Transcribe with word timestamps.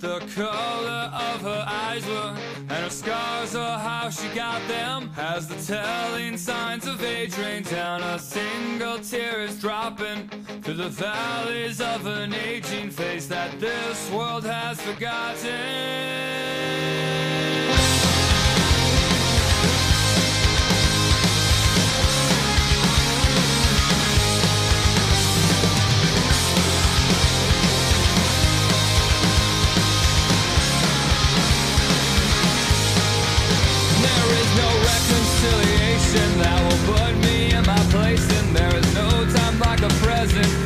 the 0.00 0.20
color 0.34 1.10
of 1.12 1.40
her 1.42 1.64
eyes 1.66 2.06
were, 2.06 2.36
and 2.56 2.70
her 2.70 2.90
scars 2.90 3.54
or 3.54 3.78
how 3.78 4.10
she 4.10 4.28
got 4.34 4.66
them. 4.68 5.10
As 5.16 5.48
the 5.48 5.56
telling 5.72 6.36
signs 6.36 6.86
of 6.86 7.02
age 7.02 7.36
rain 7.38 7.62
down, 7.62 8.02
a 8.02 8.18
single 8.18 8.98
tear 8.98 9.42
is 9.42 9.60
dropping 9.60 10.28
through 10.62 10.74
the 10.74 10.88
valleys 10.88 11.80
of 11.80 12.06
an 12.06 12.34
aging 12.34 12.90
face 12.90 13.26
that 13.28 13.58
this 13.60 14.10
world 14.10 14.44
has 14.44 14.80
forgotten. 14.80 16.16
Reconciliation 35.36 36.38
that 36.38 36.60
will 36.64 36.94
put 36.94 37.14
me 37.24 37.52
in 37.52 37.64
my 37.66 37.78
place, 37.90 38.26
and 38.40 38.56
there 38.56 38.74
is 38.74 38.94
no 38.94 39.08
time 39.34 39.58
like 39.58 39.80
the 39.80 39.88
present 40.00 40.65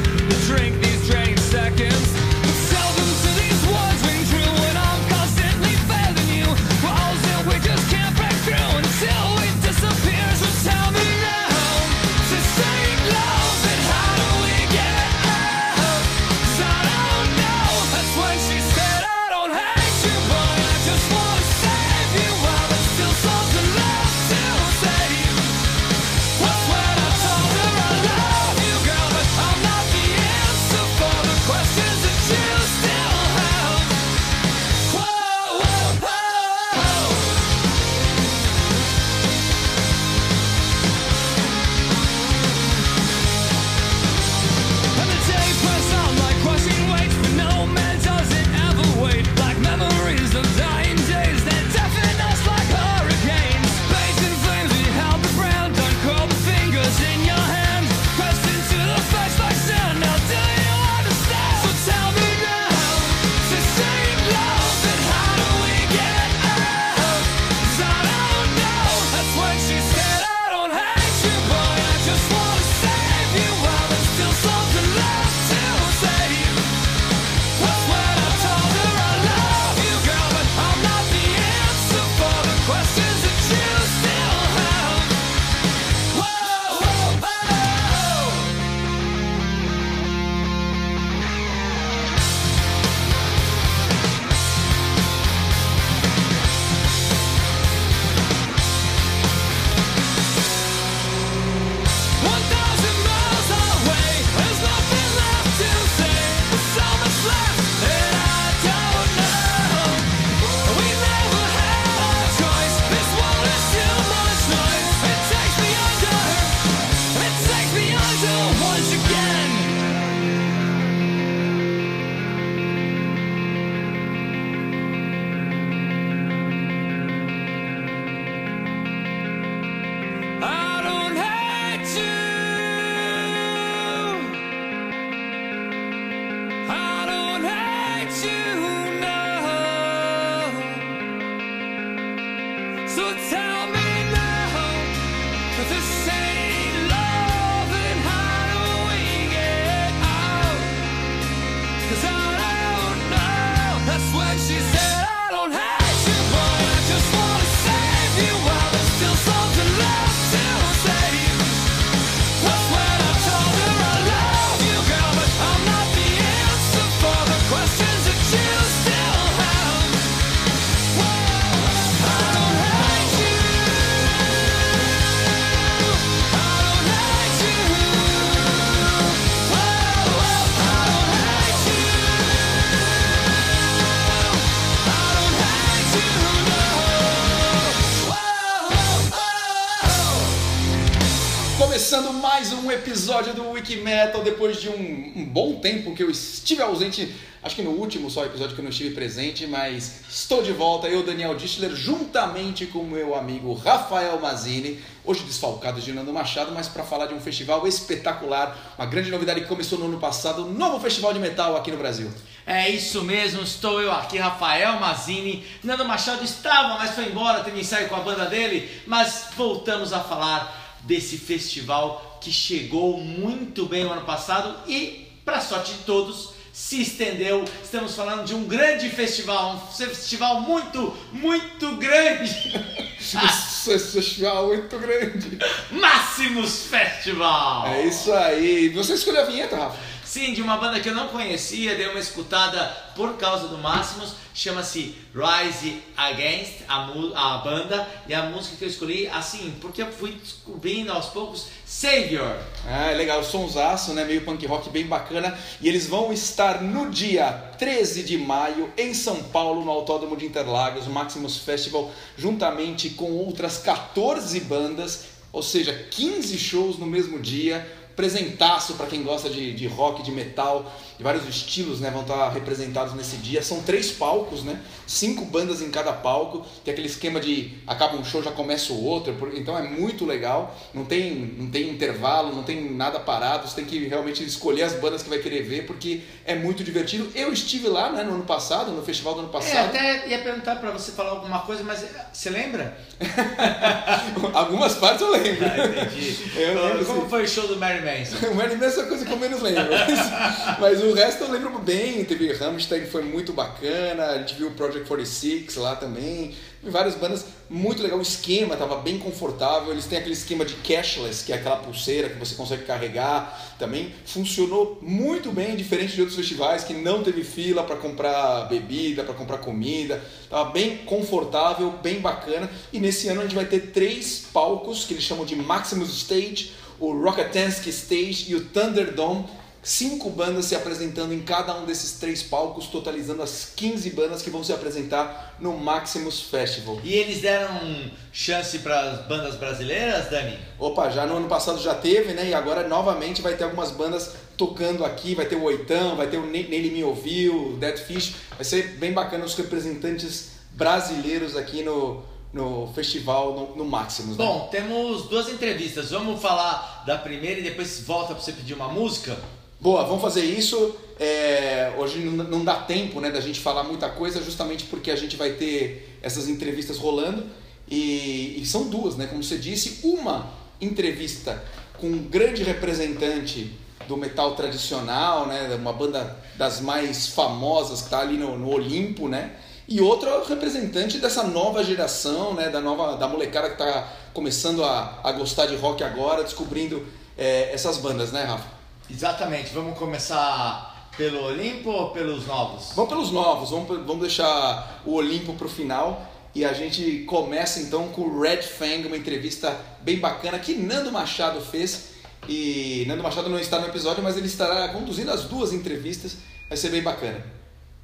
estive 196.50 196.62
ausente, 196.62 197.14
acho 197.44 197.54
que 197.54 197.62
no 197.62 197.70
último 197.70 198.10
só 198.10 198.24
episódio 198.24 198.54
que 198.54 198.60
eu 198.60 198.64
não 198.64 198.70
estive 198.70 198.92
presente, 198.92 199.46
mas 199.46 200.02
estou 200.10 200.42
de 200.42 200.52
volta, 200.52 200.88
eu, 200.88 201.04
Daniel 201.04 201.36
Dischler, 201.36 201.76
juntamente 201.76 202.66
com 202.66 202.82
meu 202.82 203.14
amigo 203.14 203.54
Rafael 203.54 204.18
Mazini, 204.20 204.80
hoje 205.04 205.22
desfalcado 205.22 205.80
de 205.80 205.92
Nando 205.92 206.12
Machado, 206.12 206.50
mas 206.52 206.66
para 206.66 206.82
falar 206.82 207.06
de 207.06 207.14
um 207.14 207.20
festival 207.20 207.66
espetacular, 207.68 208.74
uma 208.76 208.86
grande 208.86 209.10
novidade 209.10 209.42
que 209.42 209.46
começou 209.46 209.78
no 209.78 209.84
ano 209.84 210.00
passado, 210.00 210.44
um 210.44 210.52
novo 210.52 210.80
festival 210.80 211.12
de 211.12 211.20
metal 211.20 211.56
aqui 211.56 211.70
no 211.70 211.76
Brasil. 211.76 212.10
É 212.44 212.68
isso 212.68 213.04
mesmo, 213.04 213.42
estou 213.42 213.80
eu 213.80 213.92
aqui, 213.92 214.18
Rafael 214.18 214.80
Mazini. 214.80 215.44
Nando 215.62 215.84
Machado 215.84 216.24
estava, 216.24 216.78
mas 216.78 216.90
foi 216.96 217.06
embora, 217.06 217.44
teve 217.44 217.60
ensaio 217.60 217.88
com 217.88 217.94
a 217.94 218.00
banda 218.00 218.26
dele. 218.26 218.68
Mas 218.88 219.28
voltamos 219.36 219.92
a 219.92 220.00
falar 220.00 220.80
desse 220.82 221.16
festival 221.16 222.18
que 222.20 222.32
chegou 222.32 222.98
muito 222.98 223.66
bem 223.66 223.84
no 223.84 223.92
ano 223.92 224.04
passado 224.04 224.68
e, 224.68 225.06
para 225.24 225.40
sorte 225.40 225.74
de 225.74 225.78
todos, 225.80 226.39
se 226.52 226.82
estendeu. 226.82 227.44
Estamos 227.62 227.94
falando 227.94 228.24
de 228.24 228.34
um 228.34 228.44
grande 228.44 228.88
festival, 228.90 229.54
um 229.54 229.72
festival 229.74 230.40
muito, 230.40 230.96
muito 231.12 231.76
grande. 231.76 232.30
Esse 233.00 233.92
festival 233.92 234.48
muito 234.48 234.78
grande. 234.78 235.38
Máximos 235.70 236.64
Festival! 236.66 237.66
É 237.66 237.86
isso 237.86 238.12
aí. 238.12 238.68
Você 238.70 238.94
escolheu 238.94 239.22
a 239.22 239.24
vinheta, 239.24 239.56
Rafa? 239.56 239.78
Sim, 240.04 240.34
de 240.34 240.42
uma 240.42 240.56
banda 240.56 240.80
que 240.80 240.88
eu 240.88 240.94
não 240.94 241.06
conhecia, 241.06 241.76
dei 241.76 241.86
uma 241.86 242.00
escutada 242.00 242.64
por 242.96 243.16
causa 243.16 243.46
do 243.46 243.56
Máximos, 243.56 244.14
chama-se 244.34 244.96
Rise 245.14 245.80
Against, 245.96 246.62
a, 246.66 246.88
a 247.14 247.38
banda, 247.38 247.88
e 248.08 248.14
a 248.14 248.24
música 248.24 248.56
que 248.56 248.64
eu 248.64 248.68
escolhi, 248.68 249.06
assim, 249.06 249.54
porque 249.60 249.82
eu 249.82 249.92
fui 249.92 250.10
descobrindo 250.10 250.90
aos 250.92 251.06
poucos 251.06 251.46
Savior. 251.70 252.36
Ah, 252.66 252.90
é 252.90 252.96
legal, 252.96 253.22
sonsaço, 253.22 253.94
né? 253.94 254.04
Meio 254.04 254.22
punk 254.22 254.44
rock 254.44 254.68
bem 254.70 254.86
bacana. 254.86 255.38
E 255.60 255.68
eles 255.68 255.86
vão 255.86 256.12
estar 256.12 256.60
no 256.60 256.90
dia 256.90 257.30
13 257.58 258.02
de 258.02 258.18
maio 258.18 258.72
em 258.76 258.92
São 258.92 259.22
Paulo, 259.22 259.64
no 259.64 259.70
Autódromo 259.70 260.16
de 260.16 260.26
Interlagos, 260.26 260.88
o 260.88 260.90
Maximus 260.90 261.38
Festival, 261.38 261.88
juntamente 262.18 262.90
com 262.90 263.12
outras 263.12 263.58
14 263.58 264.40
bandas, 264.40 265.04
ou 265.32 265.44
seja, 265.44 265.72
15 265.72 266.36
shows 266.38 266.76
no 266.76 266.86
mesmo 266.86 267.20
dia. 267.20 267.64
Presentaço 267.94 268.74
para 268.74 268.86
quem 268.86 269.04
gosta 269.04 269.30
de, 269.30 269.52
de 269.52 269.68
rock, 269.68 270.02
de 270.02 270.10
metal, 270.10 270.74
de 271.00 271.04
vários 271.04 271.26
estilos, 271.26 271.80
né? 271.80 271.90
Vão 271.90 272.02
estar 272.02 272.28
representados 272.28 272.92
nesse 272.92 273.16
dia. 273.16 273.42
São 273.42 273.62
três 273.62 273.90
palcos, 273.90 274.44
né? 274.44 274.60
Cinco 274.86 275.24
bandas 275.24 275.62
em 275.62 275.70
cada 275.70 275.94
palco. 275.94 276.44
Tem 276.62 276.72
aquele 276.72 276.88
esquema 276.88 277.18
de 277.18 277.54
acaba 277.66 277.96
um 277.96 278.04
show, 278.04 278.22
já 278.22 278.30
começa 278.30 278.70
o 278.74 278.84
outro. 278.84 279.16
Então 279.34 279.56
é 279.56 279.62
muito 279.62 280.04
legal. 280.04 280.54
Não 280.74 280.84
tem, 280.84 281.14
não 281.38 281.48
tem 281.50 281.70
intervalo, 281.70 282.36
não 282.36 282.42
tem 282.42 282.70
nada 282.74 283.00
parado. 283.00 283.48
Você 283.48 283.56
tem 283.56 283.64
que 283.64 283.88
realmente 283.88 284.22
escolher 284.22 284.64
as 284.64 284.74
bandas 284.74 285.02
que 285.02 285.08
vai 285.08 285.20
querer 285.20 285.42
ver, 285.42 285.64
porque 285.64 286.02
é 286.26 286.34
muito 286.34 286.62
divertido. 286.62 287.10
Eu 287.14 287.32
estive 287.32 287.66
lá 287.68 287.90
né, 287.90 288.02
no 288.02 288.12
ano 288.16 288.24
passado, 288.24 288.70
no 288.70 288.82
festival 288.82 289.14
do 289.14 289.20
ano 289.20 289.30
É, 289.30 289.32
passado. 289.32 289.64
até 289.74 290.06
ia 290.06 290.18
perguntar 290.18 290.56
pra 290.56 290.70
você 290.70 290.92
falar 290.92 291.12
alguma 291.12 291.38
coisa, 291.38 291.62
mas 291.64 291.82
você 292.12 292.28
lembra? 292.28 292.76
Algumas 294.34 294.74
partes 294.74 295.00
eu 295.00 295.10
lembro. 295.12 295.46
Ah, 295.46 295.66
entendi. 295.66 296.16
Eu 296.36 296.62
lembro, 296.62 296.84
Como 296.84 297.02
sim. 297.04 297.08
foi 297.08 297.22
o 297.24 297.28
show 297.28 297.46
do 297.48 297.56
Mary 297.56 297.80
Manson? 297.80 298.16
O 298.30 298.34
Marilyn 298.34 298.58
Manson 298.58 298.80
é 298.80 298.84
a 298.84 298.86
coisa 298.86 299.04
que 299.06 299.12
eu 299.12 299.16
menos 299.18 299.40
lembro. 299.40 299.64
Mas, 299.70 300.58
mas 300.60 300.82
o 300.84 300.89
resto 300.94 301.24
eu 301.24 301.30
lembro 301.30 301.58
bem. 301.58 302.04
Teve 302.04 302.32
Rammstein, 302.32 302.86
foi 302.86 303.02
muito 303.02 303.32
bacana. 303.32 304.06
A 304.06 304.18
gente 304.18 304.34
viu 304.34 304.48
o 304.48 304.52
Project 304.52 304.86
46 304.88 305.56
lá 305.56 305.76
também. 305.76 306.34
Várias 306.62 306.94
bandas, 306.94 307.24
muito 307.48 307.82
legal. 307.82 307.98
O 307.98 308.02
esquema 308.02 308.56
tava 308.56 308.76
bem 308.76 308.98
confortável. 308.98 309.72
Eles 309.72 309.86
têm 309.86 309.98
aquele 309.98 310.14
esquema 310.14 310.44
de 310.44 310.54
cashless, 310.54 311.24
que 311.24 311.32
é 311.32 311.36
aquela 311.36 311.56
pulseira 311.56 312.08
que 312.08 312.18
você 312.18 312.34
consegue 312.34 312.64
carregar 312.64 313.56
também. 313.58 313.92
Funcionou 314.04 314.78
muito 314.80 315.32
bem, 315.32 315.56
diferente 315.56 315.94
de 315.94 316.00
outros 316.00 316.18
festivais 316.18 316.64
que 316.64 316.74
não 316.74 317.02
teve 317.02 317.24
fila 317.24 317.62
para 317.62 317.76
comprar 317.76 318.48
bebida, 318.48 319.04
para 319.04 319.14
comprar 319.14 319.38
comida. 319.38 320.02
Tava 320.28 320.50
bem 320.50 320.78
confortável, 320.78 321.72
bem 321.82 322.00
bacana. 322.00 322.50
E 322.72 322.78
nesse 322.78 323.08
ano 323.08 323.20
a 323.20 323.24
gente 323.24 323.34
vai 323.34 323.46
ter 323.46 323.70
três 323.72 324.26
palcos 324.32 324.84
que 324.84 324.94
eles 324.94 325.04
chamam 325.04 325.24
de 325.24 325.36
Maximus 325.36 325.90
Stage 325.90 326.60
o 326.80 326.98
Rockatansky 326.98 327.68
Stage 327.68 328.30
e 328.30 328.34
o 328.34 328.46
Thunderdome. 328.46 329.26
Cinco 329.62 330.08
bandas 330.08 330.46
se 330.46 330.54
apresentando 330.56 331.12
em 331.12 331.20
cada 331.20 331.54
um 331.58 331.66
desses 331.66 331.98
três 332.00 332.22
palcos, 332.22 332.66
totalizando 332.68 333.22
as 333.22 333.52
15 333.54 333.90
bandas 333.90 334.22
que 334.22 334.30
vão 334.30 334.42
se 334.42 334.54
apresentar 334.54 335.36
no 335.38 335.54
Maximus 335.58 336.22
Festival. 336.22 336.80
E 336.82 336.94
eles 336.94 337.20
deram 337.20 337.90
chance 338.10 338.58
para 338.60 338.80
as 338.80 339.06
bandas 339.06 339.36
brasileiras, 339.36 340.08
Dani? 340.10 340.38
Opa, 340.58 340.88
já 340.88 341.04
no 341.04 341.18
ano 341.18 341.28
passado 341.28 341.60
já 341.60 341.74
teve, 341.74 342.14
né? 342.14 342.30
E 342.30 342.34
agora 342.34 342.66
novamente 342.66 343.20
vai 343.20 343.36
ter 343.36 343.44
algumas 343.44 343.70
bandas 343.70 344.12
tocando 344.34 344.82
aqui. 344.82 345.14
Vai 345.14 345.26
ter 345.26 345.36
o 345.36 345.42
Oitão, 345.42 345.94
vai 345.94 346.06
ter 346.08 346.16
o 346.16 346.24
Ne- 346.26 346.44
Nele 346.48 346.70
Me 346.70 346.82
Ouviu, 346.82 347.52
o 347.52 347.56
Dead 347.58 347.76
Fish. 347.76 348.14
Vai 348.36 348.44
ser 348.44 348.76
bem 348.78 348.94
bacana 348.94 349.26
os 349.26 349.34
representantes 349.34 350.30
brasileiros 350.52 351.36
aqui 351.36 351.62
no, 351.62 352.02
no 352.32 352.72
festival, 352.74 353.34
no, 353.34 353.56
no 353.56 353.64
Maximus. 353.66 354.16
né? 354.16 354.24
Bom, 354.24 354.48
temos 354.50 355.02
duas 355.10 355.28
entrevistas. 355.28 355.90
Vamos 355.90 356.18
falar 356.22 356.82
da 356.86 356.96
primeira 356.96 357.40
e 357.40 357.42
depois 357.42 357.80
volta 357.80 358.14
para 358.14 358.22
você 358.24 358.32
pedir 358.32 358.54
uma 358.54 358.68
música? 358.68 359.18
Boa, 359.60 359.84
vamos 359.84 360.00
fazer 360.00 360.24
isso. 360.24 360.74
É, 360.98 361.74
hoje 361.76 361.98
não, 361.98 362.42
dá 362.42 362.54
tempo 362.54 362.98
né, 362.98 363.10
da 363.10 363.20
gente 363.20 363.40
falar 363.40 363.62
muita 363.62 363.90
coisa, 363.90 364.22
justamente 364.22 364.64
porque 364.64 364.90
a 364.90 364.96
gente 364.96 365.16
vai 365.16 365.32
ter 365.32 365.98
essas 366.00 366.28
entrevistas 366.28 366.78
rolando. 366.78 367.26
E, 367.68 368.40
e 368.40 368.46
são 368.46 368.68
duas, 368.68 368.96
né? 368.96 369.06
Como 369.06 369.22
você 369.22 369.36
disse, 369.36 369.80
uma 369.86 370.30
entrevista 370.62 371.44
com 371.78 371.88
um 371.88 371.98
grande 371.98 372.42
representante 372.42 373.52
do 373.86 373.98
metal 373.98 374.34
tradicional, 374.34 375.26
né? 375.26 375.54
Uma 375.56 375.74
banda 375.74 376.16
das 376.36 376.62
mais 376.62 377.08
famosas 377.08 377.80
que 377.80 377.84
está 377.84 378.00
ali 378.00 378.16
no, 378.16 378.38
no 378.38 378.48
Olimpo, 378.48 379.08
né? 379.08 379.36
E 379.68 379.78
outra 379.78 380.24
representante 380.24 380.96
dessa 380.96 381.22
nova 381.22 381.62
geração, 381.62 382.32
né? 382.32 382.48
Da 382.48 382.62
nova 382.62 382.96
da 382.96 383.06
molecada 383.06 383.48
que 383.48 383.62
está 383.62 383.92
começando 384.14 384.64
a, 384.64 385.00
a 385.04 385.12
gostar 385.12 385.44
de 385.46 385.54
rock 385.56 385.84
agora, 385.84 386.24
descobrindo 386.24 386.84
é, 387.16 387.52
essas 387.52 387.76
bandas, 387.76 388.10
né, 388.10 388.24
Rafa? 388.24 388.59
Exatamente. 388.90 389.52
Vamos 389.52 389.78
começar 389.78 390.90
pelo 390.96 391.24
Olimpo 391.24 391.70
ou 391.70 391.90
pelos 391.90 392.26
novos? 392.26 392.72
Vamos 392.74 392.90
pelos 392.90 393.10
novos, 393.10 393.50
vamos, 393.50 393.68
vamos 393.68 394.00
deixar 394.00 394.82
o 394.84 394.94
Olimpo 394.94 395.34
para 395.34 395.46
o 395.46 395.50
final 395.50 396.06
e 396.34 396.44
a 396.44 396.52
gente 396.52 397.04
começa 397.04 397.60
então 397.60 397.88
com 397.88 398.02
o 398.02 398.20
Red 398.20 398.42
Fang, 398.42 398.86
uma 398.86 398.96
entrevista 398.96 399.58
bem 399.82 399.98
bacana 399.98 400.38
que 400.38 400.54
Nando 400.54 400.92
Machado 400.92 401.40
fez. 401.40 401.90
E 402.28 402.84
Nando 402.86 403.02
Machado 403.02 403.28
não 403.28 403.38
está 403.38 403.58
no 403.58 403.66
episódio, 403.66 404.02
mas 404.02 404.16
ele 404.16 404.26
estará 404.26 404.68
conduzindo 404.68 405.10
as 405.10 405.24
duas 405.24 405.52
entrevistas, 405.52 406.18
vai 406.48 406.56
ser 406.56 406.70
bem 406.70 406.82
bacana. 406.82 407.24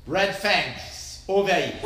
Red 0.06 0.32
Fangs. 0.34 1.24
Ouve 1.26 1.50
aí. 1.50 1.80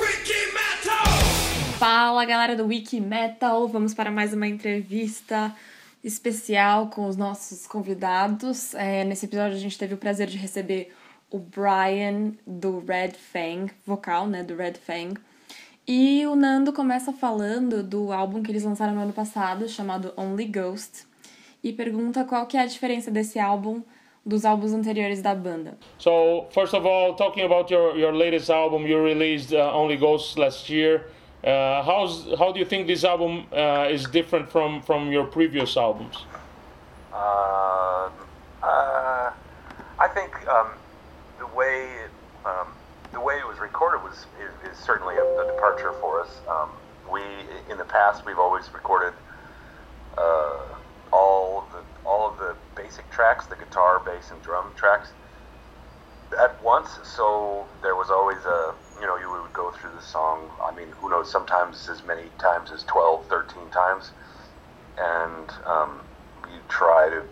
Fala 1.79 2.25
galera 2.27 2.55
do 2.55 2.67
Wiki 2.67 3.01
Metal, 3.01 3.67
vamos 3.67 3.95
para 3.95 4.11
mais 4.11 4.35
uma 4.35 4.47
entrevista 4.47 5.55
especial 6.03 6.89
com 6.89 7.07
os 7.07 7.17
nossos 7.17 7.67
convidados. 7.67 8.75
É, 8.75 9.05
nesse 9.05 9.27
episódio 9.27 9.57
a 9.57 9.61
gente 9.61 9.79
teve 9.79 9.95
o 9.95 9.99
prazer 9.99 10.27
de 10.27 10.37
receber 10.37 10.93
o 11.31 11.39
Brian 11.39 12.33
do 12.47 12.81
Red 12.81 13.13
Fang, 13.13 13.71
vocal 13.87 14.27
né, 14.27 14.43
do 14.43 14.57
Red 14.57 14.75
Fang. 14.75 15.15
E 15.87 16.27
o 16.27 16.37
Nando 16.37 16.73
começa 16.73 17.13
falando 17.13 17.83
do 17.83 18.13
álbum 18.13 18.43
que 18.43 18.51
eles 18.51 18.65
lançaram 18.65 18.95
no 18.95 19.01
ano 19.01 19.13
passado, 19.13 19.69
chamado 19.69 20.13
Only 20.17 20.47
Ghost, 20.47 21.05
e 21.63 21.73
pergunta 21.73 22.25
qual 22.25 22.47
que 22.47 22.57
é 22.57 22.61
a 22.61 22.67
diferença 22.67 23.11
desse 23.11 23.39
álbum 23.39 23.83
dos 24.25 24.45
álbuns 24.45 24.73
anteriores 24.73 25.23
da 25.23 25.35
banda. 25.35 25.79
So 25.99 26.47
first 26.51 26.75
of 26.75 26.87
all, 26.87 27.15
talking 27.15 27.45
about 27.45 27.73
your, 27.73 27.97
your 27.97 28.13
latest 28.13 28.51
album, 28.51 28.87
you 28.87 29.03
released 29.03 29.53
uh, 29.53 29.75
Only 29.75 29.97
Ghosts 29.97 30.37
last 30.37 30.71
year. 30.71 31.07
Uh, 31.43 31.83
how's 31.83 32.27
how 32.39 32.53
do 32.53 32.59
you 32.59 32.67
think 32.67 32.87
this 32.87 33.03
album 33.03 33.47
uh, 33.53 33.89
is 33.91 34.05
different 34.05 34.51
from 34.51 34.83
from 34.83 35.11
your 35.11 35.25
previous 35.25 35.75
albums? 35.75 36.27
Uh, 37.13 38.11
uh, 38.63 39.33
I 39.99 40.09
think 40.13 40.47
um, 40.49 40.69
the 41.39 41.47
way 41.47 41.89
um, 42.45 42.69
the 43.13 43.21
way 43.21 43.39
it 43.39 43.47
was 43.47 43.59
recorded 43.59 44.03
was 44.03 44.27
is, 44.39 44.71
is 44.71 44.79
certainly 44.79 45.17
a, 45.17 45.25
a 45.41 45.47
departure 45.47 45.93
for 46.01 46.21
us. 46.21 46.41
Um, 46.47 46.69
we 47.11 47.23
in 47.71 47.79
the 47.79 47.87
past 47.87 48.27
we've 48.27 48.39
always 48.39 48.71
recorded 48.75 49.15
uh, 50.19 50.59
all 51.11 51.67
the 51.73 51.83
all 52.07 52.31
of 52.31 52.39
the 52.39 52.55
basic 52.77 53.11
tracks, 53.11 53.47
the 53.47 53.57
guitar, 53.57 53.99
bass, 54.05 54.31
and 54.31 54.43
drum 54.43 54.73
tracks 54.77 55.09
at 56.39 56.63
once. 56.63 56.99
So 57.03 57.67
there 57.83 57.97
was 57.97 58.11
always 58.11 58.45
a 58.45 58.75
you 59.01 59.07
know 59.07 59.17
you 59.17 59.31
would 59.31 59.53
go 59.53 59.71
through 59.71 59.93
the 59.95 60.03
song. 60.03 60.51
I 60.63 60.75
mean, 60.75 60.93
who 61.01 61.11
knows? 61.11 61.31
Sometimes 61.31 61.89
as 61.89 62.03
many 62.05 62.29
times 62.39 62.71
as 62.71 62.85
12, 62.85 63.27
13 63.29 63.71
times, 63.71 64.13
and 64.99 65.51
um, 65.67 66.03
you 66.53 66.61
try 66.69 67.09
to 67.09 67.25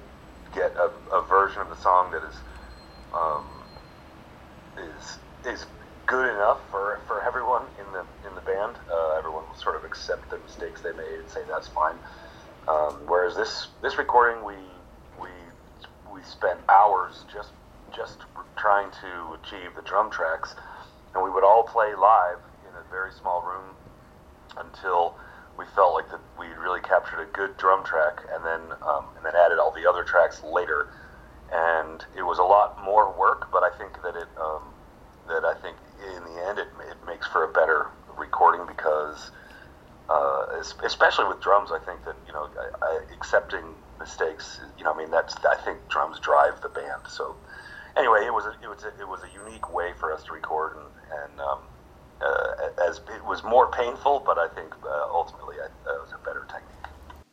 get 0.54 0.72
a, 0.76 0.90
a 1.14 1.26
version 1.28 1.60
of 1.60 1.68
the 1.68 1.76
song 1.76 2.10
that 2.12 2.22
is 2.26 2.36
um, 3.12 3.44
is 4.78 5.18
is 5.44 5.66
good 6.06 6.28
enough 6.34 6.58
for, 6.70 7.00
for 7.06 7.22
everyone 7.22 7.64
in 7.78 7.92
the 7.92 8.04
in 8.26 8.34
the 8.34 8.40
band. 8.40 8.76
Uh, 8.90 9.18
everyone 9.18 9.44
will 9.46 9.54
sort 9.54 9.76
of 9.76 9.84
accept 9.84 10.30
the 10.30 10.38
mistakes 10.38 10.80
they 10.80 10.92
made 10.92 11.20
and 11.20 11.28
say 11.28 11.40
that's 11.48 11.68
fine. 11.68 11.96
Um, 12.66 13.04
whereas 13.06 13.36
this 13.36 13.68
this 13.82 13.98
recording, 13.98 14.44
we 14.44 14.56
we 15.20 15.28
we 16.12 16.22
spent 16.22 16.60
hours 16.68 17.24
just 17.32 17.52
just 17.94 18.24
trying 18.56 18.90
to 19.00 19.36
achieve 19.40 19.74
the 19.76 19.82
drum 19.82 20.10
tracks, 20.10 20.54
and 21.18 21.24
we 21.24 21.30
would 21.30 21.42
all 21.42 21.64
play 21.64 21.94
live 21.94 22.38
in 22.62 22.74
a 22.78 22.90
very 22.90 23.10
small 23.12 23.42
room 23.42 23.74
until 24.56 25.18
we 25.58 25.64
felt 25.74 25.94
like 25.94 26.08
that 26.10 26.20
we 26.38 26.46
really 26.62 26.80
captured 26.80 27.20
a 27.20 27.26
good 27.32 27.56
drum 27.56 27.84
track, 27.84 28.22
and 28.32 28.44
then 28.44 28.60
um, 28.86 29.06
and 29.16 29.26
then 29.26 29.34
added 29.34 29.58
all 29.58 29.72
the 29.72 29.88
other 29.88 30.04
tracks 30.04 30.42
later. 30.44 30.88
And 31.50 32.04
it 32.16 32.22
was 32.22 32.38
a 32.38 32.44
lot 32.44 32.84
more 32.84 33.10
work, 33.18 33.48
but 33.50 33.64
I 33.64 33.76
think 33.76 34.00
that 34.02 34.14
it 34.14 34.28
um, 34.38 34.62
that 35.26 35.44
I 35.44 35.54
think 35.60 35.76
in 35.98 36.22
the 36.22 36.46
end 36.46 36.58
it, 36.60 36.68
it 36.88 36.96
makes 37.04 37.26
for 37.26 37.42
a 37.42 37.52
better 37.52 37.88
recording 38.16 38.66
because 38.66 39.32
uh, 40.08 40.62
especially 40.84 41.26
with 41.26 41.40
drums, 41.40 41.70
I 41.72 41.80
think 41.80 42.04
that 42.04 42.14
you 42.26 42.32
know 42.32 42.48
I, 42.54 42.84
I, 42.86 43.00
accepting 43.12 43.64
mistakes. 43.98 44.60
You 44.78 44.84
know, 44.84 44.92
I 44.92 44.96
mean 44.96 45.10
that's 45.10 45.34
I 45.44 45.56
think 45.64 45.88
drums 45.88 46.20
drive 46.20 46.60
the 46.62 46.68
band. 46.68 47.02
So 47.08 47.34
anyway, 47.96 48.24
it 48.24 48.32
was 48.32 48.46
a, 48.46 48.54
it 48.62 48.68
was 48.68 48.84
a, 48.84 48.88
it 49.00 49.08
was 49.08 49.20
a 49.22 49.30
unique 49.34 49.74
way 49.74 49.92
for 49.98 50.12
us 50.12 50.22
to 50.24 50.32
record, 50.32 50.76
and, 50.76 50.86
and 51.10 51.40
um, 51.40 51.58
uh, 52.20 52.88
as 52.88 52.98
it 52.98 53.22
was 53.26 53.42
more 53.42 53.68
painful, 53.70 54.20
but 54.20 54.36
I 54.38 54.48
think 54.54 54.74
uh, 54.84 55.14
ultimately 55.14 55.56
I, 55.60 55.66
uh, 55.88 56.00
was 56.02 56.12
a 56.12 56.18
better 56.18 56.42
technique. 56.46 56.68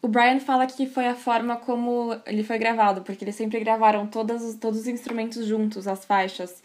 O 0.02 0.08
Brian 0.08 0.40
fala 0.40 0.68
que 0.68 0.86
foi 0.86 1.08
a 1.08 1.16
forma 1.16 1.58
como 1.58 2.16
ele 2.28 2.44
foi 2.44 2.58
gravado, 2.60 3.02
porque 3.02 3.24
eles 3.26 3.36
sempre 3.36 3.60
gravaram 3.60 4.06
todos, 4.06 4.44
os- 4.44 4.56
todos 4.56 4.82
os 4.82 4.88
instrumentos 4.88 5.46
juntos, 5.46 5.88
as 5.88 6.06
faixas, 6.06 6.62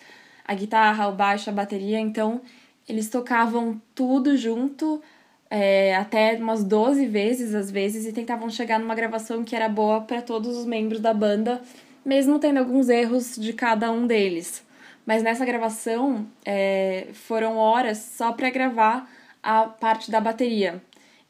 a 0.47 0.52
guitarra, 0.55 1.09
o 1.09 1.12
baixo, 1.12 1.49
a 1.49 1.52
bateria, 1.52 1.99
então 1.99 2.40
eles 2.88 3.09
tocavam 3.09 3.81
tudo 3.95 4.37
junto, 4.37 5.00
é, 5.49 5.97
até 5.97 6.37
umas 6.37 6.62
12 6.62 7.07
vezes 7.07 7.55
às 7.55 7.71
vezes, 7.71 8.05
e 8.05 8.12
tentavam 8.12 8.50
chegar 8.50 8.79
numa 8.79 8.95
gravação 8.95 9.43
que 9.43 9.57
era 9.57 9.69
boa 9.69 10.02
para 10.02 10.21
todos 10.21 10.57
os 10.57 10.67
membros 10.67 11.00
da 11.00 11.14
banda, 11.14 11.62
mesmo 12.05 12.38
tendo 12.38 12.59
alguns 12.59 12.88
erros 12.90 13.37
de 13.37 13.52
cada 13.55 13.90
um 13.90 14.07
deles. 14.07 14.62
Mas 15.07 15.23
nessa 15.23 15.45
gravação 15.45 16.26
é, 16.45 17.09
foram 17.12 17.57
horas 17.57 17.99
só 17.99 18.33
para 18.33 18.50
gravar 18.50 19.11
a 19.42 19.64
parte 19.64 20.11
da 20.11 20.21
bateria. 20.21 20.83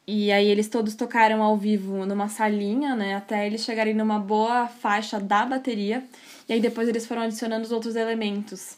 E 0.05 0.31
aí 0.31 0.47
eles 0.47 0.67
todos 0.67 0.95
tocaram 0.95 1.41
ao 1.41 1.57
vivo 1.57 2.05
numa 2.05 2.27
salinha, 2.27 2.95
né? 2.95 3.15
Até 3.15 3.45
eles 3.45 3.63
chegarem 3.63 3.93
numa 3.93 4.19
boa 4.19 4.67
faixa 4.67 5.19
da 5.19 5.45
bateria. 5.45 6.03
E 6.49 6.53
aí 6.53 6.59
depois 6.59 6.89
eles 6.89 7.05
foram 7.05 7.21
adicionando 7.21 7.63
os 7.63 7.71
outros 7.71 7.95
elementos. 7.95 8.77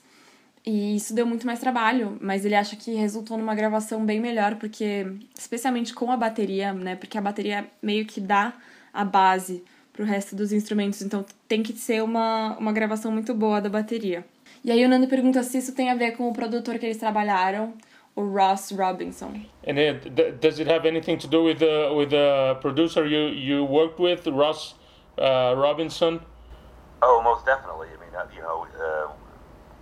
E 0.66 0.96
isso 0.96 1.14
deu 1.14 1.26
muito 1.26 1.46
mais 1.46 1.60
trabalho, 1.60 2.18
mas 2.22 2.46
ele 2.46 2.56
acha 2.56 2.76
que 2.76 2.94
resultou 2.94 3.38
numa 3.38 3.54
gravação 3.54 4.06
bem 4.06 4.22
melhor, 4.22 4.56
porque, 4.56 5.06
especialmente 5.38 5.94
com 5.94 6.10
a 6.10 6.16
bateria, 6.16 6.72
né? 6.72 6.96
Porque 6.96 7.18
a 7.18 7.22
bateria 7.22 7.68
meio 7.82 8.06
que 8.06 8.22
dá 8.22 8.54
a 8.94 9.04
base 9.04 9.64
pro 9.92 10.06
resto 10.06 10.36
dos 10.36 10.54
instrumentos, 10.54 11.02
então 11.02 11.26
tem 11.48 11.62
que 11.62 11.74
ser 11.74 12.02
uma, 12.02 12.58
uma 12.58 12.72
gravação 12.72 13.12
muito 13.12 13.34
boa 13.34 13.60
da 13.60 13.70
bateria. 13.70 14.26
E 14.64 14.72
aí 14.72 14.86
o 14.86 14.88
Nando 14.88 15.08
pergunta 15.08 15.44
se 15.44 15.58
isso 15.58 15.76
tem 15.76 15.92
a 15.92 15.96
ver 15.96 16.16
com 16.16 16.30
o 16.30 16.34
produtor 16.34 16.80
que 16.80 16.86
eles 16.86 16.98
trabalharam, 16.98 17.74
o 18.16 18.24
Ross 18.24 18.72
Robinson. 18.72 19.46
And 19.68 19.78
it, 19.78 20.10
does 20.40 20.58
it 20.60 20.70
have 20.70 20.88
anything 20.88 21.18
to 21.18 21.28
do 21.28 21.44
with 21.44 21.60
the 21.60 21.92
with 21.94 22.12
the 22.12 22.58
producer 22.62 23.06
you 23.06 23.30
you 23.30 23.66
worked 23.66 24.00
with, 24.00 24.26
Ross 24.28 24.76
uh, 25.18 25.54
Robinson? 25.58 26.22
Oh, 27.02 27.22
most 27.22 27.46
definitely. 27.46 27.90
I 27.90 27.98
mean, 28.00 28.16
uh, 28.16 28.26
you 28.34 28.42
know, 28.42 28.66
uh, 28.80 29.12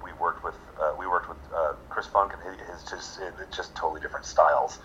we 0.04 0.12
worked 0.14 0.44
with 0.44 0.56
uh, 0.80 0.96
we 0.98 1.06
worked 1.06 1.30
with 1.30 1.38
uh, 1.54 1.74
Chris 1.90 2.08
Funk 2.08 2.34
and 2.34 2.42
his, 2.42 2.68
his 2.68 2.90
just 2.90 3.20
it's 3.40 3.56
just 3.56 3.76
totally 3.76 4.02
different 4.02 4.26
styles. 4.26 4.80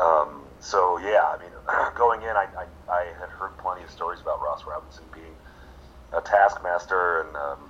Um, 0.00 0.42
so 0.58 0.98
yeah, 0.98 1.22
I 1.30 1.38
mean, 1.38 1.52
going 1.94 2.22
in, 2.22 2.34
I, 2.34 2.48
I 2.58 2.66
I 2.92 3.04
had 3.20 3.28
heard 3.28 3.56
plenty 3.58 3.84
of 3.84 3.90
stories 3.90 4.20
about 4.20 4.42
Ross 4.42 4.64
Robinson 4.66 5.04
being 5.14 5.36
a 6.12 6.20
taskmaster 6.20 7.20
and 7.20 7.36
um, 7.36 7.58
and 7.58 7.58
uh, 7.58 7.66
a 7.66 7.67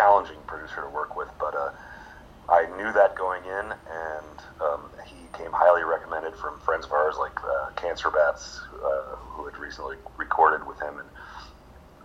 challenging 0.00 0.40
producer 0.48 0.80
to 0.80 0.88
work 0.88 1.12
with, 1.14 1.28
but 1.36 1.52
uh, 1.52 1.70
I 2.48 2.64
knew 2.80 2.88
that 2.96 3.12
going 3.20 3.44
in, 3.44 3.66
and 3.76 4.36
um, 4.64 4.82
he 5.04 5.28
came 5.36 5.52
highly 5.52 5.84
recommended 5.84 6.32
from 6.40 6.56
friends 6.64 6.86
of 6.88 6.92
ours 6.92 7.16
like 7.20 7.36
uh, 7.44 7.68
Cancer 7.76 8.08
Bats, 8.08 8.64
uh, 8.80 9.16
who 9.36 9.44
had 9.44 9.60
recently 9.60 9.96
recorded 10.16 10.66
with 10.66 10.80
him, 10.80 10.96
and 10.98 11.08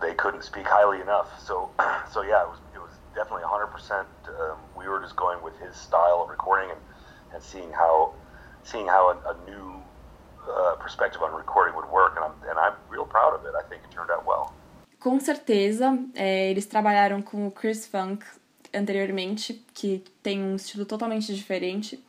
they 0.04 0.12
couldn't 0.12 0.44
speak 0.44 0.68
highly 0.68 1.00
enough. 1.00 1.26
So, 1.40 1.72
so 2.12 2.20
yeah, 2.20 2.44
it 2.44 2.50
was 2.52 2.60
it 2.76 2.80
was 2.84 2.92
definitely 3.16 3.48
100. 3.48 3.72
percent 3.72 4.08
um, 4.28 4.58
We 4.76 4.84
were 4.92 5.00
just 5.00 5.16
going 5.16 5.40
with 5.42 5.56
his 5.58 5.74
style 5.74 6.20
of 6.22 6.28
recording 6.28 6.68
and, 6.76 6.82
and 7.32 7.40
seeing 7.42 7.72
how 7.72 8.12
seeing 8.62 8.86
how 8.86 9.02
a, 9.08 9.16
a 9.32 9.34
new 9.48 9.80
uh, 10.44 10.76
perspective 10.84 11.22
on 11.24 11.32
recording 11.32 11.74
would 11.80 11.88
work, 11.88 12.12
and 12.20 12.24
I'm 12.28 12.36
and 12.44 12.56
I'm 12.60 12.76
real 12.92 13.08
proud 13.08 13.32
of 13.32 13.40
it. 13.48 13.56
I 13.56 13.64
think 13.72 13.80
it 13.88 13.90
turned 13.90 14.12
out 14.12 14.28
well. 14.28 14.35
Com 15.06 15.20
certeza, 15.20 15.96
é, 16.16 16.50
eles 16.50 16.66
trabalharam 16.66 17.22
com 17.22 17.46
o 17.46 17.50
Chris 17.52 17.86
Funk 17.86 18.26
anteriormente, 18.74 19.64
que 19.72 20.02
tem 20.20 20.42
um 20.42 20.56
estilo 20.56 20.84
totalmente 20.84 21.32
diferente. 21.32 22.02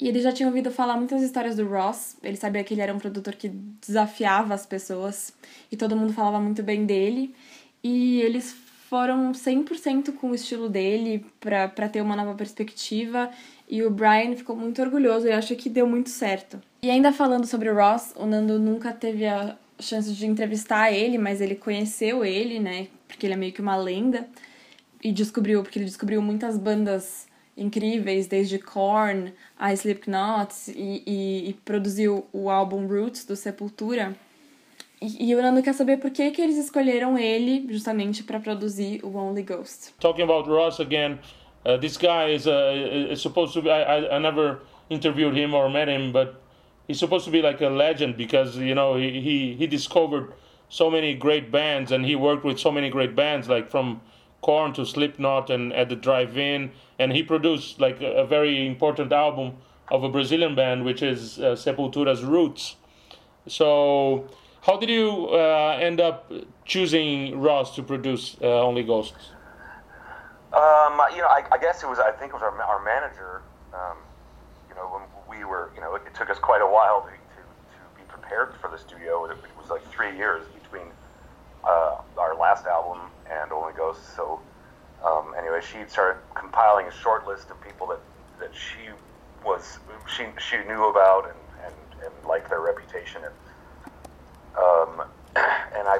E 0.00 0.08
ele 0.08 0.18
já 0.18 0.32
tinha 0.32 0.48
ouvido 0.48 0.70
falar 0.70 0.96
muitas 0.96 1.22
histórias 1.22 1.56
do 1.56 1.68
Ross. 1.68 2.16
Ele 2.22 2.38
sabia 2.38 2.64
que 2.64 2.72
ele 2.72 2.80
era 2.80 2.94
um 2.94 2.98
produtor 2.98 3.34
que 3.34 3.50
desafiava 3.86 4.54
as 4.54 4.64
pessoas 4.64 5.34
e 5.70 5.76
todo 5.76 5.94
mundo 5.94 6.14
falava 6.14 6.40
muito 6.40 6.62
bem 6.62 6.86
dele. 6.86 7.34
E 7.84 8.22
eles 8.22 8.56
foram 8.88 9.32
100% 9.32 10.14
com 10.14 10.30
o 10.30 10.34
estilo 10.34 10.70
dele 10.70 11.26
para 11.38 11.86
ter 11.90 12.00
uma 12.00 12.16
nova 12.16 12.34
perspectiva. 12.34 13.30
E 13.68 13.82
o 13.82 13.90
Brian 13.90 14.34
ficou 14.34 14.56
muito 14.56 14.80
orgulhoso 14.80 15.26
e 15.26 15.32
acho 15.32 15.54
que 15.54 15.68
deu 15.68 15.86
muito 15.86 16.08
certo. 16.08 16.58
E 16.82 16.88
ainda 16.88 17.12
falando 17.12 17.44
sobre 17.44 17.68
o 17.68 17.74
Ross, 17.74 18.14
o 18.16 18.24
Nando 18.24 18.58
nunca 18.58 18.90
teve 18.90 19.26
a 19.26 19.54
chance 19.82 20.12
de 20.12 20.26
entrevistar 20.26 20.92
ele, 20.92 21.18
mas 21.18 21.40
ele 21.40 21.54
conheceu 21.54 22.24
ele, 22.24 22.58
né? 22.58 22.88
Porque 23.06 23.26
ele 23.26 23.34
é 23.34 23.36
meio 23.36 23.52
que 23.52 23.60
uma 23.60 23.76
lenda. 23.76 24.28
E 25.02 25.12
descobriu, 25.12 25.62
porque 25.62 25.78
ele 25.78 25.86
descobriu 25.86 26.22
muitas 26.22 26.56
bandas 26.56 27.26
incríveis, 27.56 28.26
desde 28.26 28.58
Korn 28.58 29.32
a 29.58 29.72
Slipknot, 29.72 30.54
e, 30.68 31.02
e, 31.06 31.50
e 31.50 31.52
produziu 31.64 32.26
o 32.32 32.48
álbum 32.48 32.86
Roots 32.86 33.24
do 33.24 33.36
Sepultura. 33.36 34.16
E, 35.00 35.30
e 35.30 35.34
o 35.34 35.42
Nando 35.42 35.62
quer 35.62 35.74
saber 35.74 35.98
por 35.98 36.10
que, 36.10 36.30
que 36.30 36.40
eles 36.40 36.56
escolheram 36.56 37.18
ele 37.18 37.66
justamente 37.68 38.22
para 38.22 38.38
produzir 38.38 39.00
o 39.04 39.16
Only 39.16 39.42
Ghost. 39.42 39.92
Talking 39.98 40.22
about 40.22 40.48
Ross 40.48 40.80
again, 40.80 41.18
uh, 41.66 41.76
this 41.78 41.96
guy 41.96 42.32
is 42.32 42.46
uh, 42.46 43.10
is 43.10 43.20
supposed 43.20 43.52
to 43.54 43.62
be. 43.62 43.68
I, 43.68 43.82
I 43.82 44.16
I 44.16 44.20
never 44.20 44.60
interviewed 44.88 45.36
him 45.36 45.54
or 45.54 45.68
met 45.68 45.88
him, 45.88 46.12
but 46.12 46.41
he's 46.86 46.98
supposed 46.98 47.24
to 47.24 47.30
be 47.30 47.42
like 47.42 47.60
a 47.60 47.68
legend 47.68 48.16
because 48.16 48.56
you 48.56 48.74
know 48.74 48.96
he 48.96 49.20
he, 49.20 49.54
he 49.54 49.66
discovered 49.66 50.32
so 50.68 50.90
many 50.90 51.14
great 51.14 51.50
bands 51.50 51.92
and 51.92 52.04
he 52.04 52.16
worked 52.16 52.44
with 52.44 52.58
so 52.58 52.70
many 52.70 52.88
great 52.90 53.14
bands 53.14 53.48
like 53.48 53.70
from 53.70 54.00
Korn 54.40 54.72
to 54.72 54.84
Slipknot 54.84 55.50
and 55.50 55.72
at 55.72 55.88
the 55.88 55.96
drive-in 55.96 56.72
and 56.98 57.12
he 57.12 57.22
produced 57.22 57.80
like 57.80 58.00
a, 58.00 58.12
a 58.22 58.26
very 58.26 58.66
important 58.66 59.12
album 59.12 59.56
of 59.90 60.02
a 60.02 60.08
Brazilian 60.08 60.54
band 60.54 60.84
which 60.84 61.02
is 61.02 61.38
uh, 61.38 61.54
Sepultura's 61.54 62.24
Roots. 62.24 62.76
So 63.46 64.28
how 64.62 64.78
did 64.78 64.88
you 64.88 65.28
uh, 65.30 65.78
end 65.80 66.00
up 66.00 66.32
choosing 66.64 67.40
Ross 67.40 67.74
to 67.76 67.82
produce 67.82 68.36
uh, 68.40 68.62
Only 68.62 68.84
Ghosts? 68.84 69.30
Um, 70.52 71.00
you 71.12 71.22
know, 71.22 71.28
I, 71.28 71.44
I 71.50 71.58
guess 71.58 71.82
it 71.82 71.88
was. 71.88 71.98
I 71.98 72.12
think 72.12 72.30
it 72.30 72.34
was 72.34 72.42
our, 72.42 72.52
our 72.62 72.84
manager. 72.84 73.42
Um, 73.72 73.96
you 74.68 74.74
know, 74.74 74.86
when 74.88 75.02
we 75.36 75.44
were, 75.44 75.70
you 75.74 75.80
know, 75.80 75.94
it, 75.94 76.02
it 76.06 76.14
took 76.14 76.30
us 76.30 76.38
quite 76.38 76.62
a 76.62 76.66
while 76.66 77.02
to, 77.02 77.08
to, 77.08 77.40
to 77.42 77.80
be 77.96 78.02
prepared 78.08 78.54
for 78.60 78.70
the 78.70 78.78
studio. 78.78 79.24
It, 79.26 79.32
it 79.32 79.56
was 79.60 79.70
like 79.70 79.84
three 79.88 80.16
years 80.16 80.46
between 80.62 80.88
uh, 81.64 81.96
our 82.18 82.36
last 82.36 82.66
album 82.66 83.00
and 83.30 83.52
Only 83.52 83.72
Ghosts. 83.72 84.14
So, 84.14 84.40
um, 85.04 85.34
anyway, 85.38 85.60
she 85.60 85.78
started 85.88 86.20
compiling 86.34 86.86
a 86.86 86.92
short 86.92 87.26
list 87.26 87.50
of 87.50 87.60
people 87.62 87.86
that, 87.88 88.00
that 88.40 88.50
she 88.54 88.90
was 89.44 89.78
she 90.06 90.24
she 90.38 90.56
knew 90.68 90.88
about 90.88 91.24
and, 91.24 91.66
and, 91.66 92.04
and 92.04 92.28
liked 92.28 92.48
their 92.48 92.60
reputation 92.60 93.20
and 93.24 93.34
um, 94.56 95.02
and 95.36 95.88
I 95.88 95.98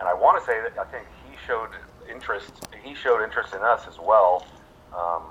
and 0.00 0.08
I 0.08 0.14
want 0.14 0.38
to 0.40 0.46
say 0.46 0.60
that 0.60 0.78
I 0.78 0.84
think 0.90 1.06
he 1.28 1.36
showed 1.46 1.70
interest. 2.10 2.52
He 2.82 2.94
showed 2.94 3.22
interest 3.22 3.54
in 3.54 3.62
us 3.62 3.86
as 3.88 3.98
well. 3.98 4.46
Um, 4.92 5.22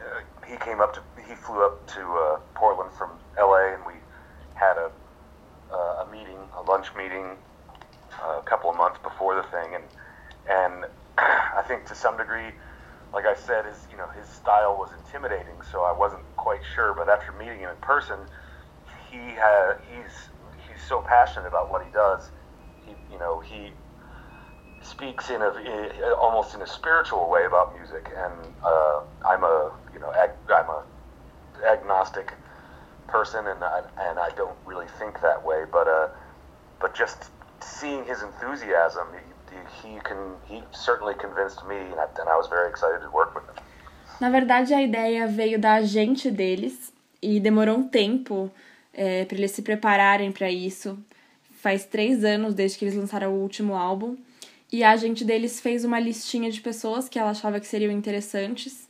uh, 0.00 0.20
he 0.50 0.56
came 0.56 0.80
up 0.80 0.92
to 0.94 1.00
he 1.26 1.34
flew 1.34 1.64
up 1.64 1.86
to 1.94 2.00
uh, 2.00 2.38
Portland 2.54 2.90
from 2.98 3.10
L.A. 3.38 3.74
and 3.74 3.86
we 3.86 3.94
had 4.54 4.76
a 4.76 4.90
uh, 5.72 6.04
a 6.04 6.10
meeting, 6.10 6.38
a 6.58 6.62
lunch 6.62 6.88
meeting, 6.96 7.38
uh, 8.18 8.38
a 8.38 8.42
couple 8.42 8.68
of 8.68 8.76
months 8.76 8.98
before 9.02 9.36
the 9.36 9.44
thing, 9.44 9.74
and 9.74 9.84
and 10.50 10.84
I 11.18 11.62
think 11.68 11.86
to 11.86 11.94
some 11.94 12.16
degree, 12.16 12.50
like 13.14 13.24
I 13.26 13.34
said, 13.34 13.64
his 13.64 13.86
you 13.90 13.96
know 13.96 14.08
his 14.18 14.26
style 14.26 14.76
was 14.76 14.90
intimidating, 14.92 15.62
so 15.70 15.82
I 15.82 15.94
wasn't 15.96 16.24
quite 16.36 16.60
sure. 16.74 16.94
But 16.94 17.08
after 17.08 17.32
meeting 17.32 17.60
him 17.60 17.70
in 17.70 17.78
person, 17.80 18.18
he 19.08 19.38
had 19.38 19.78
he's 19.86 20.34
he's 20.66 20.82
so 20.82 21.00
passionate 21.06 21.46
about 21.46 21.70
what 21.70 21.86
he 21.86 21.92
does. 21.92 22.30
He 22.84 22.96
you 23.12 23.18
know 23.18 23.38
he 23.38 23.70
speaks 24.94 25.24
in 25.34 25.40
a 25.48 25.50
i- 25.74 26.14
almost 26.24 26.50
in 26.56 26.60
a 26.62 26.66
spiritual 26.78 27.24
way 27.34 27.42
about 27.50 27.66
music, 27.78 28.04
and 28.24 28.34
uh, 28.72 28.98
I'm 29.30 29.42
a 29.44 29.56
you 29.94 30.00
know 30.02 30.12
ag- 30.24 30.50
I'm 30.58 30.68
a 30.78 30.82
agnostic 31.74 32.28
person, 33.14 33.42
and 33.52 33.60
I, 33.62 33.78
and 34.06 34.16
I 34.18 34.30
don't 34.40 34.56
really 34.70 34.88
think 34.98 35.20
that 35.20 35.38
way, 35.48 35.60
but 35.76 35.86
uh, 35.88 36.08
but 36.82 36.90
just 37.02 37.18
seeing 37.60 38.02
his 38.04 38.20
enthusiasm, 38.22 39.06
he, 39.50 39.58
he 39.80 39.92
can 40.08 40.20
he 40.50 40.58
certainly 40.72 41.14
convinced 41.14 41.60
me, 41.70 41.76
and 41.92 41.98
I, 42.04 42.06
and 42.20 42.28
I 42.28 42.36
was 42.36 42.48
very 42.48 42.68
excited 42.68 43.00
to 43.06 43.10
work 43.10 43.34
with 43.34 43.44
him. 43.48 43.56
Na 44.20 44.28
verdade, 44.28 44.74
a 44.74 44.82
ideia 44.82 45.26
veio 45.26 45.58
da 45.58 45.74
agente 45.74 46.30
deles 46.30 46.92
e 47.22 47.40
demorou 47.40 47.76
um 47.78 47.88
tempo 47.88 48.50
é, 48.92 49.24
para 49.24 49.36
eles 49.38 49.50
se 49.52 49.62
prepararem 49.62 50.30
para 50.30 50.50
isso. 50.50 50.98
Faz 51.62 51.84
três 51.86 52.22
anos 52.24 52.54
desde 52.54 52.78
que 52.78 52.84
eles 52.84 52.96
lançaram 52.96 53.32
o 53.32 53.40
último 53.40 53.74
álbum. 53.74 54.16
E 54.72 54.84
a 54.84 54.90
agente 54.90 55.24
deles 55.24 55.60
fez 55.60 55.84
uma 55.84 55.98
listinha 55.98 56.50
de 56.50 56.60
pessoas 56.60 57.08
que 57.08 57.18
ela 57.18 57.30
achava 57.30 57.58
que 57.58 57.66
seriam 57.66 57.90
interessantes. 57.90 58.88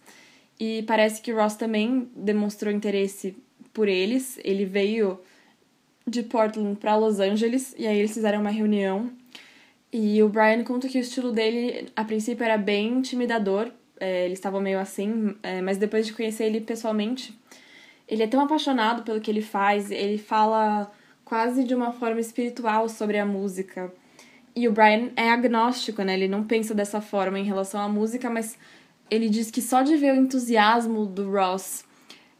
E 0.58 0.82
parece 0.86 1.22
que 1.22 1.32
Ross 1.32 1.54
também 1.54 2.10
demonstrou 2.14 2.72
interesse 2.72 3.34
por 3.72 3.88
eles. 3.88 4.38
Ele 4.44 4.66
veio 4.66 5.18
de 6.06 6.22
Portland 6.22 6.76
para 6.76 6.96
Los 6.96 7.18
Angeles 7.18 7.74
e 7.78 7.86
aí 7.86 7.98
eles 7.98 8.12
fizeram 8.12 8.40
uma 8.40 8.50
reunião. 8.50 9.10
E 9.92 10.22
o 10.22 10.28
Brian 10.28 10.62
conta 10.64 10.88
que 10.88 10.98
o 10.98 11.00
estilo 11.00 11.32
dele, 11.32 11.88
a 11.96 12.04
princípio, 12.04 12.44
era 12.44 12.58
bem 12.58 12.98
intimidador. 12.98 13.70
É, 13.98 14.26
eles 14.26 14.38
estavam 14.38 14.60
meio 14.60 14.78
assim, 14.78 15.34
é, 15.42 15.60
mas 15.60 15.78
depois 15.78 16.06
de 16.06 16.12
conhecer 16.12 16.44
ele 16.44 16.60
pessoalmente, 16.60 17.38
ele 18.08 18.22
é 18.22 18.26
tão 18.26 18.40
apaixonado 18.40 19.02
pelo 19.02 19.20
que 19.20 19.30
ele 19.30 19.42
faz. 19.42 19.90
Ele 19.90 20.18
fala 20.18 20.92
quase 21.24 21.64
de 21.64 21.74
uma 21.74 21.92
forma 21.92 22.20
espiritual 22.20 22.88
sobre 22.88 23.18
a 23.18 23.24
música. 23.24 23.92
E 24.54 24.66
o 24.66 24.72
Brian 24.72 25.10
é 25.16 25.30
agnóstico, 25.30 26.02
né? 26.02 26.14
Ele 26.14 26.28
não 26.28 26.44
pensa 26.44 26.74
dessa 26.74 27.00
forma 27.00 27.38
em 27.38 27.44
relação 27.44 27.80
à 27.80 27.88
música, 27.88 28.28
mas 28.28 28.58
ele 29.10 29.28
diz 29.28 29.50
que 29.50 29.62
só 29.62 29.82
de 29.82 29.96
ver 29.96 30.12
o 30.12 30.16
entusiasmo 30.16 31.06
do 31.06 31.30
Ross, 31.30 31.84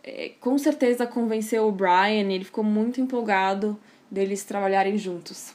é, 0.02 0.32
com 0.40 0.56
certeza 0.58 1.06
convenceu 1.06 1.66
o 1.66 1.72
Brian, 1.72 2.30
ele 2.30 2.44
ficou 2.44 2.64
muito 2.64 3.00
empolgado 3.00 3.78
deles 4.10 4.44
trabalharem 4.44 4.96
juntos. 4.96 5.54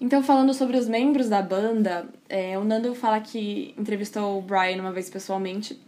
Então, 0.00 0.22
falando 0.22 0.52
sobre 0.52 0.76
os 0.76 0.88
membros 0.88 1.28
da 1.28 1.40
banda, 1.40 2.06
é, 2.28 2.58
o 2.58 2.64
Nando 2.64 2.94
fala 2.94 3.18
que 3.20 3.74
entrevistou 3.78 4.38
o 4.38 4.42
Brian 4.42 4.80
uma 4.80 4.92
vez 4.92 5.08
pessoalmente 5.08 5.80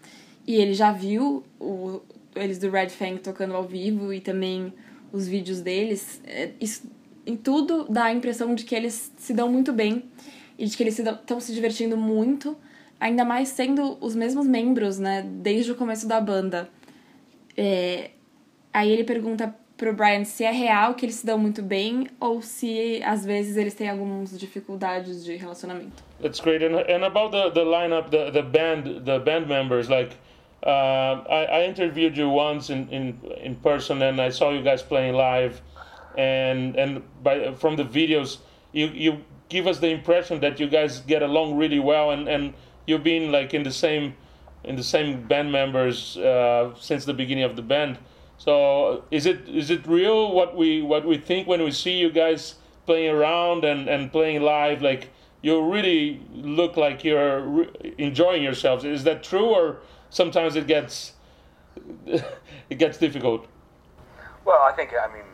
e 0.46 0.54
ele 0.54 0.72
já 0.72 0.92
viu 0.92 1.44
o, 1.60 2.00
eles 2.34 2.58
do 2.58 2.70
Red 2.70 2.88
Fang 2.88 3.18
tocando 3.18 3.54
ao 3.54 3.64
vivo 3.64 4.12
e 4.12 4.20
também 4.20 4.72
os 5.12 5.28
vídeos 5.28 5.60
deles. 5.60 6.22
É, 6.24 6.52
isso, 6.58 6.90
em 7.28 7.36
tudo 7.36 7.86
dá 7.90 8.04
a 8.04 8.12
impressão 8.12 8.54
de 8.54 8.64
que 8.64 8.74
eles 8.74 9.12
se 9.18 9.34
dão 9.34 9.50
muito 9.52 9.70
bem 9.70 10.04
e 10.58 10.64
de 10.64 10.74
que 10.74 10.82
eles 10.82 10.98
estão 10.98 11.38
se, 11.38 11.48
se 11.48 11.54
divertindo 11.54 11.94
muito, 11.94 12.56
ainda 12.98 13.22
mais 13.22 13.50
sendo 13.50 13.98
os 14.00 14.16
mesmos 14.16 14.46
membros, 14.46 14.98
né, 14.98 15.22
desde 15.22 15.70
o 15.70 15.74
começo 15.74 16.08
da 16.08 16.20
banda. 16.22 16.70
É, 17.54 18.10
aí 18.72 18.90
ele 18.90 19.04
pergunta 19.04 19.54
pro 19.76 19.92
Brian 19.92 20.24
se 20.24 20.42
é 20.42 20.50
real 20.50 20.94
que 20.94 21.04
eles 21.04 21.16
se 21.16 21.26
dão 21.26 21.38
muito 21.38 21.62
bem 21.62 22.08
ou 22.18 22.40
se 22.40 23.00
às 23.04 23.26
vezes 23.26 23.58
eles 23.58 23.74
têm 23.74 23.90
algumas 23.90 24.36
dificuldades 24.38 25.22
de 25.22 25.36
relacionamento. 25.36 26.02
That's 26.22 26.40
great. 26.40 26.64
And, 26.64 26.76
and 26.90 27.04
about 27.04 27.30
the, 27.30 27.50
the 27.50 27.64
lineup, 27.64 28.10
the, 28.10 28.30
the 28.32 28.42
band, 28.42 29.04
the 29.04 29.18
band 29.18 29.46
members, 29.46 29.88
like 29.88 30.16
uh, 30.64 31.22
I, 31.28 31.60
I 31.60 31.68
interviewed 31.68 32.16
you 32.16 32.30
once 32.30 32.72
in, 32.72 32.88
in, 32.90 33.14
in 33.44 33.54
person 33.56 34.02
and 34.02 34.18
I 34.18 34.30
saw 34.30 34.50
you 34.50 34.62
guys 34.62 34.82
playing 34.82 35.14
live. 35.14 35.60
And, 36.18 36.76
and 36.76 37.02
by, 37.22 37.54
from 37.54 37.76
the 37.76 37.84
videos, 37.84 38.38
you, 38.72 38.88
you 38.88 39.24
give 39.48 39.66
us 39.66 39.78
the 39.78 39.88
impression 39.88 40.40
that 40.40 40.60
you 40.60 40.68
guys 40.68 41.00
get 41.00 41.22
along 41.22 41.56
really 41.56 41.78
well 41.78 42.10
and, 42.10 42.28
and 42.28 42.52
you've 42.86 43.04
been 43.04 43.32
like 43.32 43.54
in 43.54 43.62
the 43.62 43.72
same 43.72 44.14
in 44.64 44.76
the 44.76 44.82
same 44.82 45.26
band 45.26 45.52
members 45.52 46.16
uh, 46.18 46.74
since 46.78 47.04
the 47.04 47.14
beginning 47.14 47.44
of 47.44 47.54
the 47.56 47.62
band. 47.62 47.98
So 48.38 49.04
is 49.10 49.26
it 49.26 49.48
is 49.48 49.70
it 49.70 49.86
real 49.86 50.32
what 50.32 50.56
we 50.56 50.82
what 50.82 51.04
we 51.04 51.18
think 51.18 51.46
when 51.46 51.62
we 51.62 51.70
see 51.70 51.98
you 51.98 52.10
guys 52.10 52.56
playing 52.86 53.14
around 53.14 53.64
and, 53.64 53.88
and 53.88 54.10
playing 54.10 54.42
live? 54.42 54.82
Like 54.82 55.10
you 55.42 55.60
really 55.62 56.20
look 56.32 56.76
like 56.76 57.04
you're 57.04 57.40
re- 57.40 57.94
enjoying 57.98 58.42
yourselves. 58.42 58.84
Is 58.84 59.04
that 59.04 59.22
true, 59.22 59.46
or 59.46 59.78
sometimes 60.10 60.56
it 60.56 60.66
gets 60.66 61.12
it 62.06 62.78
gets 62.78 62.98
difficult? 62.98 63.46
Well, 64.44 64.62
I 64.62 64.72
think 64.72 64.92
I 64.92 65.12
mean 65.12 65.27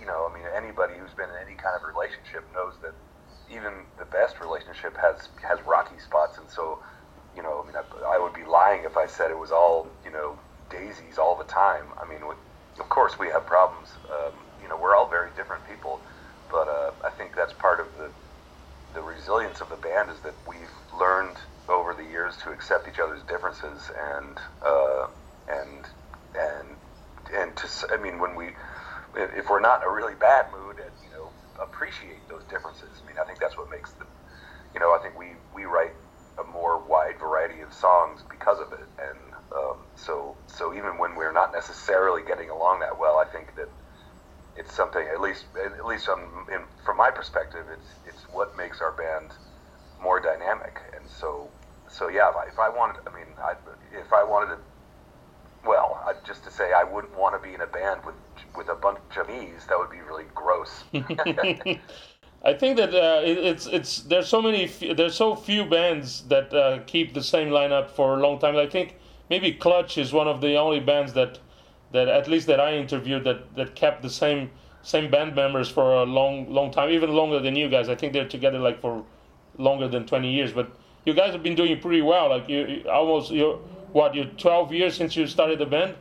you 0.00 0.06
know 0.06 0.28
I 0.30 0.34
mean 0.34 0.46
anybody 0.56 0.94
who's 0.98 1.14
been 1.14 1.30
in 1.30 1.38
any 1.46 1.56
kind 1.56 1.76
of 1.76 1.82
relationship 1.86 2.48
knows 2.54 2.74
that 2.82 2.94
even 3.50 3.86
the 3.98 4.06
best 4.06 4.40
relationship 4.40 4.96
has 5.00 5.28
has 5.42 5.58
rocky 5.66 5.98
spots, 5.98 6.38
and 6.38 6.50
so 6.50 6.80
you 7.34 7.42
know 7.42 7.62
I 7.62 7.66
mean 7.66 7.76
I, 7.76 7.84
I 8.16 8.18
would 8.18 8.34
be 8.34 8.44
lying 8.44 8.84
if 8.84 8.96
I 8.96 9.06
said 9.06 9.30
it 9.30 9.38
was 9.38 9.52
all 9.52 9.88
you 10.04 10.10
know 10.10 10.38
daisies 10.70 11.18
all 11.18 11.36
the 11.36 11.44
time. 11.48 11.92
I 12.00 12.08
mean 12.08 12.22
of 12.80 12.88
course 12.88 13.18
we 13.18 13.28
have 13.28 13.46
problems. 13.46 13.98
Um, 14.10 14.46
you 14.60 14.68
know, 14.68 14.78
we're 14.80 14.96
all 14.96 15.08
very 15.08 15.30
different 15.36 15.64
people, 15.66 16.02
but 16.50 16.68
uh, 16.68 16.92
I 17.04 17.10
think 17.16 17.34
that's 17.36 17.52
part 17.54 17.80
of 17.80 17.86
the 17.96 18.12
the 18.94 19.02
resilience 19.02 19.60
of 19.60 19.68
the 19.68 19.76
band 19.76 20.10
is 20.10 20.20
that 20.22 20.34
we've 20.48 20.72
learned 20.98 21.36
over 21.68 21.94
the 21.94 22.02
years 22.04 22.36
to 22.42 22.50
accept 22.50 22.88
each 22.88 22.98
other's 22.98 23.22
differences 23.24 23.90
and 23.96 24.38
uh, 24.66 25.06
and 25.48 25.86
and 26.34 26.78
and 27.36 27.56
to 27.56 27.68
I 27.92 27.98
mean 28.02 28.20
when 28.20 28.34
we 28.34 28.50
if 29.16 29.48
we're 29.48 29.60
not 29.60 29.82
in 29.82 29.88
a 29.88 29.92
really 29.92 30.14
bad 30.14 30.46
mood 30.52 30.78
and 30.78 30.92
you 31.04 31.10
know 31.10 31.28
appreciate 31.62 32.26
those 32.28 32.44
differences. 32.44 32.88
I 33.02 33.06
mean 33.06 33.16
I 33.20 33.24
think 33.24 33.38
that's 33.38 33.56
what 33.56 33.70
makes 33.70 33.92
the 33.92 34.06
you 34.74 34.80
know 34.80 34.94
I 34.94 34.98
think 35.02 35.18
we 35.18 35.32
we 35.54 35.64
write 35.64 35.92
a 36.38 36.44
more 36.44 36.78
wide 36.78 37.18
variety 37.18 37.60
of 37.60 37.72
songs 37.72 38.22
because 38.30 38.60
of 38.60 38.72
it 38.72 38.86
and 38.98 39.18
um, 39.52 39.78
so, 39.96 40.36
so 40.46 40.72
even 40.74 40.98
when 40.98 41.16
we're 41.16 41.32
not 41.32 41.52
necessarily 41.52 42.22
getting 42.22 42.50
along 42.50 42.80
that 42.80 42.98
well, 42.98 43.18
I 43.18 43.24
think 43.24 43.56
that 43.56 43.68
it's 44.56 44.74
something. 44.74 45.04
At 45.12 45.20
least, 45.20 45.44
at 45.62 45.84
least 45.84 46.08
on, 46.08 46.20
in, 46.52 46.60
from 46.84 46.96
my 46.96 47.10
perspective, 47.10 47.66
it's 47.72 47.88
it's 48.06 48.22
what 48.32 48.56
makes 48.56 48.80
our 48.80 48.92
band 48.92 49.32
more 50.00 50.20
dynamic. 50.20 50.78
And 50.96 51.08
so, 51.08 51.48
so 51.88 52.08
yeah, 52.08 52.30
if 52.30 52.36
I, 52.36 52.46
if 52.46 52.58
I 52.58 52.68
wanted, 52.68 53.02
I 53.06 53.14
mean, 53.14 53.26
I, 53.42 53.54
if 53.92 54.12
I 54.12 54.22
wanted 54.22 54.56
to, 54.56 54.58
well, 55.66 56.00
I, 56.06 56.14
just 56.26 56.44
to 56.44 56.50
say, 56.50 56.72
I 56.72 56.84
wouldn't 56.84 57.16
want 57.18 57.40
to 57.40 57.46
be 57.46 57.54
in 57.54 57.60
a 57.60 57.66
band 57.66 58.04
with 58.04 58.14
with 58.56 58.68
a 58.68 58.74
bunch 58.74 58.98
of 59.16 59.28
me's. 59.28 59.66
That 59.68 59.78
would 59.78 59.90
be 59.90 60.00
really 60.00 60.24
gross. 60.34 60.84
I 62.42 62.54
think 62.54 62.78
that 62.78 62.94
uh, 62.94 63.20
it, 63.22 63.38
it's 63.38 63.66
it's 63.66 64.00
there's 64.02 64.28
so 64.28 64.40
many 64.40 64.66
there's 64.94 65.14
so 65.14 65.34
few 65.34 65.64
bands 65.64 66.22
that 66.28 66.52
uh, 66.54 66.78
keep 66.86 67.12
the 67.12 67.22
same 67.22 67.48
lineup 67.48 67.90
for 67.90 68.18
a 68.18 68.20
long 68.20 68.38
time. 68.38 68.56
I 68.56 68.66
think 68.66 68.96
maybe 69.28 69.52
Clutch 69.52 69.98
is 69.98 70.12
one 70.12 70.26
of 70.26 70.40
the 70.40 70.56
only 70.56 70.80
bands 70.80 71.12
that 71.12 71.38
that 71.92 72.08
at 72.08 72.28
least 72.28 72.46
that 72.46 72.60
I 72.60 72.74
interviewed 72.76 73.24
that 73.24 73.54
that 73.56 73.74
kept 73.74 74.02
the 74.02 74.10
same 74.10 74.50
same 74.82 75.10
band 75.10 75.34
members 75.34 75.68
for 75.68 75.92
a 75.96 76.04
long 76.04 76.50
long 76.50 76.70
time, 76.70 76.88
even 76.90 77.10
longer 77.10 77.40
than 77.40 77.56
you 77.56 77.68
guys. 77.68 77.90
I 77.90 77.94
think 77.94 78.14
they're 78.14 78.28
together 78.28 78.58
like 78.58 78.80
for 78.80 79.04
longer 79.58 79.88
than 79.88 80.06
20 80.06 80.32
years. 80.32 80.52
But 80.52 80.70
you 81.04 81.12
guys 81.12 81.32
have 81.32 81.42
been 81.42 81.54
doing 81.54 81.78
pretty 81.80 82.00
well. 82.00 82.30
Like 82.30 82.48
you, 82.48 82.66
you 82.66 82.88
almost 82.90 83.30
you 83.30 83.60
what 83.92 84.14
you 84.14 84.24
12 84.24 84.72
years 84.72 84.96
since 84.96 85.14
you 85.14 85.26
started 85.26 85.58
the 85.58 85.66
band. 85.66 85.94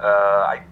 Uh, 0.00 0.06
I, 0.06 0.62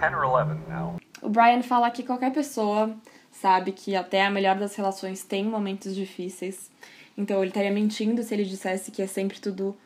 10 0.00 0.14
or 0.14 0.24
11 0.24 0.54
now. 0.68 0.96
O 1.22 1.28
Brian 1.28 1.62
fala 1.62 1.90
que 1.90 2.02
qualquer 2.02 2.32
pessoa 2.32 2.94
sabe 3.30 3.72
que 3.72 3.94
até 3.94 4.24
a 4.24 4.30
melhor 4.30 4.56
das 4.56 4.74
relações 4.74 5.22
tem 5.22 5.44
momentos 5.44 5.94
difíceis. 5.94 6.70
Então 7.16 7.38
ele 7.38 7.48
estaria 7.48 7.70
mentindo 7.70 8.22
se 8.22 8.34
ele 8.34 8.44
dissesse 8.44 8.90
que 8.90 9.02
é 9.02 9.06
sempre 9.06 9.40
tudo 9.40 9.76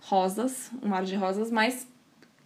rosas, 0.00 0.70
um 0.82 0.88
mar 0.88 1.04
de 1.04 1.14
rosas, 1.14 1.50
mas 1.50 1.86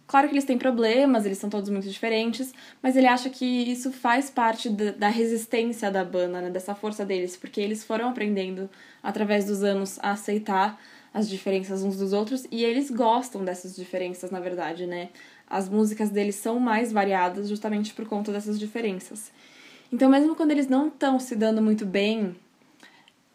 claro 0.05 0.27
que 0.27 0.33
eles 0.33 0.45
têm 0.45 0.57
problemas, 0.57 1.25
eles 1.25 1.37
são 1.37 1.49
todos 1.49 1.69
muito 1.69 1.89
diferentes, 1.89 2.53
mas 2.81 2.95
ele 2.95 3.07
acha 3.07 3.29
que 3.29 3.45
isso 3.45 3.91
faz 3.91 4.29
parte 4.29 4.69
da 4.69 5.07
resistência 5.07 5.89
da 5.89 6.03
banda, 6.03 6.41
né, 6.41 6.49
dessa 6.49 6.75
força 6.75 7.05
deles, 7.05 7.35
porque 7.35 7.61
eles 7.61 7.83
foram 7.83 8.09
aprendendo 8.09 8.69
através 9.01 9.45
dos 9.45 9.63
anos 9.63 9.97
a 10.01 10.11
aceitar 10.11 10.79
as 11.13 11.29
diferenças 11.29 11.81
uns 11.81 11.95
dos 11.95 12.11
outros 12.11 12.45
e 12.51 12.63
eles 12.63 12.91
gostam 12.91 13.43
dessas 13.45 13.73
diferenças, 13.73 14.31
na 14.31 14.41
verdade, 14.41 14.85
né? 14.85 15.09
As 15.49 15.69
músicas 15.69 16.09
deles 16.09 16.35
são 16.35 16.59
mais 16.59 16.91
variadas 16.91 17.47
justamente 17.47 17.93
por 17.93 18.05
conta 18.05 18.31
dessas 18.31 18.59
diferenças. 18.59 19.31
Então, 19.91 20.09
mesmo 20.09 20.35
quando 20.35 20.51
eles 20.51 20.67
não 20.67 20.87
estão 20.87 21.19
se 21.19 21.35
dando 21.35 21.61
muito 21.61 21.85
bem, 21.85 22.35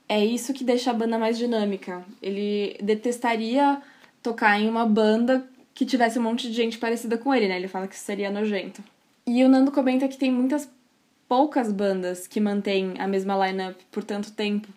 é 0.09 0.25
isso 0.25 0.53
que 0.53 0.65
deixa 0.65 0.91
a 0.91 0.95
banda 0.95 1.19
mais 1.19 1.39
dinâmica. 1.39 2.05
Ele 2.21 2.77
detestaria 2.83 3.81
tocar 4.23 4.61
em 4.61 4.69
uma 4.69 4.85
banda 4.85 5.47
que 5.75 5.87
tivesse 5.87 6.19
um 6.19 6.23
monte 6.23 6.49
de 6.49 6.53
gente 6.53 6.79
parecida 6.79 7.17
com 7.17 7.33
ele, 7.35 7.49
né? 7.49 7.57
Ele 7.57 7.69
fala 7.69 7.87
que 7.87 7.95
isso 7.95 8.05
seria 8.05 8.31
nojento. 8.31 8.83
E 9.27 9.45
o 9.45 9.49
Nando 9.49 9.71
comenta 9.71 10.09
que 10.09 10.19
tem 10.19 10.31
muitas 10.31 10.69
poucas 11.29 11.71
bandas 11.71 12.27
que 12.27 12.41
mantêm 12.41 12.95
a 12.99 13.07
mesma 13.07 13.47
lineup 13.47 13.79
por 13.91 14.03
tanto 14.03 14.33
tempo. 14.33 14.69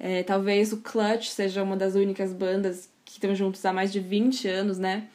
É, 0.00 0.24
talvez 0.24 0.72
o 0.72 0.78
Clutch 0.78 1.28
seja 1.28 1.62
uma 1.62 1.76
das 1.76 1.94
únicas 1.94 2.32
bandas 2.32 2.90
que 3.04 3.12
estão 3.12 3.32
juntos 3.36 3.64
há 3.64 3.72
mais 3.72 3.92
de 3.92 4.00
20 4.00 4.48
anos, 4.48 4.78
né? 4.78 5.06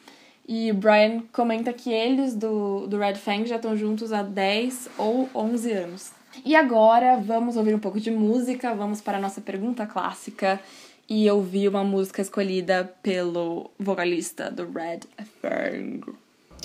E 0.48 0.72
Brian 0.72 1.24
comenta 1.30 1.74
que 1.74 1.92
eles 1.92 2.34
do, 2.34 2.86
do 2.86 2.96
Red 2.96 3.16
Fang 3.16 3.46
já 3.46 3.56
estão 3.56 3.76
juntos 3.76 4.14
há 4.14 4.22
10 4.22 4.88
ou 4.96 5.28
11 5.34 5.72
anos. 5.72 6.12
E 6.42 6.56
agora 6.56 7.18
vamos 7.22 7.58
ouvir 7.58 7.74
um 7.74 7.78
pouco 7.78 8.00
de 8.00 8.10
música, 8.10 8.74
vamos 8.74 9.02
para 9.02 9.18
a 9.18 9.20
nossa 9.20 9.42
pergunta 9.42 9.86
clássica 9.86 10.58
e 11.06 11.30
ouvi 11.30 11.68
uma 11.68 11.84
música 11.84 12.22
escolhida 12.22 12.90
pelo 13.02 13.70
vocalista 13.78 14.50
do 14.50 14.66
Red 14.72 15.00
Fang. 15.42 16.00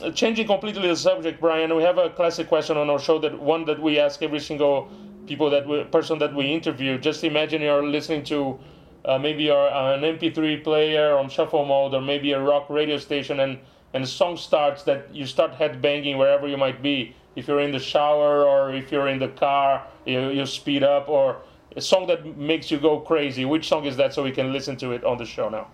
Uh, 0.02 0.12
changing 0.13 0.48
completely 0.48 0.88
the 0.88 0.96
subject, 0.96 1.41
Brian, 1.41 1.76
we 1.76 1.84
have 1.84 2.00
a 2.00 2.10
classic 2.10 2.48
question 2.48 2.78
on 2.78 2.89
our 2.89 3.00
show 3.00 3.19
that 3.19 3.38
one 3.38 3.65
that 3.65 3.82
we 3.82 4.00
ask 4.00 4.22
every 4.24 4.39
single 4.39 4.88
people 5.28 5.50
that 5.50 5.67
we, 5.67 5.84
person 5.91 6.17
that 6.19 6.34
we 6.34 6.46
interview. 6.46 6.98
Just 6.98 7.24
imagine 7.26 7.62
you're 7.62 7.86
listening 7.86 8.24
to 8.26 8.58
uh, 9.06 9.17
maybe 9.19 9.52
uh, 9.52 9.93
an 9.93 10.02
MP3 10.02 10.63
player 10.63 11.17
on 11.17 11.30
shuffle 11.30 11.65
mode 11.65 11.93
or 11.93 12.02
maybe 12.02 12.32
a 12.32 12.39
rock 12.39 12.69
radio 12.69 12.98
station 12.98 13.41
and 13.41 13.60
and 13.94 14.04
the 14.04 14.08
song 14.08 14.38
starts 14.38 14.84
that 14.84 15.14
you 15.14 15.26
start 15.26 15.54
headbanging 15.54 16.18
wherever 16.18 16.48
you 16.48 16.58
might 16.58 16.82
be. 16.82 17.16
If 17.36 17.48
you're 17.48 17.62
in 17.62 17.72
the 17.72 17.80
shower 17.80 18.44
or 18.44 18.74
if 18.74 18.92
you're 18.92 19.08
in 19.08 19.20
the 19.20 19.30
car, 19.30 19.88
you, 20.06 20.30
you 20.30 20.46
speed 20.46 20.84
up 20.84 21.10
or 21.10 21.42
a 21.76 21.82
song 21.82 22.08
that 22.08 22.38
makes 22.38 22.70
you 22.72 22.80
go 22.80 23.00
crazy. 23.00 23.46
Which 23.46 23.68
song 23.68 23.86
is 23.86 23.98
that 23.98 24.14
so 24.14 24.24
we 24.24 24.32
can 24.32 24.52
listen 24.52 24.78
to 24.78 24.92
it 24.92 25.04
on 25.04 25.18
the 25.18 25.26
show 25.26 25.50
now? 25.50 25.68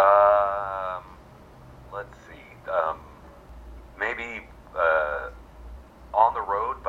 Um, 0.00 1.04
let's 1.92 2.16
see. 2.28 2.70
Um, 2.70 2.98
maybe 3.98 4.46
uh, 4.76 5.30
On 6.14 6.34
the 6.34 6.42
Road 6.42 6.81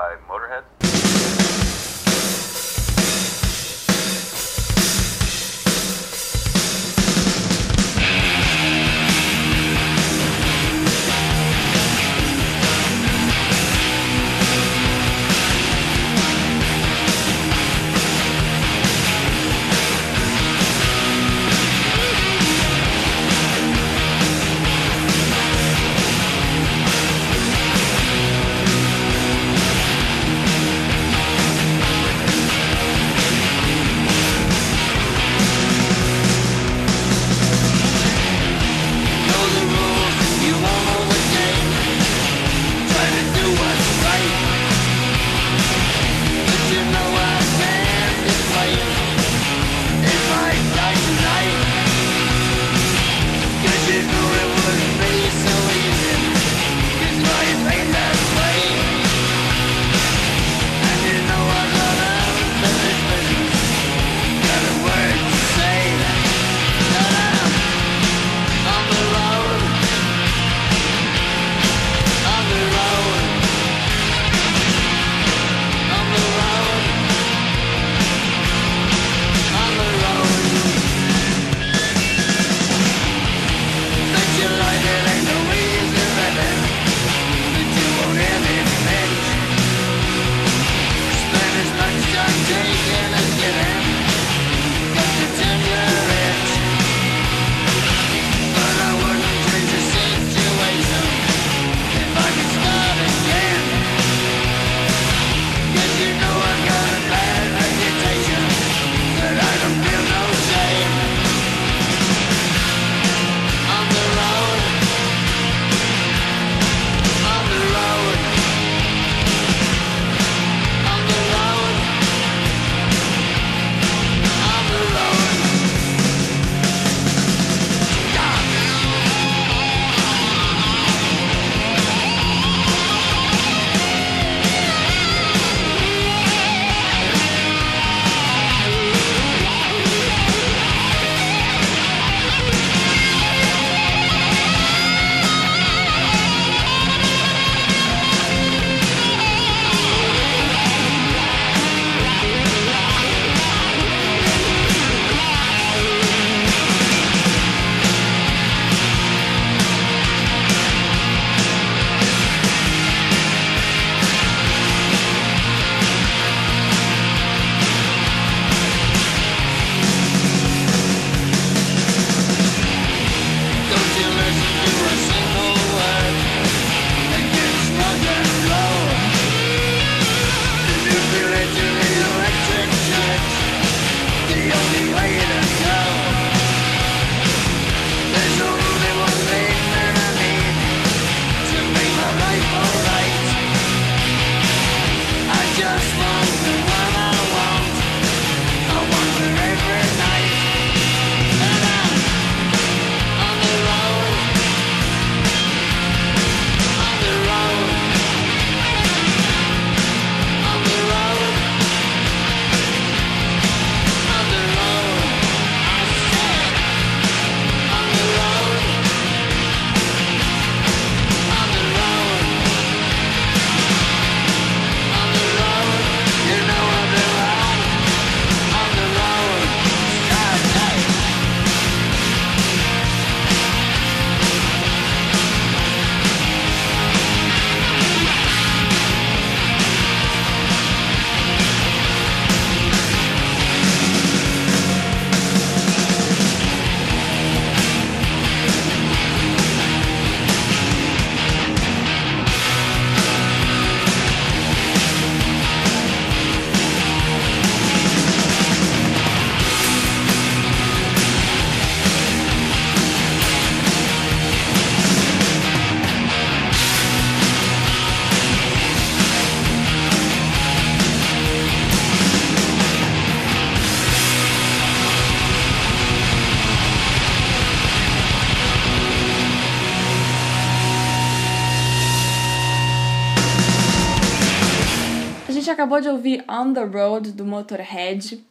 acabou 285.74 285.82
de 285.82 285.90
ouvir 285.90 286.24
On 286.30 286.54
the 286.54 286.64
Road 286.64 287.14
do 287.14 287.26
Motorhead. 287.26 288.24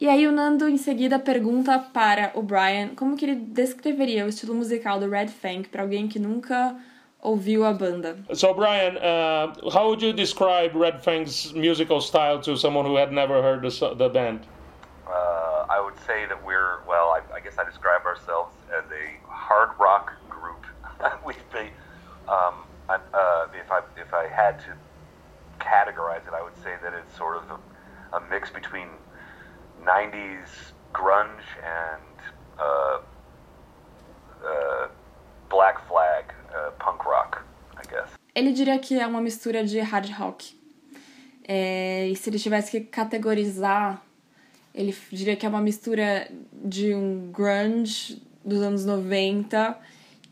E 0.00 0.08
aí 0.08 0.26
o 0.26 0.32
Nando 0.32 0.68
em 0.68 0.76
seguida 0.76 1.18
pergunta 1.18 1.78
para 1.78 2.32
o 2.34 2.42
Brian 2.42 2.94
como 2.96 3.16
que 3.16 3.24
ele 3.24 3.36
descreveria 3.36 4.24
o 4.24 4.28
estilo 4.28 4.54
musical 4.54 4.98
do 4.98 5.08
Red 5.08 5.28
Fang 5.28 5.68
para 5.68 5.82
alguém 5.82 6.08
que 6.08 6.18
nunca 6.18 6.76
ouviu 7.22 7.64
a 7.64 7.72
banda. 7.72 8.18
So, 8.34 8.52
Brian, 8.54 8.96
uh, 8.96 9.70
how 9.70 9.86
would 9.86 10.04
you 10.04 10.12
describe 10.12 10.76
Red 10.76 11.00
Fang's 11.00 11.52
musical 11.52 12.00
style 12.00 12.40
to 12.40 12.56
someone 12.56 12.84
who 12.84 12.96
had 12.96 13.12
never 13.12 13.40
heard 13.40 13.62
the, 13.62 13.94
the 13.94 14.08
band? 14.08 14.40
Uh, 15.06 15.66
I 15.70 15.80
would 15.80 15.96
say 16.04 16.26
that 16.26 16.44
we're 16.44 16.82
well. 16.86 17.14
I, 17.14 17.20
I 17.34 17.40
guess 17.40 17.56
I 17.56 17.64
describe 17.64 18.04
ourselves 18.04 18.52
as 18.76 18.84
a 18.90 19.30
hard 19.30 19.70
rock 19.78 20.12
group. 20.28 20.66
we 21.24 21.34
be, 21.52 21.70
um, 22.28 22.66
I, 22.88 22.98
uh, 23.14 23.46
if 23.54 23.70
I 23.70 23.80
if 23.96 24.12
I 24.12 24.26
had 24.26 24.58
to 24.66 24.74
categorize 25.64 26.24
it, 26.28 26.34
I 26.38 26.42
would 26.42 26.56
say 26.62 26.74
that 26.82 26.92
it's 26.94 27.16
sort 27.16 27.36
of 27.36 27.44
a, 27.50 27.58
a 28.16 28.20
mix 28.30 28.50
between 28.50 28.88
'90s 29.82 30.72
grunge 30.92 31.46
and 31.62 32.16
uh, 32.58 32.98
uh, 34.44 34.88
Black 35.48 35.76
Flag 35.88 36.24
uh, 36.54 36.70
punk 36.78 37.04
rock. 37.04 37.42
I 37.76 37.82
guess. 37.90 38.08
Ele 38.34 38.52
diria 38.52 38.78
que 38.78 38.98
é 38.98 39.06
uma 39.06 39.20
mistura 39.20 39.64
de 39.64 39.80
hard 39.80 40.10
rock. 40.10 40.60
É, 41.46 42.08
e 42.08 42.16
se 42.16 42.30
ele 42.30 42.38
tivesse 42.38 42.70
que 42.70 42.80
categorizar, 42.80 44.02
ele 44.74 44.96
diria 45.12 45.36
que 45.36 45.44
é 45.44 45.48
uma 45.48 45.60
mistura 45.60 46.26
de 46.52 46.94
um 46.94 47.30
grunge 47.30 48.22
dos 48.44 48.62
anos 48.62 48.84
90 48.84 49.78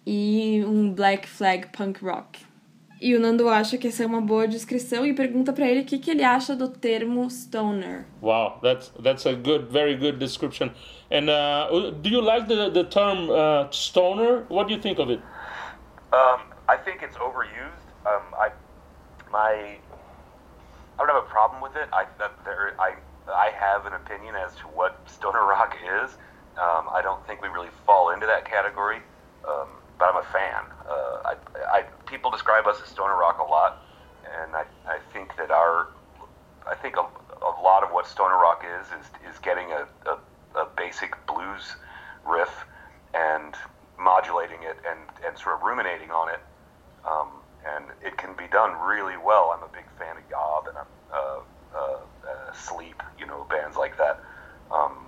e 0.06 0.64
um 0.66 0.92
black 0.92 1.28
flag 1.28 1.68
punk 1.68 2.02
rock. 2.02 2.44
E 3.02 3.16
o 3.16 3.20
Nando 3.20 3.48
acha 3.48 3.76
que 3.76 3.88
essa 3.88 4.04
é 4.04 4.06
uma 4.06 4.20
boa 4.20 4.46
descrição 4.46 5.04
e 5.04 5.12
pergunta 5.12 5.52
pra 5.52 5.66
ele 5.66 5.80
o 5.80 5.84
que, 5.84 5.98
que 5.98 6.08
ele 6.08 6.22
acha 6.22 6.54
do 6.54 6.68
termo 6.68 7.28
stoner. 7.28 8.04
Wow, 8.20 8.60
that's 8.62 8.92
that's 9.02 9.26
a 9.26 9.32
good, 9.32 9.66
very 9.72 9.96
good 9.96 10.18
description. 10.20 10.70
And 11.10 11.28
uh, 11.28 11.90
do 12.00 12.08
you 12.08 12.20
like 12.20 12.46
the 12.46 12.70
the 12.70 12.84
term 12.84 13.28
uh, 13.28 13.68
stoner? 13.72 14.44
What 14.48 14.68
do 14.68 14.74
you 14.74 14.80
think 14.80 15.00
of 15.00 15.10
it? 15.10 15.20
Um, 16.12 16.42
I 16.68 16.76
think 16.76 17.02
it's 17.02 17.16
overused. 17.16 17.82
Um, 18.06 18.22
I 18.38 18.52
my 19.32 19.78
I 20.94 20.98
don't 20.98 21.08
have 21.08 21.24
a 21.24 21.28
problem 21.28 21.60
with 21.60 21.74
it. 21.74 21.88
I 21.92 22.06
that 22.20 22.30
there 22.44 22.76
I 22.78 22.94
I 23.26 23.50
have 23.50 23.84
an 23.84 23.94
opinion 23.94 24.36
as 24.36 24.54
to 24.62 24.68
what 24.78 24.94
stoner 25.06 25.44
rock 25.44 25.74
is. 25.82 26.16
Um, 26.54 26.86
I 26.88 27.02
don't 27.02 27.26
think 27.26 27.42
we 27.42 27.48
really 27.48 27.74
fall 27.84 28.10
into 28.14 28.26
that 28.26 28.44
category, 28.44 29.02
um, 29.42 29.68
but 30.02 30.10
I'm 30.10 30.16
a 30.16 30.26
fan. 30.32 30.64
Uh, 30.90 31.30
I, 31.30 31.34
I 31.78 31.82
people 32.06 32.32
describe 32.32 32.66
us 32.66 32.76
as 32.82 32.88
stoner 32.88 33.16
rock 33.16 33.38
a 33.38 33.48
lot, 33.48 33.86
and 34.42 34.56
I, 34.56 34.64
I 34.84 34.98
think 35.12 35.36
that 35.36 35.52
our 35.52 35.86
I 36.66 36.74
think 36.74 36.96
a, 36.96 37.02
a 37.02 37.54
lot 37.62 37.84
of 37.84 37.92
what 37.92 38.08
stoner 38.08 38.34
rock 38.34 38.64
is 38.66 38.86
is 38.98 39.06
is 39.30 39.38
getting 39.38 39.70
a, 39.70 39.86
a, 40.10 40.18
a 40.58 40.66
basic 40.76 41.14
blues 41.26 41.76
riff 42.26 42.50
and 43.14 43.54
modulating 43.96 44.58
it 44.64 44.76
and, 44.90 44.98
and 45.24 45.38
sort 45.38 45.54
of 45.54 45.62
ruminating 45.62 46.10
on 46.10 46.28
it. 46.30 46.40
Um, 47.06 47.28
and 47.64 47.84
it 48.04 48.16
can 48.16 48.34
be 48.34 48.48
done 48.50 48.74
really 48.82 49.16
well. 49.16 49.54
I'm 49.54 49.62
a 49.62 49.70
big 49.70 49.86
fan 50.00 50.16
of 50.16 50.24
Yob 50.28 50.66
and 50.66 50.76
uh, 50.78 51.14
uh, 51.14 51.78
uh, 51.78 52.52
Sleep, 52.52 53.00
you 53.20 53.26
know, 53.26 53.46
bands 53.48 53.76
like 53.76 53.96
that. 53.98 54.18
Um, 54.72 54.98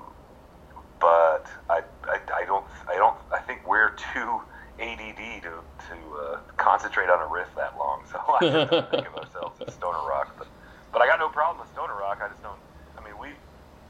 but 1.00 1.46
I, 1.68 1.82
I, 2.04 2.20
I 2.32 2.44
don't 2.46 2.64
I 2.88 2.94
don't 2.94 3.16
I 3.32 3.40
think 3.40 3.66
we're 3.66 3.90
too 4.14 4.40
ADD 4.84 5.42
to 5.42 5.52
to 5.88 5.96
uh, 6.16 6.40
concentrate 6.56 7.08
on 7.08 7.20
a 7.20 7.26
riff 7.26 7.48
that 7.56 7.76
long. 7.76 8.02
So 8.10 8.18
I 8.40 8.66
just 8.68 8.90
think 8.90 9.06
of 9.08 9.14
ourselves 9.16 9.60
as 9.66 9.74
stoner 9.74 10.04
rock. 10.08 10.34
But 10.38 10.48
but 10.92 11.02
I 11.02 11.06
got 11.06 11.18
no 11.18 11.28
problem 11.28 11.58
with 11.60 11.70
stoner 11.72 11.94
rock. 11.94 12.18
I 12.22 12.28
just 12.28 12.42
don't. 12.42 12.60
I 12.98 13.00
mean, 13.04 13.16
we 13.18 13.30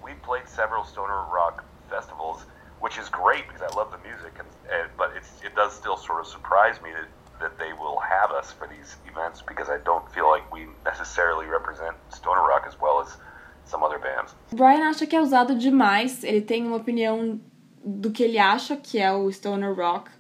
we 0.03 0.15
played 0.23 0.49
several 0.49 0.85
stoner 0.85 1.25
rock 1.33 1.65
festivals, 1.91 2.47
which 2.81 2.97
is 2.99 3.09
great 3.09 3.47
because 3.49 3.63
I 3.63 3.75
love 3.77 3.91
the 3.91 4.03
music. 4.09 4.33
And, 4.39 4.49
and 4.73 4.91
but 4.97 5.13
it's 5.17 5.31
it 5.43 5.55
does 5.55 5.73
still 5.75 5.97
sort 5.97 6.21
of 6.21 6.27
surprise 6.27 6.81
me 6.83 6.91
that 6.93 7.09
that 7.41 7.59
they 7.59 7.73
will 7.73 7.99
have 7.99 8.31
us 8.31 8.53
for 8.53 8.67
these 8.69 8.97
events 9.11 9.43
because 9.43 9.69
I 9.69 9.79
don't 9.79 10.07
feel 10.13 10.29
like 10.29 10.51
we 10.53 10.67
necessarily 10.85 11.47
represent 11.47 11.97
stoner 12.11 12.43
rock 12.43 12.65
as 12.67 12.81
well 12.81 13.01
as 13.01 13.17
some 13.67 13.83
other 13.83 13.99
bands. 13.99 14.35
Brian 14.53 14.89
acha 14.89 15.07
que 15.07 15.17
é 15.17 15.21
usado 15.21 15.55
demais, 15.55 16.23
ele 16.23 16.41
tem 16.41 16.67
uma 16.67 16.77
opinião 16.77 17.41
do 17.85 18.11
que 18.11 18.23
ele 18.23 18.39
acha 18.39 18.77
que 18.77 18.99
é 18.99 19.13
o 19.13 19.31
stoner 19.31 19.75
rock, 19.75 20.11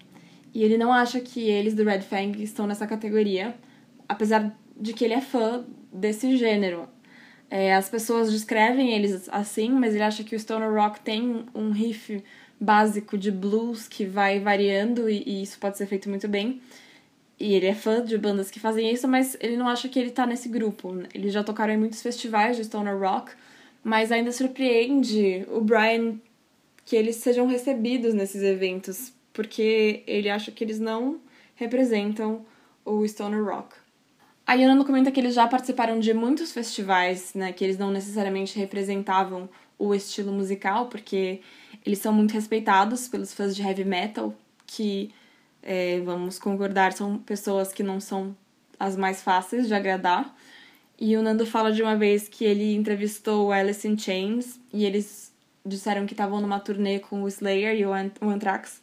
e 0.54 0.62
ele 0.62 0.78
não 0.78 0.92
acha 0.92 1.20
que 1.20 1.50
eles 1.50 1.74
do 1.74 1.82
Red 1.82 2.02
Fang 2.02 2.40
estão 2.40 2.66
nessa 2.66 2.86
categoria, 2.86 3.56
apesar 4.08 4.56
de 4.78 4.92
que 4.92 5.04
ele 5.04 5.14
é 5.14 5.20
fã 5.20 5.64
desse 5.92 6.36
gênero. 6.36 6.88
É, 7.50 7.74
as 7.74 7.88
pessoas 7.88 8.30
descrevem 8.30 8.92
eles 8.92 9.28
assim, 9.30 9.70
mas 9.70 9.94
ele 9.94 10.04
acha 10.04 10.22
que 10.22 10.34
o 10.34 10.38
stoner 10.38 10.72
rock 10.72 11.00
tem 11.00 11.44
um 11.54 11.72
riff 11.72 12.22
básico 12.58 13.18
de 13.18 13.30
blues 13.32 13.88
que 13.88 14.04
vai 14.04 14.38
variando 14.38 15.10
e, 15.10 15.22
e 15.26 15.42
isso 15.42 15.58
pode 15.58 15.76
ser 15.76 15.86
feito 15.86 16.08
muito 16.08 16.28
bem. 16.28 16.60
E 17.38 17.54
ele 17.54 17.66
é 17.66 17.74
fã 17.74 18.02
de 18.04 18.16
bandas 18.16 18.48
que 18.48 18.60
fazem 18.60 18.92
isso, 18.92 19.08
mas 19.08 19.36
ele 19.40 19.56
não 19.56 19.68
acha 19.68 19.88
que 19.88 19.98
ele 19.98 20.10
tá 20.10 20.24
nesse 20.24 20.48
grupo. 20.48 20.96
Eles 21.12 21.32
já 21.32 21.42
tocaram 21.42 21.74
em 21.74 21.76
muitos 21.76 22.00
festivais 22.00 22.56
de 22.56 22.64
stoner 22.64 22.96
rock, 22.96 23.32
mas 23.82 24.12
ainda 24.12 24.30
surpreende 24.30 25.44
o 25.50 25.60
Brian 25.60 26.14
que 26.84 26.94
eles 26.94 27.16
sejam 27.16 27.46
recebidos 27.46 28.14
nesses 28.14 28.42
eventos, 28.42 29.12
porque 29.34 30.02
ele 30.06 30.30
acha 30.30 30.50
que 30.50 30.64
eles 30.64 30.80
não 30.80 31.20
representam 31.54 32.46
o 32.84 33.06
stoner 33.06 33.44
rock. 33.44 33.76
A 34.46 34.54
Yonano 34.54 34.84
comenta 34.84 35.10
que 35.10 35.20
eles 35.20 35.34
já 35.34 35.46
participaram 35.46 35.98
de 35.98 36.14
muitos 36.14 36.52
festivais, 36.52 37.34
né, 37.34 37.52
que 37.52 37.64
eles 37.64 37.76
não 37.76 37.90
necessariamente 37.90 38.58
representavam 38.58 39.48
o 39.78 39.94
estilo 39.94 40.32
musical, 40.32 40.86
porque 40.86 41.40
eles 41.84 41.98
são 41.98 42.12
muito 42.12 42.32
respeitados 42.32 43.08
pelos 43.08 43.34
fãs 43.34 43.54
de 43.56 43.62
heavy 43.62 43.84
metal, 43.84 44.34
que, 44.66 45.10
é, 45.62 46.00
vamos 46.00 46.38
concordar, 46.38 46.92
são 46.92 47.18
pessoas 47.18 47.72
que 47.72 47.82
não 47.82 48.00
são 48.00 48.36
as 48.78 48.96
mais 48.96 49.22
fáceis 49.22 49.66
de 49.66 49.74
agradar. 49.74 50.34
E 51.00 51.16
o 51.16 51.22
Nando 51.22 51.44
fala 51.44 51.72
de 51.72 51.82
uma 51.82 51.96
vez 51.96 52.28
que 52.28 52.44
ele 52.44 52.74
entrevistou 52.74 53.48
o 53.48 53.52
Alice 53.52 53.86
in 53.88 53.98
Chains 53.98 54.60
e 54.72 54.84
eles 54.84 55.32
disseram 55.66 56.06
que 56.06 56.12
estavam 56.12 56.40
numa 56.40 56.60
turnê 56.60 56.98
com 56.98 57.22
o 57.22 57.28
Slayer 57.28 57.74
e 57.76 57.84
o 57.86 57.92
Ant- 57.92 58.16
o 58.20 58.28
Anthrax 58.28 58.80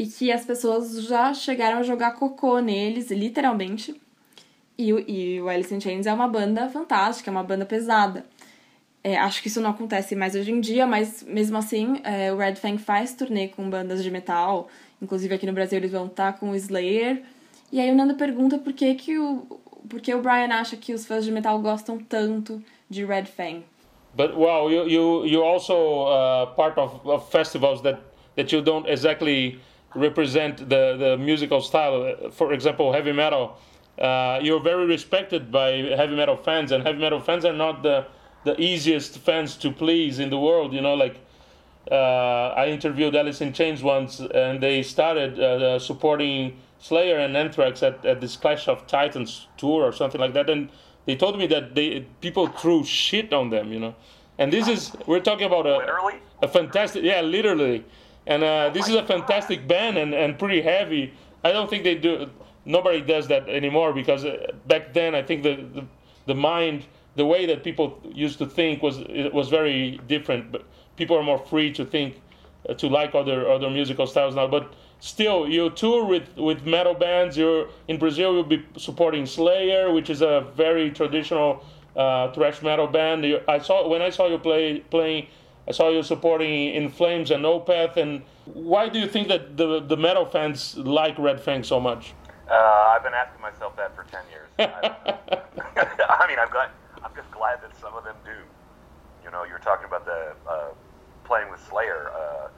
e 0.00 0.06
que 0.06 0.32
as 0.32 0.46
pessoas 0.46 1.02
já 1.02 1.34
chegaram 1.34 1.76
a 1.76 1.82
jogar 1.82 2.12
cocô 2.12 2.58
neles, 2.58 3.10
literalmente. 3.10 3.94
E, 4.78 4.88
e 4.88 5.42
o 5.42 5.46
Alice 5.46 5.74
in 5.74 5.78
Chains 5.78 6.06
é 6.06 6.12
uma 6.14 6.26
banda 6.26 6.70
fantástica, 6.70 7.30
é 7.30 7.32
uma 7.32 7.42
banda 7.42 7.66
pesada. 7.66 8.24
É, 9.04 9.18
acho 9.18 9.42
que 9.42 9.48
isso 9.48 9.60
não 9.60 9.68
acontece 9.68 10.16
mais 10.16 10.34
hoje 10.34 10.52
em 10.52 10.58
dia, 10.58 10.86
mas 10.86 11.22
mesmo 11.22 11.58
assim, 11.58 12.00
é, 12.02 12.32
o 12.32 12.38
Red 12.38 12.54
Fang 12.54 12.78
faz 12.78 13.12
turnê 13.12 13.48
com 13.48 13.68
bandas 13.68 14.02
de 14.02 14.10
metal. 14.10 14.68
Inclusive 15.02 15.34
aqui 15.34 15.44
no 15.44 15.52
Brasil 15.52 15.76
eles 15.76 15.92
vão 15.92 16.06
estar 16.06 16.32
com 16.38 16.52
o 16.52 16.56
Slayer. 16.56 17.22
E 17.70 17.78
aí 17.78 17.90
o 17.90 17.94
Nando 17.94 18.14
pergunta 18.14 18.56
por 18.56 18.72
que, 18.72 18.94
que 18.94 19.18
o, 19.18 19.60
por 19.86 20.00
que 20.00 20.14
o 20.14 20.22
Brian 20.22 20.48
acha 20.48 20.78
que 20.78 20.94
os 20.94 21.04
fãs 21.04 21.26
de 21.26 21.30
metal 21.30 21.58
gostam 21.58 21.98
tanto 21.98 22.62
de 22.88 23.04
Red 23.04 23.26
Fang. 23.26 23.64
But 24.16 24.34
wow, 24.34 24.70
you 24.70 24.88
you 24.88 25.26
you 25.26 25.42
also 25.42 26.06
uh, 26.06 26.46
part 26.56 26.80
of, 26.80 27.06
of 27.06 27.30
festivals 27.30 27.82
that 27.82 28.00
that 28.34 28.50
you 28.50 28.62
don't 28.62 28.88
exactly 28.90 29.60
represent 29.94 30.58
the 30.68 30.96
the 30.98 31.16
musical 31.18 31.60
style. 31.60 32.30
For 32.32 32.52
example, 32.52 32.92
heavy 32.92 33.12
metal. 33.12 33.58
Uh, 33.98 34.38
you're 34.40 34.60
very 34.60 34.86
respected 34.86 35.52
by 35.52 35.72
heavy 35.96 36.16
metal 36.16 36.36
fans, 36.36 36.72
and 36.72 36.82
heavy 36.86 37.00
metal 37.00 37.20
fans 37.20 37.44
are 37.44 37.52
not 37.52 37.82
the 37.82 38.06
the 38.44 38.58
easiest 38.60 39.18
fans 39.18 39.56
to 39.56 39.70
please 39.70 40.18
in 40.18 40.30
the 40.30 40.38
world. 40.38 40.72
You 40.72 40.80
know, 40.80 40.94
like 40.94 41.16
uh, 41.90 42.54
I 42.56 42.68
interviewed 42.68 43.14
Alice 43.16 43.40
in 43.40 43.52
Chains 43.52 43.82
once, 43.82 44.20
and 44.20 44.62
they 44.62 44.82
started 44.82 45.38
uh, 45.38 45.78
supporting 45.78 46.56
Slayer 46.78 47.18
and 47.18 47.36
Anthrax 47.36 47.82
at, 47.82 48.04
at 48.06 48.20
this 48.20 48.36
Clash 48.36 48.68
of 48.68 48.86
Titans 48.86 49.48
tour 49.56 49.82
or 49.84 49.92
something 49.92 50.20
like 50.20 50.32
that, 50.34 50.48
and 50.48 50.70
they 51.06 51.16
told 51.16 51.38
me 51.38 51.46
that 51.48 51.74
they 51.74 52.06
people 52.20 52.46
threw 52.46 52.84
shit 52.84 53.32
on 53.32 53.50
them, 53.50 53.72
you 53.72 53.78
know. 53.78 53.94
And 54.38 54.52
this 54.52 54.68
is 54.68 54.92
we're 55.06 55.20
talking 55.20 55.46
about 55.46 55.66
a 55.66 55.76
Literally? 55.76 56.14
a 56.42 56.48
fantastic 56.48 57.04
yeah 57.04 57.20
literally, 57.20 57.84
and 58.30 58.44
uh, 58.44 58.70
this 58.70 58.88
is 58.88 58.94
a 58.94 59.04
fantastic 59.04 59.66
band 59.66 59.98
and, 59.98 60.14
and 60.14 60.38
pretty 60.38 60.62
heavy. 60.62 61.12
I 61.44 61.52
don't 61.52 61.68
think 61.68 61.84
they 61.84 61.96
do 61.96 62.30
nobody 62.64 63.00
does 63.00 63.26
that 63.28 63.48
anymore 63.48 63.92
because 63.92 64.24
uh, 64.24 64.52
back 64.66 64.92
then 64.92 65.14
I 65.14 65.22
think 65.22 65.42
the, 65.42 65.56
the 65.56 65.86
the 66.26 66.34
mind 66.34 66.86
the 67.16 67.26
way 67.26 67.44
that 67.46 67.64
people 67.64 68.00
used 68.14 68.38
to 68.38 68.46
think 68.46 68.82
was 68.82 68.98
it 69.08 69.34
was 69.34 69.48
very 69.48 70.00
different. 70.06 70.52
But 70.52 70.64
people 70.96 71.16
are 71.18 71.24
more 71.24 71.38
free 71.38 71.72
to 71.72 71.84
think 71.84 72.20
uh, 72.68 72.74
to 72.74 72.88
like 72.88 73.14
other 73.16 73.50
other 73.50 73.68
musical 73.68 74.06
styles 74.06 74.36
now. 74.36 74.46
But 74.46 74.74
still, 75.00 75.48
you 75.48 75.70
tour 75.70 76.04
with 76.04 76.28
with 76.36 76.64
metal 76.64 76.94
bands. 76.94 77.36
You're 77.36 77.68
in 77.88 77.98
Brazil. 77.98 78.34
You'll 78.34 78.44
be 78.44 78.64
supporting 78.76 79.26
Slayer, 79.26 79.92
which 79.92 80.08
is 80.08 80.22
a 80.22 80.46
very 80.54 80.90
traditional 80.90 81.64
uh, 81.96 82.32
thrash 82.32 82.62
metal 82.62 82.86
band. 82.86 83.26
I 83.48 83.58
saw 83.58 83.88
when 83.88 84.02
I 84.02 84.10
saw 84.10 84.28
you 84.28 84.38
play 84.38 84.80
playing. 84.90 85.26
I 85.68 85.72
saw 85.72 85.88
you 85.88 86.02
supporting 86.02 86.74
In 86.74 86.88
Flames 86.90 87.30
and 87.30 87.44
Opeth. 87.44 87.96
And 87.96 88.22
why 88.44 88.88
do 88.88 88.98
you 88.98 89.06
think 89.06 89.28
that 89.28 89.56
the 89.56 89.80
the 89.80 89.96
metal 89.96 90.26
fans 90.26 90.76
like 90.76 91.18
Red 91.18 91.40
Fang 91.40 91.62
so 91.62 91.80
much? 91.80 92.14
Uh, 92.50 92.54
I've 92.54 93.02
been 93.02 93.14
asking 93.14 93.40
myself 93.40 93.76
that 93.76 93.94
for 93.94 94.04
ten 94.04 94.22
years. 94.30 94.48
I. 94.58 96.26
Mean, 96.28 96.38
I'm 96.38 96.50
glad. 96.50 96.70
I'm 97.04 97.14
just 97.14 97.30
glad 97.30 97.62
that 97.62 97.76
some 97.80 97.94
of 97.94 98.04
them 98.04 98.16
do. 98.24 98.38
You 99.24 99.30
know, 99.30 99.44
you're 99.44 99.58
talking 99.58 99.86
about 99.86 100.04
the 100.04 100.34
uh, 100.48 100.68
playing 101.24 101.50
with 101.50 101.60
Slayer. 101.68 102.10
Uh, 102.10 102.48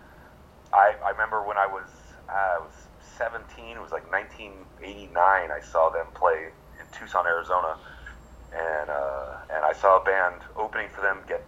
I 0.72 0.94
I 1.04 1.10
remember 1.10 1.42
when 1.42 1.58
I 1.58 1.66
was 1.66 1.88
uh, 2.28 2.32
I 2.32 2.58
was 2.58 2.72
17. 3.18 3.76
It 3.76 3.80
was 3.80 3.92
like 3.92 4.10
1989. 4.10 5.50
I 5.50 5.60
saw 5.60 5.90
them 5.90 6.06
play 6.14 6.48
in 6.80 6.86
Tucson, 6.98 7.26
Arizona, 7.26 7.76
and 8.54 8.90
uh, 8.90 9.52
and 9.52 9.64
I 9.64 9.72
saw 9.72 10.00
a 10.00 10.04
band 10.04 10.40
opening 10.56 10.88
for 10.88 11.02
them 11.02 11.18
get 11.28 11.44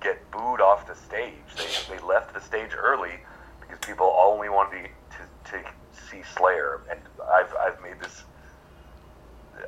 get 0.00 0.30
booed 0.30 0.60
off 0.60 0.86
the 0.86 0.94
stage. 0.94 1.34
They 1.56 1.96
they 1.96 2.02
left 2.04 2.34
the 2.34 2.40
stage 2.40 2.70
early 2.76 3.12
because 3.60 3.78
people 3.80 4.14
only 4.18 4.48
wanted 4.48 4.88
to 5.10 5.50
to, 5.50 5.62
to 5.62 5.68
see 6.10 6.22
Slayer. 6.36 6.80
And 6.90 7.00
I've 7.32 7.54
I've 7.56 7.82
made 7.82 8.00
this. 8.00 8.24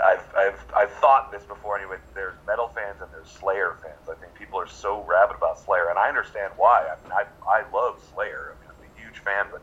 I've, 0.01 0.23
I've, 0.37 0.65
I've 0.77 0.93
thought 1.01 1.33
this 1.33 1.43
before 1.43 1.77
anyway. 1.77 1.97
There's 2.15 2.37
metal 2.47 2.71
fans 2.75 3.03
and 3.03 3.11
there's 3.13 3.29
Slayer 3.29 3.77
fans. 3.83 4.09
I 4.09 4.15
think 4.15 4.33
people 4.35 4.59
are 4.61 4.69
so 4.69 5.03
rabid 5.03 5.37
about 5.37 5.59
Slayer, 5.59 5.89
and 5.91 5.99
I 5.99 6.09
understand 6.09 6.53
why. 6.57 6.87
I 6.87 7.03
mean, 7.03 7.13
I, 7.13 7.25
I 7.49 7.69
love 7.73 8.01
Slayer. 8.15 8.55
I 8.55 8.61
mean, 8.61 8.71
I'm 8.71 8.87
a 8.87 9.01
huge 9.03 9.19
fan, 9.19 9.47
but 9.51 9.63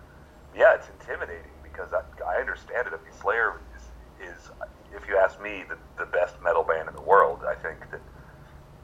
yeah, 0.54 0.76
it's 0.76 0.90
intimidating 1.00 1.52
because 1.64 1.94
I, 1.94 2.02
I 2.24 2.42
understand 2.42 2.88
it. 2.88 2.94
I 2.94 3.02
mean, 3.04 3.14
Slayer 3.22 3.54
is, 3.78 4.28
is, 4.30 4.50
if 4.94 5.08
you 5.08 5.16
ask 5.18 5.42
me, 5.42 5.64
the, 5.68 5.78
the 5.98 6.10
best 6.12 6.36
metal 6.44 6.64
band 6.64 6.90
in 6.90 6.96
the 6.96 7.02
world. 7.02 7.44
I 7.48 7.56
think 7.56 7.80
that 7.92 8.02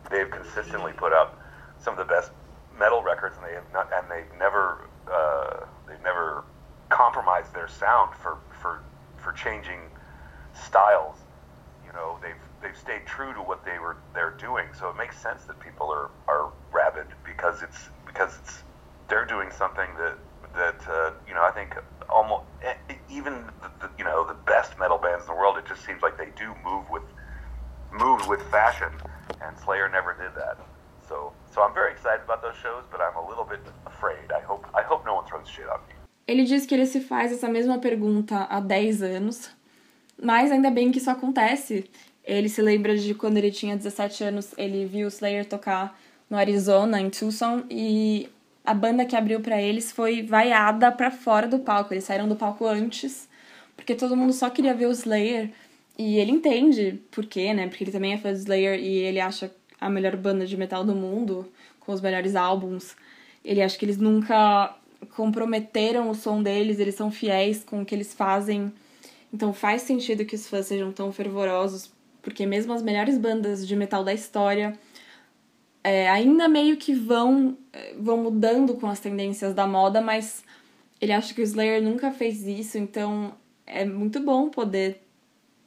they've 0.09 0.31
consistently 0.31 0.93
put 0.93 1.11
up 1.11 1.42
some 1.83 1.97
of 1.97 2.07
the 2.07 2.13
best 2.13 2.31
metal 2.79 3.03
records, 3.03 3.35
and 3.37 3.45
they 3.45 3.53
have 3.53 3.71
not, 3.73 3.89
and 3.93 4.09
they've 4.09 4.39
never, 4.39 4.87
uh, 5.11 5.65
they've 5.87 6.01
never 6.03 6.43
compromised 6.89 7.53
their 7.53 7.67
sound 7.67 8.15
for, 8.15 8.37
for, 8.61 8.81
for 9.17 9.31
changing 9.33 9.79
styles. 10.53 11.17
You 11.85 11.93
know, 11.93 12.17
they've 12.21 12.41
they've 12.61 12.77
stayed 12.77 13.05
true 13.05 13.33
to 13.33 13.41
what 13.41 13.65
they 13.65 13.77
were 13.77 13.97
they're 14.13 14.35
doing. 14.39 14.67
So 14.77 14.89
it 14.89 14.95
makes 14.97 15.17
sense 15.17 15.43
that 15.43 15.59
people 15.59 15.91
are, 15.91 16.09
are 16.27 16.51
rabid 16.71 17.07
because 17.25 17.61
it's 17.61 17.89
because 18.07 18.37
it's 18.41 18.63
they're 19.09 19.25
doing 19.25 19.51
something 19.51 19.89
that 19.97 20.17
that 20.55 20.87
uh, 20.87 21.11
you 21.27 21.33
know 21.33 21.43
I 21.43 21.51
think 21.51 21.75
almost 22.09 22.45
even 23.09 23.45
the, 23.61 23.69
the, 23.81 23.89
you 23.97 24.03
know 24.03 24.25
the 24.25 24.33
best 24.33 24.79
metal 24.79 24.97
bands 24.97 25.25
in 25.25 25.27
the 25.27 25.39
world. 25.39 25.57
It 25.57 25.65
just 25.67 25.85
seems 25.85 26.01
like 26.01 26.17
they 26.17 26.29
do 26.37 26.55
move 26.63 26.89
with 26.89 27.03
move 27.91 28.27
with 28.27 28.41
fashion, 28.49 28.91
and 29.41 29.57
Slayer 29.59 29.89
never 29.89 30.13
did 30.13 30.33
that. 30.35 30.57
So 31.07 31.33
so 31.53 31.61
I'm 31.61 31.73
very 31.73 31.93
excited 31.93 32.23
about 32.23 32.41
those 32.41 32.57
shows, 32.57 32.83
but 32.91 32.99
I'm 32.99 33.15
a 33.15 33.25
little 33.29 33.45
bit 33.45 33.61
afraid. 33.85 34.31
I 34.31 34.41
hope 34.41 34.65
I 34.73 34.81
hope 34.81 35.05
no 35.05 35.15
one 35.15 35.25
throws 35.25 35.47
shit 35.47 35.67
on 35.67 35.79
me. 35.87 35.93
Ele 36.27 36.45
diz 36.45 36.65
que 36.65 36.73
ele 36.73 36.85
se 36.85 37.01
faz 37.01 37.31
essa 37.31 37.47
mesma 37.47 37.77
pergunta 37.79 38.47
há 38.49 38.59
10 38.59 39.03
anos, 39.03 39.51
mas 40.21 40.51
ainda 40.51 40.71
bem 40.71 40.91
que 40.91 40.97
isso 40.97 41.11
acontece. 41.11 41.89
Ele 42.23 42.47
se 42.47 42.61
lembra 42.61 42.97
de 42.97 43.13
quando 43.13 43.37
ele 43.37 43.51
tinha 43.51 43.75
17 43.75 44.23
anos, 44.23 44.53
ele 44.57 44.85
viu 44.85 45.05
o 45.05 45.09
Slayer 45.09 45.45
tocar 45.45 45.99
no 46.29 46.37
Arizona, 46.37 47.01
em 47.01 47.09
Tucson, 47.09 47.63
e 47.69 48.29
a 48.65 48.73
banda 48.73 49.05
que 49.05 49.15
abriu 49.15 49.41
para 49.41 49.61
eles 49.61 49.91
foi 49.91 50.23
vaiada 50.23 50.89
para 50.91 51.11
fora 51.11 51.45
do 51.45 51.59
palco. 51.59 51.93
Eles 51.93 52.05
saíram 52.05 52.29
do 52.29 52.37
palco 52.37 52.65
antes, 52.65 53.27
porque 53.75 53.93
todo 53.93 54.15
mundo 54.15 54.31
só 54.31 54.49
queria 54.49 54.73
ver 54.73 54.87
o 54.87 54.91
Slayer. 54.91 55.51
E 55.97 56.17
ele 56.17 56.31
entende 56.31 57.01
por 57.11 57.25
quê, 57.25 57.53
né? 57.53 57.67
Porque 57.67 57.83
ele 57.83 57.91
também 57.91 58.13
é 58.13 58.17
fã 58.17 58.31
do 58.31 58.37
Slayer 58.37 58.79
e 58.79 58.99
ele 58.99 59.19
acha 59.19 59.51
a 59.85 59.89
melhor 59.89 60.15
banda 60.15 60.45
de 60.45 60.57
metal 60.57 60.83
do 60.83 60.95
mundo, 60.95 61.51
com 61.79 61.91
os 61.91 62.01
melhores 62.01 62.35
álbuns. 62.35 62.95
Ele 63.43 63.61
acha 63.61 63.77
que 63.77 63.85
eles 63.85 63.97
nunca 63.97 64.75
comprometeram 65.15 66.09
o 66.09 66.15
som 66.15 66.41
deles, 66.41 66.79
eles 66.79 66.95
são 66.95 67.11
fiéis 67.11 67.63
com 67.63 67.81
o 67.81 67.85
que 67.85 67.93
eles 67.93 68.13
fazem. 68.13 68.71
Então 69.33 69.53
faz 69.53 69.81
sentido 69.81 70.25
que 70.25 70.35
os 70.35 70.47
fãs 70.47 70.67
sejam 70.67 70.91
tão 70.91 71.11
fervorosos, 71.11 71.91
porque 72.21 72.45
mesmo 72.45 72.73
as 72.73 72.81
melhores 72.81 73.17
bandas 73.17 73.67
de 73.67 73.75
metal 73.75 74.03
da 74.03 74.13
história 74.13 74.77
é, 75.83 76.09
ainda 76.09 76.47
meio 76.47 76.77
que 76.77 76.93
vão, 76.93 77.57
vão 77.99 78.17
mudando 78.17 78.75
com 78.75 78.87
as 78.87 78.99
tendências 78.99 79.53
da 79.53 79.67
moda, 79.67 79.99
mas 79.99 80.43
ele 81.01 81.11
acha 81.11 81.33
que 81.33 81.41
o 81.41 81.43
Slayer 81.43 81.83
nunca 81.83 82.11
fez 82.11 82.43
isso, 82.43 82.77
então 82.77 83.33
é 83.67 83.83
muito 83.83 84.21
bom 84.21 84.49
poder 84.49 85.01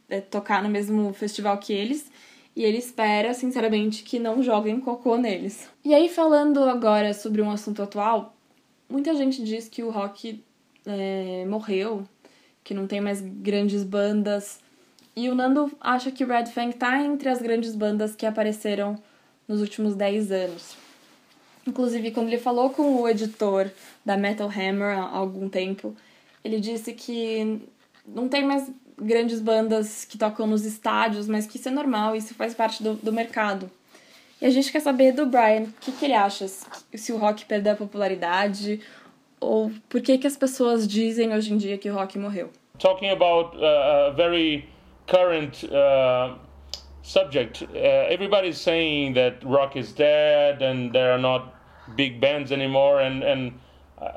é, 0.08 0.20
tocar 0.20 0.62
no 0.62 0.70
mesmo 0.70 1.12
festival 1.12 1.58
que 1.58 1.72
eles. 1.72 2.10
E 2.56 2.64
ele 2.64 2.78
espera, 2.78 3.34
sinceramente, 3.34 4.02
que 4.02 4.18
não 4.18 4.42
joguem 4.42 4.80
cocô 4.80 5.18
neles. 5.18 5.68
E 5.84 5.94
aí, 5.94 6.08
falando 6.08 6.64
agora 6.64 7.12
sobre 7.12 7.42
um 7.42 7.50
assunto 7.50 7.82
atual, 7.82 8.34
muita 8.88 9.14
gente 9.14 9.44
diz 9.44 9.68
que 9.68 9.82
o 9.82 9.90
rock 9.90 10.42
é, 10.86 11.44
morreu, 11.46 12.04
que 12.64 12.72
não 12.72 12.86
tem 12.86 12.98
mais 12.98 13.20
grandes 13.20 13.84
bandas. 13.84 14.58
E 15.14 15.28
o 15.28 15.34
Nando 15.34 15.70
acha 15.78 16.10
que 16.10 16.24
o 16.24 16.26
Red 16.26 16.46
Fang 16.46 16.74
tá 16.74 17.02
entre 17.02 17.28
as 17.28 17.42
grandes 17.42 17.76
bandas 17.76 18.16
que 18.16 18.24
apareceram 18.24 18.96
nos 19.46 19.60
últimos 19.60 19.94
10 19.94 20.32
anos. 20.32 20.76
Inclusive, 21.66 22.10
quando 22.10 22.28
ele 22.28 22.38
falou 22.38 22.70
com 22.70 23.02
o 23.02 23.08
editor 23.08 23.70
da 24.04 24.16
Metal 24.16 24.48
Hammer 24.48 24.96
há 24.98 25.08
algum 25.08 25.48
tempo, 25.48 25.94
ele 26.42 26.58
disse 26.58 26.94
que 26.94 27.60
não 28.06 28.28
tem 28.28 28.44
mais 28.44 28.70
grandes 28.98 29.40
bandas 29.40 30.04
que 30.04 30.16
tocam 30.16 30.46
nos 30.46 30.64
estádios, 30.64 31.28
mas 31.28 31.46
que 31.46 31.58
isso 31.58 31.68
é 31.68 31.72
normal, 31.72 32.16
isso 32.16 32.34
faz 32.34 32.54
parte 32.54 32.82
do, 32.82 32.94
do 32.94 33.12
mercado. 33.12 33.70
E 34.40 34.46
a 34.46 34.50
gente 34.50 34.70
quer 34.70 34.80
saber 34.80 35.12
do 35.12 35.26
Brian, 35.26 35.62
o 35.62 35.72
que, 35.80 35.92
que 35.92 36.04
ele 36.04 36.14
acha, 36.14 36.46
se 36.48 37.12
o 37.12 37.16
rock 37.16 37.44
perdeu 37.44 37.72
a 37.72 37.76
popularidade, 37.76 38.80
ou 39.40 39.70
por 39.88 40.00
que, 40.00 40.18
que 40.18 40.26
as 40.26 40.36
pessoas 40.36 40.86
dizem 40.86 41.32
hoje 41.32 41.52
em 41.52 41.56
dia 41.56 41.78
que 41.78 41.90
o 41.90 41.94
rock 41.94 42.18
morreu. 42.18 42.50
Talking 42.78 43.10
about 43.10 43.56
uh, 43.56 44.08
a 44.08 44.10
very 44.10 44.68
current 45.06 45.64
uh, 45.64 46.36
subject, 47.02 47.64
uh, 47.64 48.12
everybody's 48.12 48.58
saying 48.58 49.14
that 49.14 49.36
rock 49.44 49.78
is 49.78 49.92
dead 49.92 50.62
and 50.62 50.92
there 50.92 51.12
are 51.12 51.20
not 51.20 51.54
big 51.96 52.20
bands 52.20 52.50
anymore, 52.52 53.00
and, 53.00 53.22
and 53.22 53.52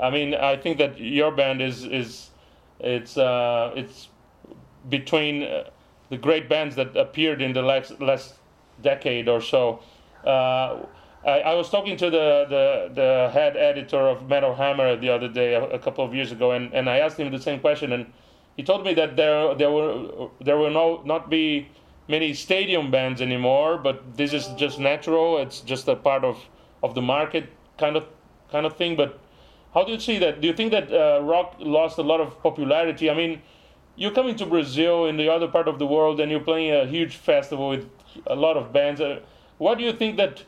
I 0.01 0.09
mean, 0.09 0.33
I 0.35 0.57
think 0.57 0.77
that 0.79 0.99
your 0.99 1.31
band 1.31 1.61
is, 1.61 1.85
is 1.85 2.31
it's, 2.79 3.17
uh, 3.17 3.71
it's 3.75 4.09
between 4.87 5.43
uh, 5.43 5.69
the 6.09 6.17
great 6.17 6.47
bands 6.49 6.75
that 6.75 6.95
appeared 6.95 7.41
in 7.41 7.53
the 7.53 7.61
last, 7.61 7.99
last 7.99 8.35
decade 8.81 9.27
or 9.27 9.41
so. 9.41 9.81
Uh, 10.25 10.85
I, 11.25 11.39
I, 11.41 11.53
was 11.55 11.69
talking 11.69 11.97
to 11.97 12.09
the, 12.09 12.45
the, 12.49 12.91
the 12.93 13.29
head 13.33 13.57
editor 13.57 14.07
of 14.07 14.27
Metal 14.27 14.55
Hammer 14.55 14.95
the 14.95 15.09
other 15.09 15.27
day, 15.27 15.53
a, 15.53 15.63
a, 15.63 15.79
couple 15.79 16.03
of 16.03 16.13
years 16.13 16.31
ago, 16.31 16.51
and, 16.51 16.73
and 16.73 16.89
I 16.89 16.99
asked 16.99 17.17
him 17.17 17.31
the 17.31 17.41
same 17.41 17.59
question, 17.59 17.91
and 17.91 18.11
he 18.55 18.63
told 18.63 18.83
me 18.83 18.93
that 18.95 19.15
there 19.15 19.55
there 19.55 19.71
will 19.71 20.31
there 20.41 20.57
will 20.57 20.71
no, 20.71 21.01
not 21.05 21.29
be 21.29 21.69
many 22.09 22.33
stadium 22.33 22.91
bands 22.91 23.21
anymore, 23.21 23.77
but 23.77 24.17
this 24.17 24.33
is 24.33 24.47
just 24.57 24.79
natural. 24.79 25.37
It's 25.37 25.61
just 25.61 25.87
a 25.87 25.95
part 25.95 26.25
of, 26.25 26.37
of 26.83 26.95
the 26.95 27.01
market 27.01 27.47
kind 27.77 27.95
of 27.95 28.05
kind 28.51 28.65
of 28.65 28.75
thing. 28.75 28.97
But 28.97 29.19
how 29.73 29.85
do 29.85 29.93
you 29.93 29.99
see 29.99 30.19
that? 30.19 30.41
Do 30.41 30.47
you 30.47 30.53
think 30.53 30.71
that 30.71 30.91
uh, 30.91 31.21
rock 31.21 31.55
lost 31.59 31.99
a 31.99 32.01
lot 32.01 32.19
of 32.19 32.41
popularity? 32.43 33.09
I 33.09 33.13
mean, 33.13 33.41
you're 33.99 34.11
coming 34.11 34.35
to 34.37 34.45
Brazil 34.45 35.07
in 35.07 35.17
the 35.17 35.27
other 35.27 35.49
part 35.49 35.67
of 35.67 35.77
the 35.77 35.85
world, 35.85 36.21
and 36.21 36.31
you're 36.31 36.39
playing 36.39 36.73
a 36.73 36.85
huge 36.85 37.17
festival 37.17 37.67
with 37.67 37.85
a 38.27 38.35
lot 38.35 38.55
of 38.55 38.71
bands. 38.71 39.01
Uh, 39.01 39.19
why 39.57 39.75
do 39.75 39.83
you 39.83 39.91
think 39.91 40.15
that 40.15 40.41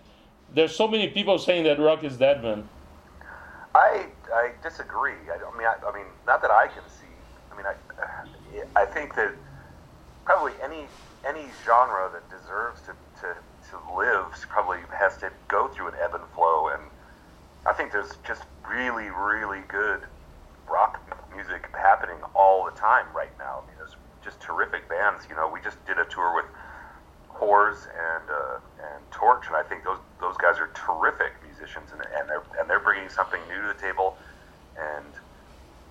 there's 0.55 0.73
so 0.73 0.87
many 0.87 1.09
people 1.09 1.37
saying 1.37 1.65
that 1.65 1.77
rock 1.77 2.01
is 2.05 2.15
dead, 2.15 2.41
man? 2.41 2.67
I 3.75 4.05
I 4.33 4.51
disagree. 4.63 5.19
I, 5.29 5.35
I 5.35 5.57
mean, 5.57 5.67
I, 5.67 5.75
I, 5.85 5.93
mean, 5.93 6.05
not 6.25 6.41
that 6.41 6.51
I 6.51 6.67
can 6.67 6.83
see. 6.87 7.13
I 7.51 7.57
mean, 7.57 7.65
I 7.65 8.81
I 8.81 8.85
think 8.85 9.15
that 9.15 9.33
probably 10.23 10.53
any 10.63 10.85
any 11.27 11.47
genre 11.65 12.09
that 12.13 12.23
deserves 12.29 12.79
to, 12.81 12.93
to, 13.19 13.35
to 13.69 13.95
live 13.97 14.31
probably 14.47 14.79
has 14.97 15.17
to 15.17 15.29
go 15.49 15.67
through 15.67 15.89
an 15.89 15.93
ebb 16.01 16.15
and 16.15 16.23
flow. 16.35 16.69
And 16.69 16.83
I 17.65 17.73
think 17.73 17.91
there's 17.91 18.15
just 18.25 18.43
really, 18.65 19.09
really 19.09 19.61
good 19.67 20.03
rock 20.71 20.99
music 21.35 21.67
happening 21.75 22.17
all 22.33 22.65
the 22.65 22.71
time 22.71 23.05
right 23.15 23.31
now. 23.37 23.61
I 23.63 23.67
mean, 23.67 23.75
there's 23.77 23.95
just 24.23 24.39
terrific 24.39 24.87
bands. 24.87 25.27
You 25.29 25.35
know, 25.35 25.49
we 25.51 25.59
just 25.61 25.83
did 25.85 25.99
a 25.99 26.05
tour 26.05 26.33
with 26.35 26.45
Whores 27.35 27.87
and 27.91 28.25
uh, 28.29 28.59
and 28.93 29.01
Torch, 29.11 29.47
and 29.47 29.55
I 29.55 29.63
think 29.63 29.83
those 29.83 29.99
those 30.19 30.37
guys 30.37 30.57
are 30.59 30.69
terrific 30.73 31.33
musicians, 31.43 31.91
and, 31.91 32.01
and 32.01 32.29
they're 32.29 32.43
and 32.59 32.69
they're 32.69 32.83
bringing 32.83 33.09
something 33.09 33.41
new 33.49 33.61
to 33.61 33.67
the 33.67 33.79
table. 33.81 34.17
And 34.79 35.13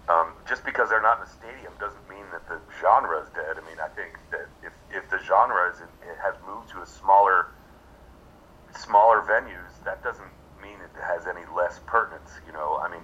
um, 0.08 0.32
just 0.48 0.64
because 0.64 0.88
they're 0.88 1.02
not 1.02 1.18
in 1.18 1.24
a 1.26 1.30
stadium 1.30 1.72
doesn't 1.78 2.08
mean 2.08 2.24
that 2.32 2.46
the 2.48 2.58
genre 2.80 3.20
is 3.22 3.28
dead. 3.30 3.58
I 3.58 3.62
mean, 3.68 3.78
I 3.78 3.88
think 3.94 4.18
that 4.30 4.48
if, 4.62 4.72
if 4.90 5.08
the 5.10 5.20
genre 5.22 5.70
is 5.70 5.80
it 5.80 6.18
has 6.22 6.34
moved 6.46 6.70
to 6.70 6.82
a 6.82 6.86
smaller 6.86 7.48
smaller 8.74 9.22
venues, 9.22 9.74
that 9.84 10.02
doesn't 10.02 10.32
mean 10.62 10.78
it 10.80 10.94
has 11.02 11.26
any 11.26 11.44
less 11.54 11.80
pertinence. 11.86 12.30
You 12.46 12.52
know, 12.52 12.78
I 12.82 12.90
mean, 12.90 13.02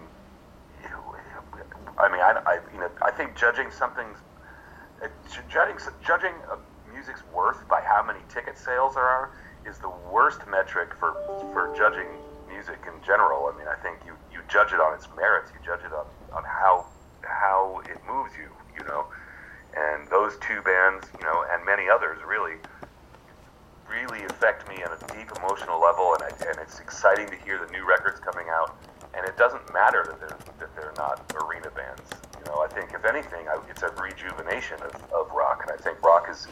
I 1.98 2.08
mean, 2.10 2.20
I, 2.20 2.42
I 2.46 2.60
you 2.72 2.80
know, 2.80 2.90
I 3.02 3.10
think 3.10 3.36
judging 3.36 3.70
something's 3.70 4.18
uh, 5.02 5.08
judging 5.48 5.76
judging 6.04 6.34
a 6.50 6.58
music's 6.92 7.22
worth 7.32 7.66
by 7.68 7.80
how 7.82 8.02
many 8.02 8.20
ticket 8.28 8.58
sales 8.58 8.94
there 8.94 9.04
are 9.04 9.32
is 9.66 9.78
the 9.78 9.90
worst 10.12 10.46
metric 10.48 10.94
for 10.94 11.14
for 11.52 11.74
judging 11.76 12.08
music 12.48 12.78
in 12.86 13.02
general. 13.04 13.50
I 13.52 13.58
mean, 13.58 13.68
I 13.68 13.76
think 13.82 13.98
you 14.06 14.12
you 14.32 14.40
judge 14.48 14.72
it 14.72 14.80
on 14.80 14.94
its 14.94 15.08
merits. 15.16 15.50
You 15.52 15.60
judge 15.64 15.84
it 15.84 15.92
on 15.92 16.06
on 16.32 16.44
how 16.44 16.86
how 17.22 17.82
it 17.88 17.98
moves 18.06 18.32
you. 18.36 18.48
You 18.78 18.84
know, 18.84 19.06
and 19.74 20.06
those 20.08 20.36
two 20.38 20.60
bands, 20.62 21.08
you 21.18 21.24
know, 21.24 21.44
and 21.50 21.64
many 21.64 21.88
others 21.88 22.18
really 22.26 22.56
really 23.88 24.24
affect 24.24 24.68
me 24.68 24.82
on 24.82 24.90
a 24.92 24.98
deep 25.14 25.30
emotional 25.38 25.80
level, 25.80 26.14
and, 26.14 26.22
I, 26.24 26.50
and 26.50 26.58
it's 26.60 26.80
exciting 26.80 27.28
to 27.28 27.36
hear 27.36 27.58
the 27.64 27.70
new 27.70 27.86
records 27.86 28.20
coming 28.20 28.46
out. 28.50 28.76
And 29.16 29.26
it 29.26 29.36
doesn't 29.36 29.72
matter 29.72 30.04
that 30.08 30.18
they're 30.20 30.38
that 30.60 30.70
they're 30.76 30.96
not 30.96 31.16
arena 31.40 31.70
bands. 31.70 32.08
You 32.38 32.44
know, 32.48 32.58
I 32.62 32.68
think 32.68 32.92
if 32.92 33.04
anything, 33.04 33.48
I, 33.48 33.56
it's 33.70 33.82
a 33.82 33.90
rejuvenation 34.06 34.78
of, 34.82 34.94
of 35.18 35.30
rock, 35.32 35.58
and 35.64 35.70
I 35.76 35.78
think 35.82 36.02
rock 36.02 36.28
is 36.30 36.46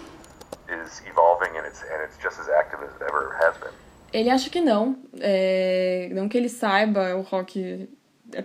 is 0.68 1.02
evolving 1.10 1.56
and 1.56 1.66
it's 1.66 1.82
and 1.82 2.00
it's 2.04 2.16
just 2.16 2.38
as 2.40 2.48
active 2.48 2.80
as 2.86 2.92
it 2.96 3.02
ever 3.02 3.36
has 3.42 3.54
been. 3.58 3.74
Ele 4.12 4.30
acha 4.30 4.48
que 4.48 4.60
não. 4.60 4.96
É, 5.20 6.08
não 6.12 6.28
que 6.28 6.38
ele 6.38 6.48
saiba, 6.48 7.16
o 7.16 7.22
rock 7.22 7.88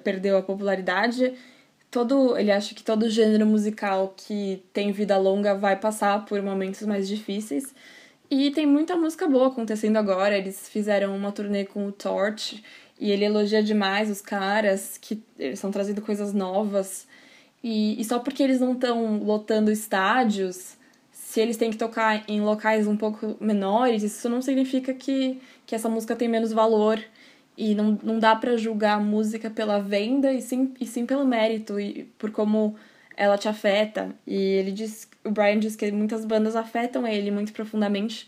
perdeu 0.03 0.37
a 0.37 0.41
popularidade. 0.41 1.37
Todo, 1.91 2.37
ele 2.37 2.51
acha 2.51 2.75
que 2.75 2.83
todo 2.83 3.09
gênero 3.09 3.45
musical 3.45 4.13
que 4.15 4.63
tem 4.73 4.91
vida 4.91 5.17
longa 5.17 5.55
vai 5.55 5.75
passar 5.75 6.25
por 6.25 6.41
momentos 6.41 6.81
mais 6.83 7.07
difíceis. 7.07 7.73
E 8.29 8.51
tem 8.51 8.65
muita 8.65 8.95
música 8.95 9.27
boa 9.27 9.47
acontecendo 9.47 9.97
agora. 9.97 10.37
Eles 10.37 10.69
fizeram 10.69 11.15
uma 11.15 11.31
turnê 11.31 11.65
com 11.65 11.87
o 11.87 11.91
Torch 11.91 12.63
e 12.99 13.11
ele 13.11 13.25
elogia 13.25 13.63
demais 13.63 14.09
os 14.09 14.21
caras, 14.21 14.97
que 14.99 15.23
estão 15.39 15.71
trazendo 15.71 16.01
coisas 16.01 16.33
novas. 16.33 17.07
E, 17.63 17.99
e 17.99 18.03
só 18.03 18.19
porque 18.19 18.43
eles 18.43 18.59
não 18.59 18.73
estão 18.73 19.23
lotando 19.23 19.71
estádios, 19.71 20.77
se 21.29 21.39
eles 21.39 21.57
têm 21.57 21.69
que 21.69 21.77
tocar 21.77 22.23
em 22.27 22.41
locais 22.41 22.87
um 22.87 22.97
pouco 22.97 23.37
menores, 23.39 24.01
isso 24.01 24.27
não 24.27 24.41
significa 24.41 24.93
que, 24.93 25.39
que 25.65 25.75
essa 25.75 25.87
música 25.87 26.15
tem 26.15 26.27
menos 26.27 26.51
valor. 26.51 26.99
E 27.55 27.75
não, 27.75 27.99
não 28.01 28.19
dá 28.19 28.35
para 28.35 28.57
julgar 28.57 28.97
a 28.97 28.99
música 28.99 29.49
pela 29.49 29.79
venda 29.79 30.33
e 30.33 30.41
sim, 30.41 30.73
e 30.79 30.87
sim 30.87 31.05
pelo 31.05 31.25
mérito 31.25 31.79
e 31.79 32.05
por 32.17 32.31
como 32.31 32.75
ela 33.15 33.37
te 33.37 33.47
afeta. 33.47 34.15
E 34.25 34.33
ele 34.33 34.71
diz, 34.71 35.07
o 35.23 35.29
Brian 35.29 35.59
diz 35.59 35.75
que 35.75 35.91
muitas 35.91 36.25
bandas 36.25 36.55
afetam 36.55 37.05
ele 37.05 37.29
muito 37.31 37.53
profundamente. 37.53 38.27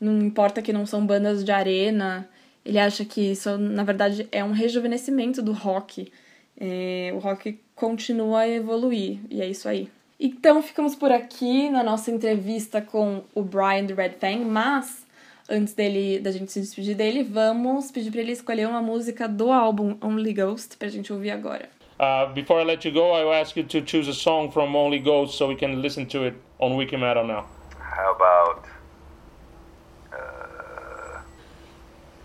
Não 0.00 0.20
importa 0.20 0.62
que 0.62 0.72
não 0.72 0.86
são 0.86 1.04
bandas 1.04 1.42
de 1.42 1.50
arena. 1.50 2.28
Ele 2.68 2.78
acha 2.78 3.02
que 3.02 3.32
isso, 3.32 3.56
na 3.56 3.82
verdade, 3.82 4.28
é 4.30 4.44
um 4.44 4.52
rejuvenescimento 4.52 5.40
do 5.40 5.52
rock. 5.52 6.12
É, 6.60 7.10
o 7.14 7.18
rock 7.18 7.58
continua 7.74 8.40
a 8.40 8.48
evoluir, 8.48 9.20
e 9.30 9.40
é 9.40 9.46
isso 9.46 9.66
aí. 9.66 9.88
Então, 10.20 10.62
ficamos 10.62 10.94
por 10.94 11.10
aqui 11.10 11.70
na 11.70 11.82
nossa 11.82 12.10
entrevista 12.10 12.82
com 12.82 13.22
o 13.34 13.40
Brian 13.40 13.84
do 13.84 13.94
Red 13.94 14.16
Fang, 14.20 14.44
mas 14.44 15.06
antes 15.48 15.72
dele, 15.72 16.18
da 16.18 16.30
gente 16.30 16.52
se 16.52 16.60
despedir 16.60 16.94
dele, 16.94 17.22
vamos 17.22 17.90
pedir 17.90 18.10
para 18.10 18.20
ele 18.20 18.32
escolher 18.32 18.68
uma 18.68 18.82
música 18.82 19.26
do 19.26 19.50
álbum 19.50 19.96
Only 20.02 20.34
Ghost 20.34 20.76
pra 20.76 20.88
gente 20.88 21.10
ouvir 21.10 21.30
agora. 21.30 21.70
Uh, 21.98 22.30
before 22.34 22.60
I 22.60 22.66
let 22.66 22.86
you 22.86 22.92
go, 22.92 23.14
I 23.14 23.24
will 23.24 23.32
ask 23.32 23.56
you 23.56 23.64
to 23.64 23.80
choose 23.80 24.10
a 24.10 24.14
song 24.14 24.50
from 24.50 24.76
Only 24.76 24.98
Ghost 24.98 25.38
so 25.38 25.48
we 25.48 25.56
can 25.56 25.80
listen 25.80 26.04
to 26.08 26.26
it 26.26 26.36
on 26.58 26.76
Wiki 26.76 26.98
Metal 26.98 27.26
now. 27.26 27.46
How 27.78 28.14
about 28.14 28.67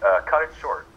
uh, 0.05 0.19
cut 0.29 0.43
it 0.43 0.53
short? 0.59 0.92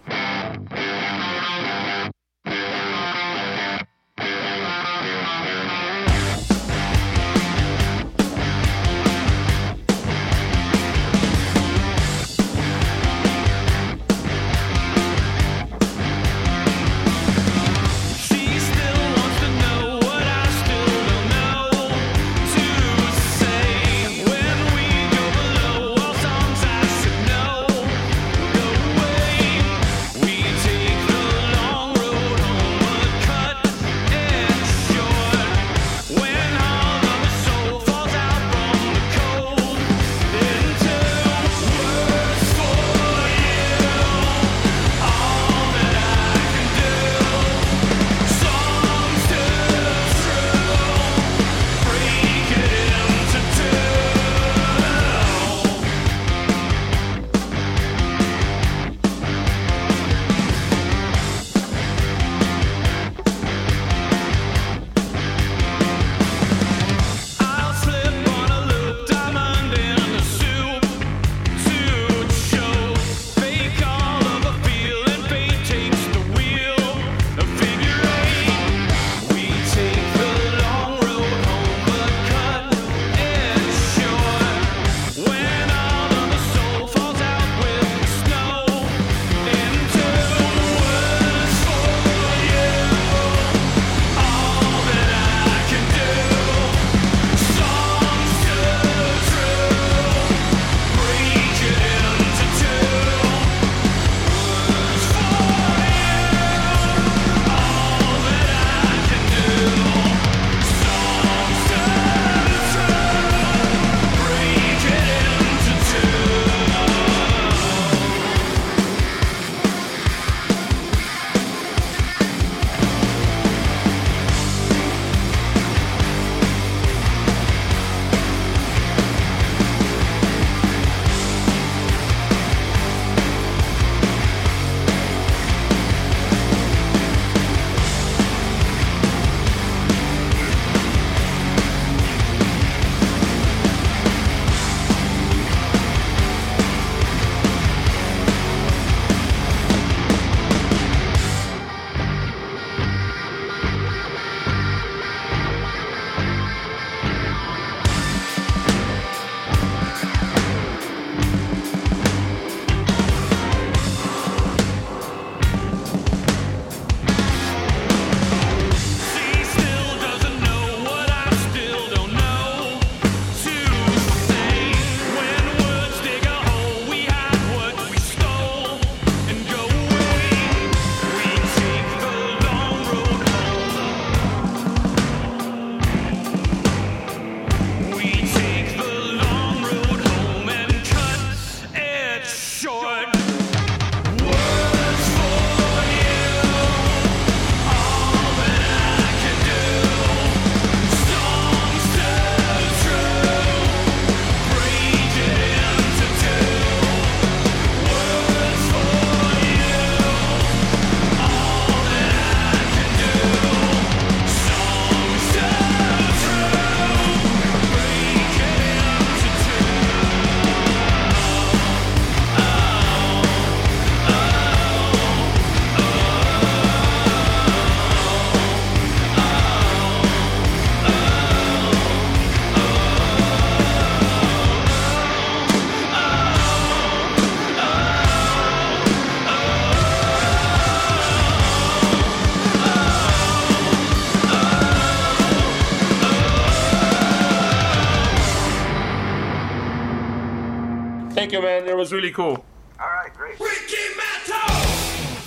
Was 251.87 251.93
really 251.93 252.11
cool. 252.11 252.45
All 252.81 252.89
right, 252.89 253.15
great. 253.17 253.39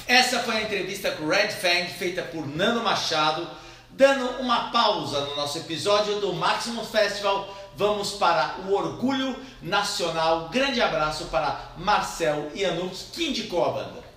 Essa 0.08 0.40
foi 0.40 0.58
a 0.58 0.62
entrevista 0.64 1.12
com 1.12 1.24
o 1.24 1.30
Red 1.30 1.50
Fang, 1.50 1.88
feita 1.88 2.24
por 2.24 2.46
Nando 2.48 2.84
Machado. 2.84 3.48
Dando 3.92 4.42
uma 4.42 4.72
pausa 4.72 5.22
no 5.22 5.36
nosso 5.36 5.58
episódio 5.60 6.20
do 6.20 6.34
Maximus 6.34 6.90
Festival, 6.90 7.54
vamos 7.76 8.14
para 8.14 8.56
o 8.68 8.74
Orgulho 8.74 9.36
Nacional. 9.62 10.50
Grande 10.50 10.82
abraço 10.82 11.26
para 11.26 11.74
Marcel 11.78 12.52
Ianuk, 12.56 12.96
que 13.14 13.30
indicou 13.30 13.64
a 13.66 13.70
banda. 13.70 14.09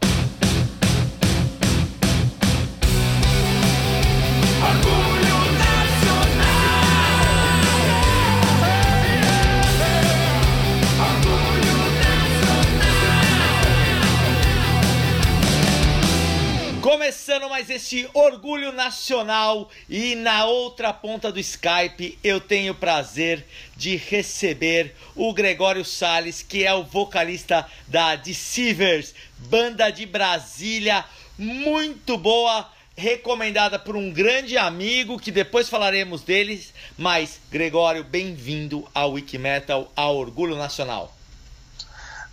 Começando 16.92 17.48
mais 17.48 17.70
este 17.70 18.06
Orgulho 18.12 18.70
Nacional 18.70 19.70
e 19.88 20.14
na 20.14 20.44
outra 20.44 20.92
ponta 20.92 21.32
do 21.32 21.40
Skype 21.40 22.18
eu 22.22 22.38
tenho 22.38 22.74
o 22.74 22.76
prazer 22.76 23.46
de 23.74 23.96
receber 23.96 24.94
o 25.16 25.32
Gregório 25.32 25.86
Sales, 25.86 26.42
que 26.42 26.66
é 26.66 26.74
o 26.74 26.82
vocalista 26.82 27.66
da 27.88 28.14
Deceivers, 28.14 29.14
banda 29.38 29.88
de 29.88 30.04
Brasília, 30.04 31.02
muito 31.38 32.18
boa, 32.18 32.70
recomendada 32.94 33.78
por 33.78 33.96
um 33.96 34.10
grande 34.10 34.58
amigo 34.58 35.18
que 35.18 35.30
depois 35.30 35.70
falaremos 35.70 36.20
deles, 36.20 36.74
mas 36.98 37.40
Gregório, 37.50 38.04
bem-vindo 38.04 38.86
ao 38.94 39.12
Wikimetal, 39.12 39.90
ao 39.96 40.18
Orgulho 40.18 40.56
Nacional. 40.56 41.21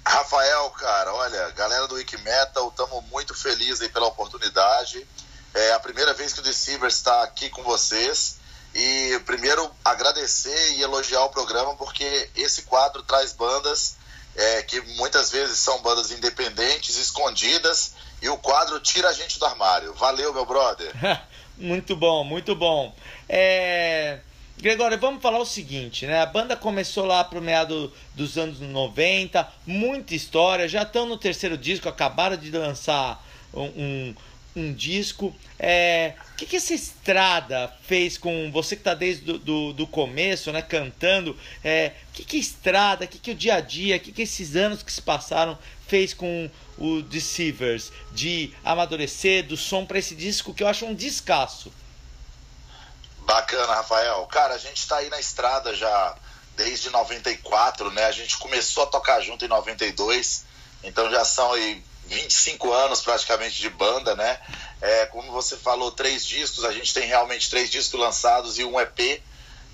Rafael, 0.09 0.71
cara, 0.71 1.13
olha, 1.13 1.51
galera 1.51 1.87
do 1.87 1.93
Wiki 1.93 2.17
Metal, 2.17 2.67
estamos 2.67 3.03
muito 3.11 3.35
felizes 3.35 3.79
aí 3.79 3.89
pela 3.89 4.07
oportunidade. 4.07 5.05
É 5.53 5.73
a 5.73 5.79
primeira 5.79 6.15
vez 6.15 6.33
que 6.33 6.39
o 6.39 6.43
Deceiver 6.43 6.87
está 6.87 7.21
aqui 7.21 7.47
com 7.51 7.61
vocês. 7.61 8.39
E 8.73 9.21
primeiro 9.27 9.69
agradecer 9.85 10.77
e 10.77 10.81
elogiar 10.81 11.25
o 11.25 11.29
programa, 11.29 11.75
porque 11.75 12.27
esse 12.35 12.63
quadro 12.63 13.03
traz 13.03 13.33
bandas 13.33 13.97
é, 14.35 14.63
que 14.63 14.81
muitas 14.97 15.29
vezes 15.29 15.59
são 15.59 15.79
bandas 15.83 16.09
independentes, 16.09 16.97
escondidas, 16.97 17.93
e 18.19 18.29
o 18.29 18.37
quadro 18.39 18.79
tira 18.79 19.09
a 19.09 19.13
gente 19.13 19.37
do 19.37 19.45
armário. 19.45 19.93
Valeu, 19.93 20.33
meu 20.33 20.45
brother. 20.45 20.91
muito 21.55 21.95
bom, 21.95 22.23
muito 22.23 22.55
bom. 22.55 22.95
É... 23.27 24.21
Gregório, 24.61 24.99
vamos 24.99 25.21
falar 25.21 25.39
o 25.39 25.45
seguinte, 25.45 26.05
né? 26.05 26.21
A 26.21 26.25
banda 26.25 26.53
começou 26.53 27.05
lá 27.05 27.23
pro 27.23 27.41
meado 27.41 27.93
dos 28.13 28.37
anos 28.37 28.59
90, 28.59 29.47
muita 29.65 30.13
história, 30.13 30.67
já 30.67 30.81
estão 30.81 31.05
no 31.05 31.17
terceiro 31.17 31.57
disco, 31.57 31.87
acabaram 31.87 32.35
de 32.35 32.51
lançar 32.51 33.25
um, 33.53 33.63
um, 33.63 34.15
um 34.57 34.73
disco. 34.73 35.33
É, 35.57 36.13
o 36.33 36.35
que, 36.35 36.45
que 36.45 36.57
essa 36.57 36.73
estrada 36.73 37.73
fez 37.83 38.17
com 38.17 38.51
você 38.51 38.75
que 38.75 38.81
está 38.81 38.93
desde 38.93 39.23
do, 39.23 39.39
do, 39.39 39.71
do, 39.71 39.87
começo, 39.87 40.51
né, 40.51 40.61
cantando? 40.61 41.37
É, 41.63 41.93
o 42.09 42.15
que, 42.15 42.25
que 42.25 42.35
a 42.35 42.41
estrada, 42.41 43.05
o 43.05 43.07
que, 43.07 43.17
que 43.17 43.31
o 43.31 43.35
dia 43.35 43.55
a 43.55 43.61
dia, 43.61 43.95
o 43.95 43.99
que, 44.01 44.11
que 44.11 44.23
esses 44.23 44.57
anos 44.57 44.83
que 44.83 44.91
se 44.91 45.01
passaram 45.01 45.57
fez 45.87 46.13
com 46.13 46.49
o 46.77 47.01
Deceivers 47.01 47.93
de 48.11 48.51
amadurecer 48.61 49.45
do 49.47 49.55
som 49.55 49.85
para 49.85 49.99
esse 49.99 50.15
disco 50.15 50.53
que 50.53 50.63
eu 50.63 50.67
acho 50.67 50.85
um 50.85 50.93
descasso? 50.93 51.71
Bacana, 53.29 53.75
Rafael. 53.75 54.25
Cara, 54.25 54.55
a 54.55 54.57
gente 54.57 54.87
tá 54.87 54.97
aí 54.97 55.07
na 55.07 55.19
estrada 55.19 55.75
já 55.75 56.15
desde 56.57 56.89
94, 56.89 57.91
né? 57.91 58.05
A 58.05 58.11
gente 58.11 58.35
começou 58.37 58.81
a 58.81 58.87
tocar 58.87 59.21
junto 59.21 59.45
em 59.45 59.47
92, 59.47 60.45
então 60.83 61.11
já 61.11 61.23
são 61.23 61.53
aí 61.53 61.85
25 62.07 62.73
anos 62.73 63.01
praticamente 63.01 63.61
de 63.61 63.69
banda, 63.69 64.15
né? 64.15 64.39
É, 64.81 65.05
como 65.05 65.31
você 65.31 65.55
falou, 65.55 65.91
três 65.91 66.25
discos, 66.25 66.65
a 66.65 66.71
gente 66.71 66.91
tem 66.91 67.05
realmente 67.05 67.51
três 67.51 67.69
discos 67.69 67.99
lançados 67.99 68.57
e 68.57 68.63
um 68.63 68.79
EP. 68.79 69.21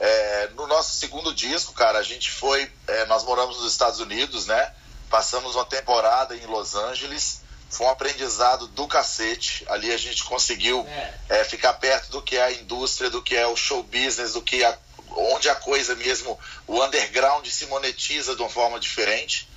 É, 0.01 0.49
no 0.53 0.67
nosso 0.67 0.93
segundo 0.95 1.33
disco, 1.33 1.71
cara, 1.71 1.99
a 1.99 2.03
gente 2.03 2.29
foi. 2.31 2.69
É, 2.87 3.05
nós 3.05 3.23
moramos 3.23 3.61
nos 3.61 3.71
Estados 3.71 4.01
Unidos, 4.01 4.47
né? 4.47 4.73
Passamos 5.09 5.55
uma 5.55 5.63
temporada 5.63 6.35
em 6.35 6.45
Los 6.45 6.75
Angeles 6.75 7.39
foi 7.69 7.87
um 7.87 7.89
aprendizado 7.89 8.67
do 8.67 8.87
cacete. 8.87 9.65
Ali 9.67 9.91
a 9.91 9.97
gente 9.97 10.23
conseguiu 10.23 10.85
é. 10.87 11.41
É, 11.41 11.43
ficar 11.43 11.73
perto 11.73 12.09
do 12.09 12.21
que 12.21 12.37
é 12.37 12.43
a 12.43 12.51
indústria, 12.51 13.09
do 13.09 13.21
que 13.21 13.35
é 13.35 13.45
o 13.47 13.55
show 13.55 13.83
business, 13.83 14.33
do 14.33 14.41
que 14.41 14.63
a, 14.63 14.77
onde 15.09 15.49
a 15.49 15.55
coisa 15.55 15.95
mesmo, 15.95 16.39
o 16.67 16.83
underground 16.83 17.45
se 17.47 17.65
monetiza 17.67 18.35
de 18.35 18.41
uma 18.41 18.49
forma 18.49 18.79
diferente. 18.79 19.49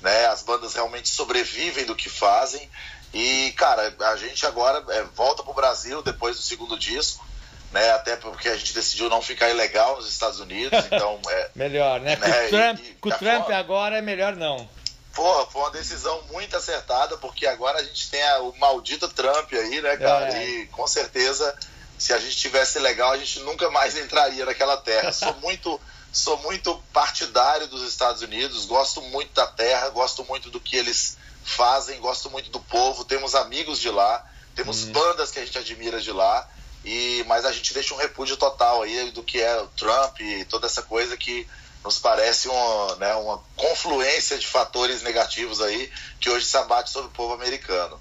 Né? 0.00 0.26
As 0.26 0.42
bandas 0.42 0.74
realmente 0.74 1.08
sobrevivem 1.08 1.84
do 1.84 1.96
que 1.96 2.08
fazem. 2.08 2.68
E, 3.12 3.52
cara, 3.56 3.94
a 4.00 4.16
gente 4.16 4.44
agora 4.44 4.84
é, 4.90 5.02
volta 5.14 5.42
pro 5.42 5.54
Brasil 5.54 6.02
depois 6.02 6.36
do 6.36 6.42
segundo 6.42 6.78
disco. 6.78 7.24
Né, 7.72 7.90
até 7.90 8.14
porque 8.14 8.48
a 8.48 8.56
gente 8.56 8.72
decidiu 8.72 9.10
não 9.10 9.20
ficar 9.20 9.50
ilegal 9.50 9.96
nos 9.96 10.08
Estados 10.08 10.38
Unidos, 10.38 10.78
então 10.86 11.20
é 11.28 11.50
melhor, 11.56 12.00
né? 12.00 12.14
né? 12.14 12.28
Com 12.28 12.44
o 12.44 12.48
Trump, 12.50 12.80
com 13.00 13.10
Trump 13.10 13.50
agora 13.50 13.98
é 13.98 14.00
melhor 14.00 14.36
não. 14.36 14.68
Porra, 15.14 15.46
foi 15.46 15.62
uma 15.62 15.70
decisão 15.70 16.22
muito 16.32 16.56
acertada, 16.56 17.16
porque 17.18 17.46
agora 17.46 17.78
a 17.78 17.84
gente 17.84 18.10
tem 18.10 18.22
a, 18.22 18.40
o 18.40 18.56
maldito 18.58 19.08
Trump 19.08 19.52
aí, 19.52 19.80
né, 19.80 19.96
cara? 19.96 20.36
É. 20.36 20.46
E 20.46 20.66
com 20.66 20.86
certeza, 20.86 21.56
se 21.96 22.12
a 22.12 22.18
gente 22.18 22.36
tivesse 22.36 22.78
legal, 22.80 23.12
a 23.12 23.16
gente 23.16 23.38
nunca 23.40 23.70
mais 23.70 23.96
entraria 23.96 24.44
naquela 24.44 24.76
terra. 24.76 25.12
Sou 25.14 25.32
muito, 25.34 25.80
sou 26.12 26.36
muito 26.38 26.82
partidário 26.92 27.68
dos 27.68 27.82
Estados 27.82 28.22
Unidos, 28.22 28.66
gosto 28.66 29.00
muito 29.02 29.32
da 29.32 29.46
terra, 29.46 29.88
gosto 29.90 30.24
muito 30.24 30.50
do 30.50 30.60
que 30.60 30.76
eles 30.76 31.16
fazem, 31.44 32.00
gosto 32.00 32.28
muito 32.30 32.50
do 32.50 32.58
povo, 32.58 33.04
temos 33.04 33.34
amigos 33.34 33.78
de 33.78 33.90
lá, 33.90 34.24
temos 34.54 34.84
hum. 34.84 34.92
bandas 34.92 35.30
que 35.30 35.38
a 35.38 35.44
gente 35.44 35.58
admira 35.58 36.00
de 36.00 36.10
lá. 36.10 36.48
E, 36.84 37.24
mas 37.26 37.46
a 37.46 37.52
gente 37.52 37.72
deixa 37.72 37.94
um 37.94 37.96
repúdio 37.96 38.36
total 38.36 38.82
aí 38.82 39.10
do 39.10 39.22
que 39.22 39.40
é 39.40 39.56
o 39.58 39.68
Trump 39.68 40.20
e 40.20 40.44
toda 40.44 40.66
essa 40.66 40.82
coisa 40.82 41.16
que 41.16 41.48
nos 41.84 41.98
parece 41.98 42.48
uma, 42.48 42.96
né, 42.96 43.14
uma 43.16 43.42
confluência 43.56 44.38
de 44.38 44.46
fatores 44.46 45.02
negativos 45.02 45.60
aí 45.60 45.92
que 46.18 46.30
hoje 46.30 46.46
se 46.46 46.56
abate 46.56 46.90
sobre 46.90 47.08
o 47.08 47.12
povo 47.12 47.34
americano. 47.34 48.00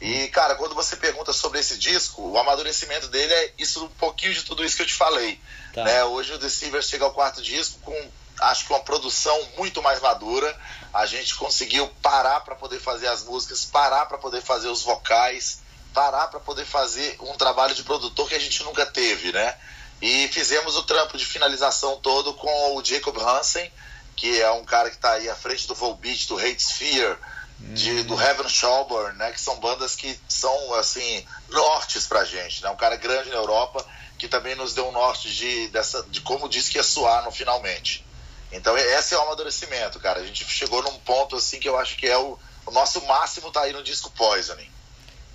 E, 0.00 0.28
cara, 0.28 0.54
quando 0.54 0.74
você 0.74 0.96
pergunta 0.96 1.32
sobre 1.32 1.58
esse 1.58 1.78
disco, 1.78 2.22
o 2.22 2.38
amadurecimento 2.38 3.08
dele 3.08 3.32
é 3.32 3.52
isso 3.58 3.84
um 3.84 3.88
pouquinho 3.88 4.34
de 4.34 4.44
tudo 4.44 4.64
isso 4.64 4.76
que 4.76 4.82
eu 4.82 4.86
te 4.86 4.94
falei. 4.94 5.40
Tá. 5.72 5.82
Né? 5.82 6.04
Hoje 6.04 6.32
o 6.32 6.38
Deceiver 6.38 6.82
chega 6.82 7.04
ao 7.04 7.12
quarto 7.12 7.42
disco 7.42 7.78
com, 7.80 8.10
acho 8.40 8.66
que 8.66 8.72
uma 8.72 8.82
produção 8.82 9.36
muito 9.56 9.82
mais 9.82 10.00
madura. 10.00 10.56
A 10.92 11.06
gente 11.06 11.34
conseguiu 11.34 11.88
parar 12.02 12.40
para 12.40 12.54
poder 12.54 12.80
fazer 12.80 13.08
as 13.08 13.24
músicas, 13.24 13.64
parar 13.64 14.06
para 14.06 14.18
poder 14.18 14.42
fazer 14.42 14.68
os 14.68 14.82
vocais, 14.82 15.60
parar 15.92 16.28
para 16.28 16.40
poder 16.40 16.66
fazer 16.66 17.16
um 17.20 17.34
trabalho 17.34 17.74
de 17.74 17.82
produtor 17.82 18.28
que 18.28 18.34
a 18.34 18.40
gente 18.40 18.62
nunca 18.62 18.84
teve, 18.84 19.32
né? 19.32 19.56
E 20.02 20.28
fizemos 20.28 20.76
o 20.76 20.82
trampo 20.82 21.16
de 21.16 21.24
finalização 21.24 21.98
todo 22.00 22.34
com 22.34 22.76
o 22.76 22.84
Jacob 22.84 23.16
Hansen, 23.18 23.70
que 24.16 24.40
é 24.40 24.50
um 24.50 24.64
cara 24.64 24.90
que 24.90 24.96
está 24.96 25.12
aí 25.12 25.28
à 25.28 25.34
frente 25.34 25.66
do 25.66 25.74
Volbeat, 25.74 26.28
do 26.28 26.38
Hate 26.38 26.62
Sphere, 26.62 27.16
de, 27.58 28.02
do 28.02 28.20
Heaven 28.20 28.48
Shelburne, 28.48 29.16
né? 29.16 29.32
Que 29.32 29.40
são 29.40 29.58
bandas 29.60 29.96
que 29.96 30.18
são, 30.28 30.74
assim, 30.74 31.26
nortes 31.48 32.06
pra 32.06 32.24
gente, 32.24 32.62
né? 32.62 32.70
Um 32.70 32.76
cara 32.76 32.96
grande 32.96 33.30
na 33.30 33.36
Europa 33.36 33.84
que 34.18 34.28
também 34.28 34.54
nos 34.54 34.74
deu 34.74 34.88
um 34.88 34.92
norte 34.92 35.34
de, 35.34 35.68
dessa, 35.68 36.02
de 36.04 36.20
como 36.20 36.48
disse 36.48 36.70
que 36.70 36.78
ia 36.78 36.84
soar 36.84 37.24
no 37.24 37.32
finalmente. 37.32 38.04
Então 38.52 38.76
esse 38.78 39.14
é 39.14 39.18
o 39.18 39.22
amadurecimento, 39.22 39.98
cara. 39.98 40.20
A 40.20 40.26
gente 40.26 40.44
chegou 40.44 40.82
num 40.82 40.98
ponto, 41.00 41.36
assim, 41.36 41.58
que 41.58 41.68
eu 41.68 41.76
acho 41.76 41.96
que 41.96 42.06
é 42.06 42.16
o, 42.16 42.38
o 42.66 42.70
nosso 42.70 43.04
máximo 43.06 43.50
tá 43.50 43.62
aí 43.62 43.72
no 43.72 43.82
disco 43.82 44.10
Poisoning. 44.10 44.70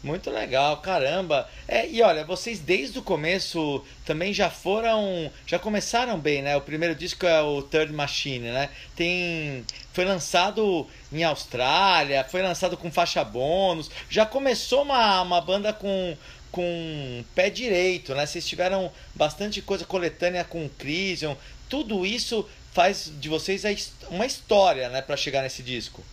Muito 0.01 0.29
legal, 0.29 0.77
caramba. 0.77 1.49
É, 1.67 1.87
e 1.89 2.01
olha, 2.01 2.23
vocês 2.23 2.59
desde 2.59 2.99
o 2.99 3.01
começo 3.01 3.83
também 4.05 4.33
já 4.33 4.49
foram, 4.49 5.29
já 5.45 5.59
começaram 5.59 6.17
bem, 6.17 6.41
né? 6.41 6.55
O 6.55 6.61
primeiro 6.61 6.95
disco 6.95 7.25
é 7.25 7.41
o 7.41 7.61
Third 7.61 7.91
Machine, 7.91 8.51
né? 8.51 8.69
Tem 8.95 9.65
foi 9.91 10.05
lançado 10.05 10.87
em 11.11 11.23
Austrália, 11.25 12.23
foi 12.23 12.41
lançado 12.41 12.77
com 12.77 12.89
faixa 12.89 13.23
bônus, 13.25 13.91
já 14.09 14.25
começou 14.25 14.83
uma, 14.83 15.21
uma 15.21 15.41
banda 15.41 15.73
com 15.73 16.15
com 16.51 17.23
pé 17.35 17.49
direito, 17.49 18.15
né? 18.15 18.25
Vocês 18.25 18.47
tiveram 18.47 18.91
bastante 19.13 19.61
coisa 19.61 19.85
coletânea 19.85 20.45
com 20.45 20.69
Crisium, 20.69 21.35
tudo 21.67 22.05
isso 22.05 22.47
faz 22.71 23.11
de 23.19 23.27
vocês 23.27 23.63
uma 24.09 24.25
história, 24.25 24.89
né, 24.89 25.01
para 25.01 25.17
chegar 25.17 25.41
nesse 25.41 25.61
disco. 25.61 26.03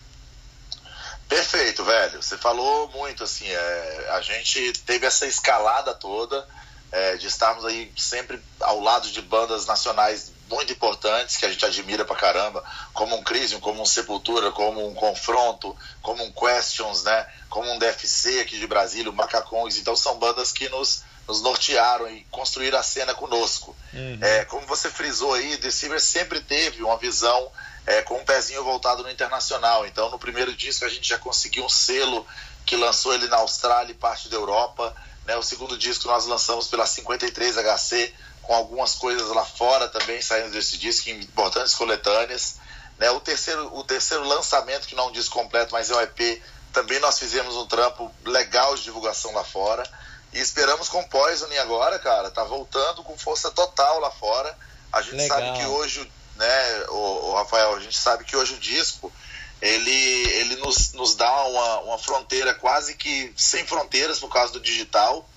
Perfeito, 1.29 1.85
velho. 1.85 2.23
Você 2.23 2.39
falou 2.39 2.89
muito, 2.89 3.25
assim, 3.25 3.49
é, 3.49 4.09
a 4.11 4.21
gente 4.21 4.73
teve 4.85 5.07
essa 5.07 5.27
escalada 5.27 5.93
toda 5.95 6.47
é, 6.93 7.17
de 7.17 7.27
estarmos 7.27 7.65
aí 7.65 7.93
sempre 7.97 8.41
ao 8.61 8.81
lado 8.81 9.11
de 9.11 9.21
bandas 9.21 9.67
nacionais 9.67 10.33
muito 10.49 10.73
importantes 10.73 11.37
que 11.37 11.45
a 11.45 11.51
gente 11.51 11.65
admira 11.65 12.05
pra 12.05 12.15
caramba, 12.15 12.63
como 12.93 13.17
um 13.17 13.23
Crisium, 13.23 13.61
como 13.61 13.83
um 13.83 13.87
Sepultura, 13.87 14.53
como 14.53 14.87
um 14.87 14.95
Confronto, 14.95 15.77
como 16.01 16.23
um 16.23 16.31
Questions, 16.31 17.03
né? 17.03 17.27
Como 17.49 17.71
um 17.71 17.79
DFC 17.79 18.41
aqui 18.41 18.59
de 18.59 18.67
Brasília, 18.67 19.11
o 19.11 19.15
Macacões. 19.15 19.77
Então 19.77 19.97
são 19.97 20.19
bandas 20.19 20.53
que 20.53 20.69
nos, 20.69 21.03
nos 21.27 21.43
nortearam 21.43 22.09
e 22.09 22.25
construíram 22.31 22.79
a 22.79 22.83
cena 22.83 23.15
conosco. 23.15 23.75
Uhum. 23.93 24.19
É, 24.23 24.45
como 24.45 24.67
você 24.67 24.89
frisou 24.89 25.35
aí, 25.35 25.57
Deceiver 25.57 26.01
sempre 26.01 26.41
teve 26.41 26.83
uma 26.83 26.97
visão 26.97 27.51
é, 27.87 28.03
com 28.03 28.17
um 28.17 28.25
pezinho 28.25 28.65
voltado 28.65 29.03
no 29.03 29.11
internacional. 29.11 29.87
Então, 29.87 30.11
no 30.11 30.19
primeiro 30.19 30.55
disco, 30.55 30.85
a 30.85 30.89
gente 30.89 31.09
já 31.09 31.19
conseguiu 31.19 31.65
um 31.65 31.69
selo 31.69 32.27
que 32.65 32.77
lançou 32.77 33.15
ele 33.15 33.29
na 33.29 33.37
Austrália 33.37 33.93
e 33.93 33.95
parte 33.95 34.29
da 34.29 34.37
Europa. 34.37 34.95
Né? 35.25 35.37
O 35.37 35.43
segundo 35.43 35.79
disco 35.79 36.09
nós 36.09 36.27
lançamos 36.27 36.67
pela 36.67 36.85
53HC, 36.85 38.13
com 38.43 38.55
algumas 38.55 38.95
coisas 38.95 39.29
lá 39.29 39.45
fora 39.45 39.89
também 39.89 40.21
saindo 40.21 40.51
desse 40.51 40.77
disco, 40.77 41.11
importantes 41.11 41.75
coletâneas. 41.75 42.57
Né? 42.99 43.11
O, 43.11 43.21
terceiro, 43.21 43.75
o 43.75 43.85
terceiro 43.85 44.25
lançamento, 44.25 44.89
que 44.89 44.97
não 44.97 45.05
é 45.05 45.07
um 45.09 45.13
disco 45.13 45.35
completo, 45.35 45.73
mas 45.73 45.91
é 45.91 45.95
um 45.95 46.01
EP, 46.01 46.43
também 46.73 46.99
nós 46.99 47.19
fizemos 47.19 47.55
um 47.55 47.67
trampo 47.67 48.13
legal 48.25 48.75
de 48.75 48.83
divulgação 48.83 49.33
lá 49.33 49.45
fora. 49.45 49.89
E 50.33 50.41
esperamos 50.41 50.89
com 50.89 51.03
Poison 51.05 51.47
agora, 51.61 51.99
cara, 51.99 52.31
tá 52.31 52.45
voltando 52.45 53.03
com 53.03 53.17
força 53.17 53.51
total 53.51 54.01
lá 54.01 54.11
fora. 54.11 54.55
A 54.93 55.01
gente 55.01 55.17
Legal. 55.17 55.39
sabe 55.39 55.59
que 55.59 55.67
hoje, 55.67 56.13
né, 56.37 56.85
o, 56.89 57.33
Rafael, 57.35 57.75
a 57.75 57.81
gente 57.81 57.97
sabe 57.97 58.25
que 58.25 58.37
hoje 58.37 58.55
o 58.55 58.59
disco 58.59 59.13
ele, 59.61 59.91
ele 59.91 60.57
nos, 60.57 60.93
nos 60.93 61.15
dá 61.15 61.45
uma, 61.45 61.81
uma 61.81 61.99
fronteira 61.99 62.55
quase 62.55 62.95
que 62.95 63.33
sem 63.37 63.67
fronteiras 63.67 64.19
por 64.19 64.29
causa 64.29 64.53
do 64.53 64.61
digital. 64.61 65.29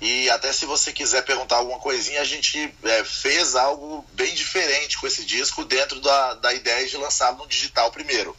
E 0.00 0.28
até 0.30 0.52
se 0.52 0.66
você 0.66 0.92
quiser 0.92 1.22
perguntar 1.24 1.56
alguma 1.56 1.78
coisinha, 1.78 2.20
a 2.20 2.24
gente 2.24 2.72
é, 2.82 3.04
fez 3.04 3.54
algo 3.54 4.04
bem 4.12 4.34
diferente 4.34 4.98
com 4.98 5.06
esse 5.06 5.24
disco 5.24 5.64
dentro 5.64 6.00
da, 6.00 6.34
da 6.34 6.52
ideia 6.52 6.86
de 6.86 6.96
lançá-lo 6.96 7.38
no 7.38 7.46
digital 7.46 7.90
primeiro. 7.90 8.36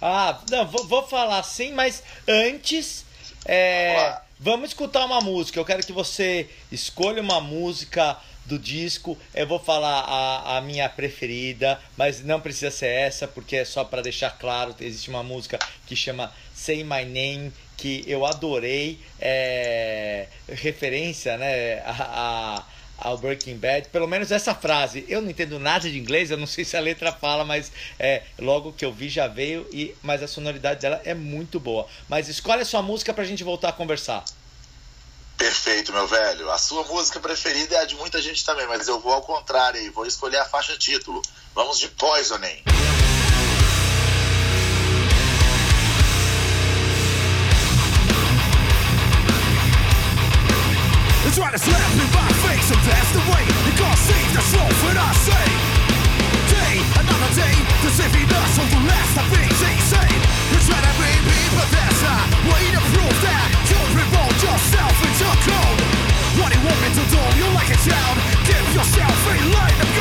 Ah, 0.00 0.38
não, 0.50 0.66
vou, 0.66 0.86
vou 0.86 1.06
falar 1.08 1.42
sim, 1.42 1.72
mas 1.72 2.02
antes. 2.28 3.04
é, 3.44 3.94
Vamos 3.96 4.26
vamos 4.38 4.68
escutar 4.70 5.04
uma 5.04 5.20
música. 5.20 5.58
Eu 5.58 5.64
quero 5.64 5.84
que 5.84 5.92
você 5.92 6.48
escolha 6.70 7.22
uma 7.22 7.40
música 7.40 8.16
do 8.46 8.58
disco. 8.58 9.18
Eu 9.34 9.46
vou 9.46 9.58
falar 9.58 10.00
a, 10.00 10.56
a 10.56 10.60
minha 10.60 10.88
preferida, 10.88 11.80
mas 11.96 12.22
não 12.24 12.40
precisa 12.40 12.70
ser 12.70 12.86
essa, 12.88 13.26
porque 13.28 13.56
é 13.56 13.64
só 13.64 13.84
para 13.84 14.02
deixar 14.02 14.30
claro. 14.38 14.74
Existe 14.80 15.10
uma 15.10 15.22
música 15.22 15.58
que 15.86 15.94
chama 15.96 16.32
Say 16.54 16.82
My 16.84 17.04
Name, 17.04 17.52
que 17.76 18.04
eu 18.06 18.24
adorei. 18.24 18.98
É, 19.20 20.26
referência, 20.48 21.36
né? 21.36 21.80
A, 21.80 21.90
a- 22.60 22.64
ao 22.98 23.18
Breaking 23.18 23.58
Bad, 23.58 23.88
pelo 23.90 24.06
menos 24.08 24.32
essa 24.32 24.54
frase. 24.54 25.04
Eu 25.06 25.20
não 25.20 25.28
entendo 25.28 25.58
nada 25.58 25.86
de 25.90 25.98
inglês, 25.98 26.30
eu 26.30 26.38
não 26.38 26.46
sei 26.46 26.64
se 26.64 26.78
a 26.78 26.80
letra 26.80 27.12
fala, 27.12 27.44
mas 27.44 27.70
é, 27.98 28.22
logo 28.38 28.72
que 28.72 28.86
eu 28.86 28.90
vi 28.90 29.10
já 29.10 29.26
veio, 29.28 29.68
e 29.70 29.94
mas 30.02 30.22
a 30.22 30.26
sonoridade 30.26 30.80
dela 30.80 31.02
é 31.04 31.12
muito 31.12 31.60
boa. 31.60 31.86
Mas 32.08 32.26
escolhe 32.26 32.62
a 32.62 32.64
sua 32.64 32.80
música 32.80 33.12
pra 33.12 33.22
gente 33.24 33.44
voltar 33.44 33.68
a 33.68 33.72
conversar. 33.72 34.24
Perfeito, 35.36 35.92
meu 35.92 36.06
velho. 36.06 36.50
A 36.50 36.58
sua 36.58 36.82
música 36.84 37.20
preferida 37.20 37.76
é 37.76 37.80
a 37.80 37.84
de 37.84 37.94
muita 37.96 38.20
gente 38.22 38.44
também, 38.44 38.66
mas 38.66 38.88
eu 38.88 38.98
vou 38.98 39.12
ao 39.12 39.22
contrário 39.22 39.78
aí, 39.78 39.90
vou 39.90 40.06
escolher 40.06 40.38
a 40.38 40.44
faixa 40.44 40.76
título. 40.76 41.20
Vamos 41.54 41.78
de 41.78 41.88
Poisoning. 41.88 42.62
They 51.24 51.32
try 51.32 51.50
to 51.50 51.58
slap 51.58 51.92
in 51.92 52.08
my 52.14 52.32
face 52.46 52.70
the 52.70 53.18
way 53.26 53.44
You 53.66 53.74
can't 53.74 53.98
see 53.98 54.22
the 54.30 54.42
truth 54.46 54.78
when 54.86 54.96
I 54.96 55.10
say 55.26 55.46
Day, 56.54 56.74
another 57.02 57.32
day 57.34 57.56
Deceiving 57.82 58.30
us 58.30 58.58
last 58.86 59.18
being 59.34 59.50
insane 59.50 60.22
You 60.52 60.58
try 60.62 60.78
to 60.78 60.92
me, 61.02 61.40
but 61.50 61.68
that's 61.74 62.02
a 62.06 62.16
way 62.46 62.64
to 62.70 62.80
prove 62.94 63.22
that 63.26 63.35
like 67.66 67.78
a 67.78 67.90
child 67.90 68.18
Give 68.46 68.74
yourself 68.74 69.26
a 69.26 69.34
line 69.54 69.95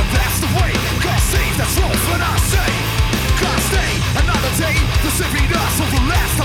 and 0.00 0.08
that's 0.16 0.40
the 0.40 0.50
way. 0.56 0.72
God 1.04 1.20
I 2.24 2.36
say 2.48 2.70
God 3.36 3.58
stay. 3.68 3.92
Another 4.16 4.52
day 4.56 4.76
last 6.08 6.40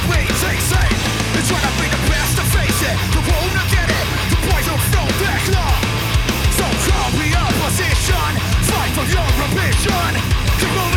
to 1.63 1.71
be 1.79 1.87
the 1.87 2.03
best 2.11 2.35
to 2.35 2.43
face 2.51 2.79
it. 2.83 2.95
The 3.15 3.21
won't 3.31 3.69
get 3.71 3.87
it. 3.87 4.05
The 4.27 4.39
long 5.55 5.79
So 6.59 6.65
call 6.83 7.09
opposition 7.31 8.31
Fight 8.67 8.91
for 8.91 9.07
your 9.07 9.23
ambition. 9.23 10.11
Keep 10.59 10.71
moving 10.75 10.94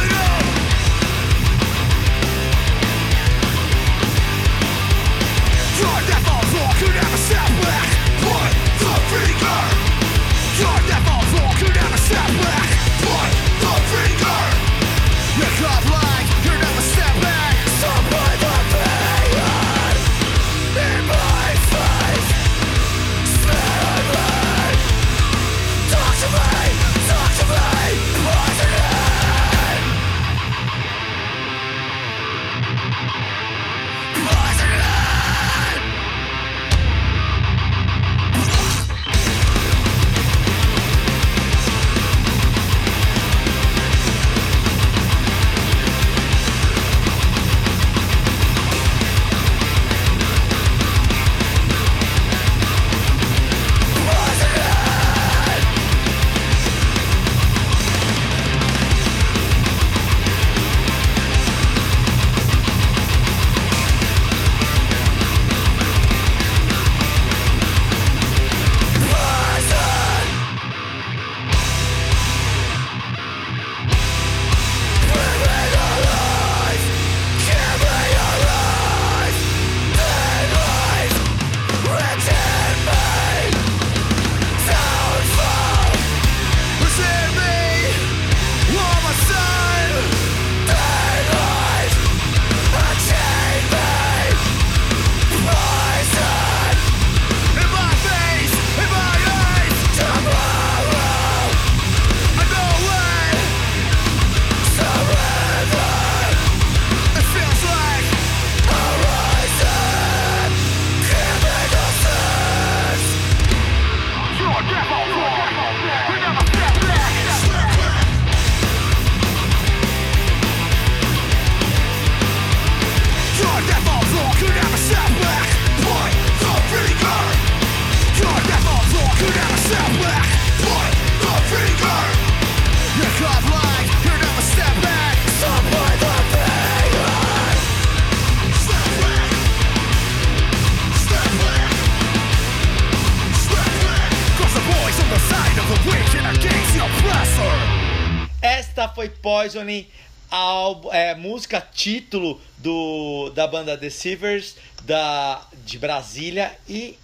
Poisoning, 149.39 149.89
álbum, 150.29 150.93
é, 150.93 151.15
música 151.15 151.61
título 151.61 152.43
do, 152.57 153.31
da 153.37 153.47
banda 153.47 153.77
Deceivers 153.77 154.57
da, 154.83 155.47
de 155.65 155.79
Brasília. 155.79 156.59
E, 156.69 156.99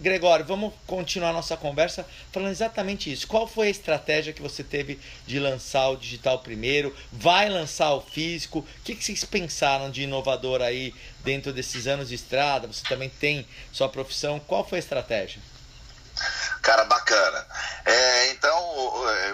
Gregório, 0.00 0.44
vamos 0.44 0.74
continuar 0.84 1.32
nossa 1.32 1.56
conversa 1.56 2.04
falando 2.32 2.50
exatamente 2.50 3.12
isso. 3.12 3.28
Qual 3.28 3.46
foi 3.46 3.68
a 3.68 3.70
estratégia 3.70 4.32
que 4.32 4.42
você 4.42 4.64
teve 4.64 4.98
de 5.28 5.38
lançar 5.38 5.90
o 5.90 5.96
digital 5.96 6.40
primeiro? 6.40 6.92
Vai 7.12 7.48
lançar 7.48 7.92
o 7.94 8.00
físico? 8.00 8.58
O 8.58 8.82
que, 8.82 8.96
que 8.96 9.04
vocês 9.04 9.24
pensaram 9.24 9.88
de 9.88 10.02
inovador 10.02 10.62
aí 10.62 10.92
dentro 11.22 11.52
desses 11.52 11.86
anos 11.86 12.08
de 12.08 12.16
estrada? 12.16 12.66
Você 12.66 12.82
também 12.88 13.08
tem 13.08 13.46
sua 13.72 13.88
profissão. 13.88 14.40
Qual 14.40 14.68
foi 14.68 14.78
a 14.78 14.80
estratégia? 14.80 15.40
Cara, 16.62 16.84
bacana. 16.84 17.46
É, 17.84 18.30
então, 18.32 18.58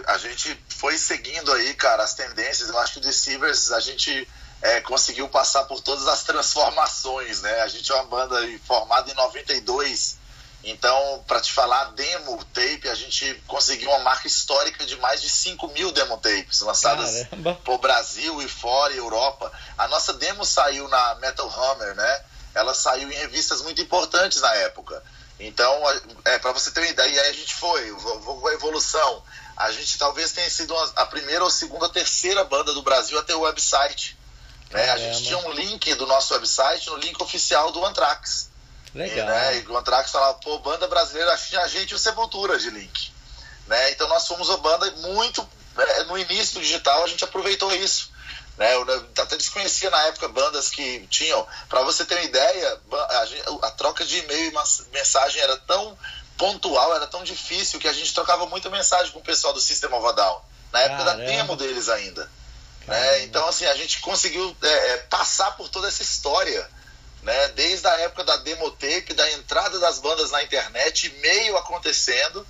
a 0.07 0.19
gente 0.19 0.55
foi 0.83 0.99
seguindo 0.99 1.53
aí, 1.53 1.75
cara, 1.75 2.03
as 2.03 2.13
tendências. 2.15 2.69
Eu 2.69 2.77
acho 2.81 2.95
que 2.95 2.99
o 2.99 3.03
Deceivers, 3.03 3.71
a 3.71 3.79
gente 3.79 4.29
é, 4.61 4.81
conseguiu 4.81 5.29
passar 5.29 5.63
por 5.67 5.81
todas 5.81 6.09
as 6.09 6.25
transformações, 6.27 7.41
né? 7.41 7.61
A 7.61 7.69
gente 7.69 7.93
é 7.93 7.95
uma 7.95 8.07
banda 8.07 8.37
formada 8.67 9.09
em 9.09 9.15
92. 9.15 10.19
Então, 10.65 11.23
para 11.25 11.41
te 11.41 11.53
falar, 11.53 11.93
demo 11.93 12.45
tape, 12.47 12.89
a 12.89 12.97
gente 12.97 13.33
conseguiu 13.47 13.91
uma 13.91 14.01
marca 14.01 14.27
histórica 14.27 14.85
de 14.85 14.97
mais 14.97 15.23
de 15.23 15.31
5 15.31 15.69
mil 15.69 15.93
demo 15.93 16.19
tapes 16.19 16.61
lançadas 16.63 17.29
Caramba. 17.29 17.55
por 17.65 17.79
Brasil 17.79 18.43
e 18.43 18.49
fora, 18.49 18.93
e 18.93 18.97
Europa. 18.97 19.53
A 19.79 19.87
nossa 19.87 20.13
demo 20.13 20.45
saiu 20.45 20.89
na 20.89 21.15
Metal 21.17 21.49
Hammer, 21.49 21.95
né? 21.95 22.25
Ela 22.57 22.75
saiu 22.75 23.09
em 23.09 23.15
revistas 23.15 23.63
muito 23.63 23.81
importantes 23.81 24.41
na 24.41 24.53
época. 24.57 25.01
Então, 25.47 25.83
é, 26.25 26.39
para 26.39 26.53
você 26.53 26.71
ter 26.71 26.81
uma 26.81 26.89
ideia, 26.89 27.09
e 27.09 27.19
aí 27.19 27.29
a 27.31 27.33
gente 27.33 27.55
foi, 27.55 27.91
com 27.91 28.47
a 28.47 28.53
evolução. 28.55 29.23
A 29.57 29.73
gente 29.73 29.99
talvez 29.99 30.33
tenha 30.33 30.49
sido 30.49 30.75
a 30.97 31.05
primeira 31.07 31.43
ou 31.43 31.51
segunda, 31.51 31.89
terceira 31.89 32.45
banda 32.45 32.73
do 32.73 32.83
Brasil 32.83 33.19
a 33.19 33.23
ter 33.23 33.35
o 33.35 33.41
website. 33.41 34.17
Né? 34.71 34.91
A 34.91 34.97
gente 34.97 35.25
tinha 35.25 35.39
um 35.39 35.53
link 35.53 35.95
do 35.97 36.07
nosso 36.07 36.33
website 36.33 36.89
no 36.89 36.97
link 36.97 37.21
oficial 37.21 37.73
do 37.73 37.85
Anthrax. 37.85 38.51
Legal. 38.95 39.27
E, 39.27 39.31
né, 39.31 39.59
e 39.59 39.67
o 39.67 39.77
Anthrax 39.77 40.13
falava, 40.13 40.35
pô, 40.35 40.59
banda 40.61 40.87
brasileira, 40.87 41.33
a 41.33 41.69
gente 41.69 41.91
e 41.91 41.95
o 41.95 41.99
Sepultura 41.99 42.59
de 42.59 42.71
link. 42.71 43.13
Né? 43.67 43.91
Então 43.91 44.09
nós 44.09 44.27
fomos 44.27 44.49
uma 44.49 44.59
banda 44.59 44.91
muito. 44.99 45.47
é, 45.77 46.05
no 46.05 46.17
início 46.17 46.55
do 46.55 46.61
digital 46.61 47.03
a 47.03 47.09
gente 47.09 47.25
aproveitou 47.25 47.75
isso. 47.75 48.12
Né? 48.59 48.75
Eu 48.75 48.83
até 49.23 49.37
desconhecia 49.37 49.91
na 49.91 50.03
época 50.05 50.29
bandas 50.29 50.69
que 50.69 51.07
tinham. 51.09 51.47
Para 51.69 51.83
você 51.83 52.05
ter 52.05 52.15
uma 52.17 52.25
ideia, 52.25 52.81
a, 52.93 53.67
a 53.67 53.71
troca 53.71 54.05
de 54.05 54.19
e-mail 54.19 54.53
e 54.53 54.93
mensagem 54.93 55.41
era 55.41 55.57
tão 55.59 55.97
pontual, 56.37 56.95
era 56.95 57.07
tão 57.07 57.23
difícil 57.23 57.79
que 57.79 57.89
a 57.89 57.93
gente 57.93 58.13
trocava 58.13 58.47
muita 58.47 58.69
mensagem 58.71 59.13
com 59.13 59.21
o 59.21 59.23
pessoal 59.23 59.53
do 59.53 59.61
System 59.61 59.93
of 59.93 60.17
Down. 60.17 60.41
Na 60.73 60.81
época 60.81 61.05
Caramba. 61.05 61.25
da 61.25 61.31
demo 61.31 61.57
deles 61.57 61.89
ainda. 61.89 62.31
Né? 62.87 63.25
Então, 63.25 63.47
assim, 63.47 63.65
a 63.67 63.77
gente 63.77 64.01
conseguiu 64.01 64.57
é, 64.63 64.69
é, 64.69 64.97
passar 64.99 65.53
por 65.53 65.69
toda 65.69 65.89
essa 65.89 66.03
história, 66.03 66.69
né? 67.23 67.49
Desde 67.49 67.87
a 67.87 68.01
época 68.01 68.25
da 68.25 68.37
demotape, 68.39 69.15
da 69.15 69.31
entrada 69.33 69.79
das 69.79 70.01
bandas 70.01 70.31
na 70.31 70.43
internet, 70.43 71.07
e-mail 71.07 71.57
acontecendo, 71.57 72.47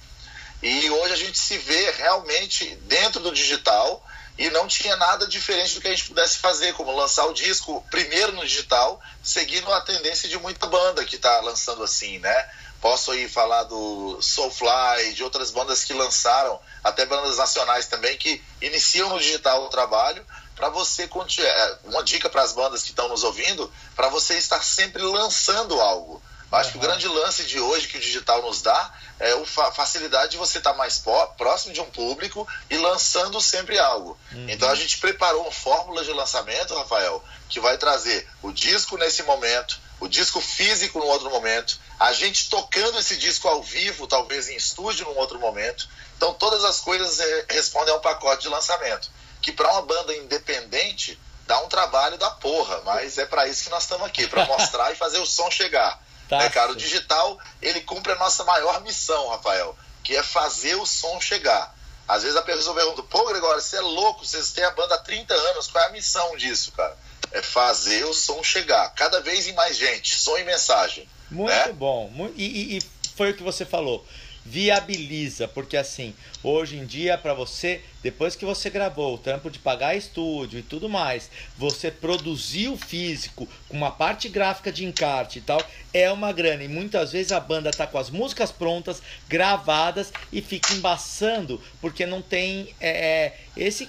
e 0.63 0.91
hoje 0.91 1.13
a 1.13 1.17
gente 1.17 1.39
se 1.39 1.59
vê 1.59 1.91
realmente 1.91 2.75
dentro 2.87 3.21
do 3.21 3.33
digital 3.33 4.03
e 4.39 4.51
não 4.51 4.67
tinha 4.67 4.97
nada 4.97 5.27
diferente 5.27 5.75
do 5.75 5.81
que 5.81 5.89
a 5.89 5.91
gente 5.91 6.09
pudesse 6.09 6.39
fazer, 6.39 6.73
como 6.75 6.95
lançar 6.97 7.27
o 7.27 7.35
disco 7.35 7.85
primeiro 7.91 8.33
no 8.33 8.47
digital, 8.47 9.01
seguindo 9.23 9.73
a 9.73 9.81
tendência 9.81 10.29
de 10.29 10.39
muita 10.39 10.67
banda 10.67 11.05
que 11.05 11.17
está 11.17 11.41
lançando 11.41 11.83
assim, 11.83 12.19
né? 12.19 12.51
Posso 12.81 13.13
aí 13.13 13.29
falar 13.29 13.63
do 13.65 14.21
Soulfly, 14.21 15.13
de 15.15 15.23
outras 15.23 15.51
bandas 15.53 15.85
que 15.85 15.93
lançaram, 15.93 16.59
até 16.83 17.07
bandas 17.07 17.37
nacionais 17.37 17.87
também, 17.87 18.17
que 18.17 18.43
iniciam 18.61 19.09
no 19.11 19.21
digital 19.21 19.65
o 19.65 19.69
trabalho, 19.69 20.27
para 20.57 20.69
você 20.69 21.09
é, 21.39 21.79
Uma 21.85 22.03
dica 22.03 22.29
para 22.29 22.43
as 22.43 22.53
bandas 22.53 22.83
que 22.83 22.91
estão 22.91 23.09
nos 23.09 23.23
ouvindo, 23.23 23.73
para 23.95 24.09
você 24.09 24.35
estar 24.35 24.63
sempre 24.63 25.03
lançando 25.03 25.81
algo. 25.81 26.23
Eu 26.53 26.59
acho 26.59 26.73
que 26.73 26.77
o 26.77 26.81
grande 26.81 27.09
lance 27.09 27.45
de 27.45 27.59
hoje 27.59 27.89
que 27.89 27.97
o 27.97 28.01
digital 28.01 28.43
nos 28.43 28.61
dá 28.61 28.93
é 29.19 29.33
a 29.33 29.47
fa 29.47 29.73
facilidade 29.73 30.33
de 30.33 30.37
você 30.37 30.59
estar 30.59 30.75
mais 30.75 30.99
pó- 30.99 31.27
próximo 31.29 31.73
de 31.73 31.81
um 31.81 31.87
público 31.91 32.47
e 32.69 32.77
lançando 32.77 33.41
sempre 33.41 33.79
algo. 33.79 34.19
Então 34.49 34.69
a 34.69 34.75
gente 34.75 34.99
preparou 34.99 35.43
uma 35.43 35.51
fórmula 35.53 36.05
de 36.05 36.13
lançamento, 36.13 36.77
Rafael, 36.77 37.25
que 37.49 37.59
vai 37.59 37.79
trazer 37.79 38.29
o 38.43 38.53
disco 38.53 38.99
nesse 38.99 39.23
momento, 39.23 39.81
o 39.99 40.07
disco 40.07 40.41
físico 40.43 40.99
num 40.99 41.07
outro 41.07 41.31
momento, 41.31 41.79
a 41.99 42.13
gente 42.13 42.51
tocando 42.51 42.99
esse 42.99 43.17
disco 43.17 43.49
ao 43.49 43.63
vivo, 43.63 44.07
talvez 44.07 44.49
em 44.51 44.57
estúdio 44.57 45.07
num 45.07 45.17
outro 45.17 45.39
momento. 45.41 45.89
Então 46.19 46.35
todas 46.35 46.65
as 46.65 46.81
coisas 46.81 47.19
eh, 47.19 47.47
respondem 47.49 47.95
ao 47.95 48.01
pacote 48.01 48.43
de 48.43 48.49
lançamento, 48.49 49.11
que 49.41 49.53
para 49.53 49.71
uma 49.73 49.83
banda 49.83 50.15
independente 50.15 51.19
dá 51.47 51.59
um 51.61 51.69
trabalho 51.69 52.19
da 52.19 52.31
porra, 52.31 52.83
mas 52.85 53.17
é 53.19 53.25
para 53.25 53.47
isso 53.49 53.65
que 53.65 53.71
nós 53.71 53.85
estamos 53.85 54.07
aqui, 54.07 54.27
para 54.27 54.45
mostrar 54.53 54.93
e 54.93 54.97
fazer 54.97 55.19
o 55.19 55.27
som 55.27 55.51
chegar. 55.51 55.99
Né, 56.39 56.49
cara? 56.51 56.73
O 56.73 56.77
digital, 56.77 57.39
ele 57.61 57.81
cumpre 57.83 58.13
a 58.13 58.17
nossa 58.17 58.45
maior 58.45 58.81
missão, 58.83 59.29
Rafael, 59.29 59.77
que 60.03 60.17
é 60.17 60.23
fazer 60.23 60.75
o 60.77 60.87
som 60.87 61.21
chegar. 61.21 61.75
Às 62.09 62.23
vezes 62.23 62.37
a 62.37 62.43
pessoa 62.43 62.75
pergunta, 62.75 63.03
pô, 63.03 63.25
Gregório, 63.27 63.61
você 63.61 63.77
é 63.77 63.81
louco, 63.81 64.25
vocês 64.25 64.53
têm 64.53 64.65
a 64.65 64.71
banda 64.73 64.95
há 64.97 64.99
30 64.99 65.33
anos, 65.35 65.69
qual 65.69 65.85
é 65.85 65.89
a 65.89 65.93
missão 65.93 66.37
disso, 66.37 66.73
cara? 66.73 66.97
É 67.31 67.41
fazer 67.41 68.05
o 68.05 68.13
som 68.13 68.43
chegar, 68.43 68.91
cada 68.95 69.21
vez 69.21 69.47
em 69.47 69.53
mais 69.55 69.77
gente, 69.77 70.19
som 70.19 70.37
e 70.37 70.45
mensagem. 70.45 71.09
Muito 71.31 71.51
né? 71.51 71.73
bom. 71.73 72.11
E, 72.37 72.45
e- 72.45 72.79
e 72.79 72.83
foi 73.17 73.31
o 73.31 73.35
que 73.35 73.43
você 73.43 73.65
falou. 73.65 74.05
Viabiliza, 74.45 75.47
porque 75.47 75.77
assim, 75.77 76.13
hoje 76.43 76.77
em 76.77 76.85
dia, 76.85 77.17
para 77.17 77.33
você, 77.33 77.81
depois 78.03 78.35
que 78.35 78.45
você 78.45 78.69
gravou 78.69 79.15
o 79.15 79.19
trampo 79.19 79.49
de 79.49 79.61
pagar 79.61 79.97
estúdio 79.97 80.59
e 80.59 80.63
tudo 80.63 80.89
mais, 80.89 81.31
você 81.57 81.93
produzir 81.93 82.69
o 82.69 82.77
físico 82.77 83.49
com 83.69 83.77
uma 83.77 83.93
parte 83.93 84.29
gráfica 84.29 84.73
de 84.73 84.85
encarte 84.85 85.39
e 85.39 85.43
tal, 85.43 85.63
é 85.95 86.11
uma 86.11 86.33
grana. 86.33 86.65
E 86.65 86.69
muitas 86.69 87.13
vezes 87.13 87.31
a 87.31 87.39
banda 87.39 87.71
tá 87.71 87.87
com 87.87 87.99
as 87.99 88.11
músicas 88.11 88.51
prontas, 88.51 89.01
gravadas 89.29 90.13
e 90.33 90.43
fica 90.43 90.75
embaçando, 90.75 91.61
porque 91.81 92.05
não 92.05 92.21
tem 92.21 92.75
é, 92.81 92.91
é, 92.91 93.39
esse 93.57 93.89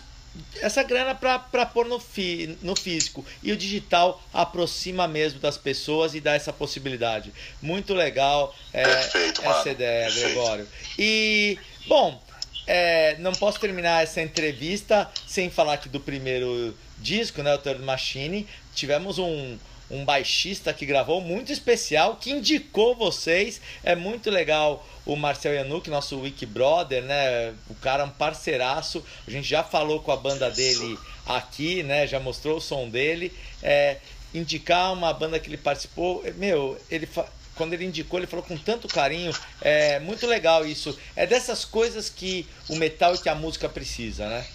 essa 0.62 0.84
grana 0.84 1.14
pra 1.14 1.66
pôr 1.66 1.86
no, 1.86 2.00
fi, 2.00 2.58
no 2.62 2.76
físico. 2.76 3.26
E 3.42 3.52
o 3.52 3.58
digital 3.58 4.22
aproxima 4.34 5.08
mesmo 5.08 5.40
das 5.40 5.58
pessoas 5.58 6.16
e 6.16 6.22
dá 6.22 6.34
essa 6.34 6.52
possibilidade. 6.52 7.34
Muito 7.62 7.94
legal 7.94 8.56
é, 8.72 8.84
Perfeito, 8.84 9.42
essa 9.42 9.50
mano. 9.50 9.72
ideia, 9.72 10.06
Perfeito. 10.06 10.28
Gregório. 10.28 10.68
E, 10.98 11.58
bom, 11.88 12.22
é, 12.66 13.16
não 13.20 13.34
posso 13.34 13.60
terminar 13.60 14.04
essa 14.04 14.22
entrevista 14.22 15.10
sem 15.28 15.50
falar 15.50 15.74
aqui 15.74 15.90
do 15.90 16.00
primeiro 16.00 16.76
disco, 16.98 17.44
né, 17.44 17.54
o 17.54 17.58
Third 17.58 17.82
Machine. 17.84 18.48
Tivemos 18.74 19.20
um, 19.20 19.58
um 19.92 20.06
baixista 20.06 20.74
que 20.74 20.86
gravou 20.86 21.22
muito 21.22 21.52
especial, 21.52 22.16
que 22.16 22.32
indicou 22.32 22.96
vocês. 22.96 23.62
É 23.84 23.96
muito 23.96 24.30
legal 24.32 24.88
o 25.06 25.16
Marcel 25.16 25.54
Yanuk, 25.54 25.90
nosso 25.90 26.20
Wiki 26.20 26.46
Brother, 26.46 27.04
né? 27.04 27.54
O 27.70 27.76
cara 27.76 28.04
é 28.04 28.06
um 28.06 28.10
parceiraço. 28.10 29.04
A 29.28 29.32
gente 29.32 29.48
já 29.48 29.64
falou 29.64 30.02
com 30.02 30.12
a 30.12 30.18
banda 30.18 30.50
dele 30.50 30.98
aqui, 31.26 31.84
né? 31.84 32.08
Já 32.08 32.20
mostrou 32.20 32.58
o 32.58 32.62
som 32.62 32.88
dele. 32.90 33.32
É, 33.62 33.98
indicar 34.34 34.94
uma 34.94 35.14
banda 35.14 35.40
que 35.40 35.48
ele 35.50 35.58
participou, 35.58 36.24
meu, 36.36 36.80
ele 36.90 37.06
fa- 37.06 37.28
quando 37.56 37.74
ele 37.74 37.86
indicou, 37.86 38.20
ele 38.20 38.26
falou 38.28 38.44
com 38.44 38.58
tanto 38.58 38.88
carinho. 38.88 39.32
É 39.62 40.00
muito 40.00 40.26
legal 40.26 40.66
isso. 40.66 40.98
É 41.16 41.28
dessas 41.28 41.64
coisas 41.66 42.10
que 42.10 42.48
o 42.70 42.76
metal 42.76 43.14
e 43.14 43.18
que 43.20 43.30
a 43.30 43.36
música 43.36 43.70
precisa, 43.70 44.28
né? 44.28 44.46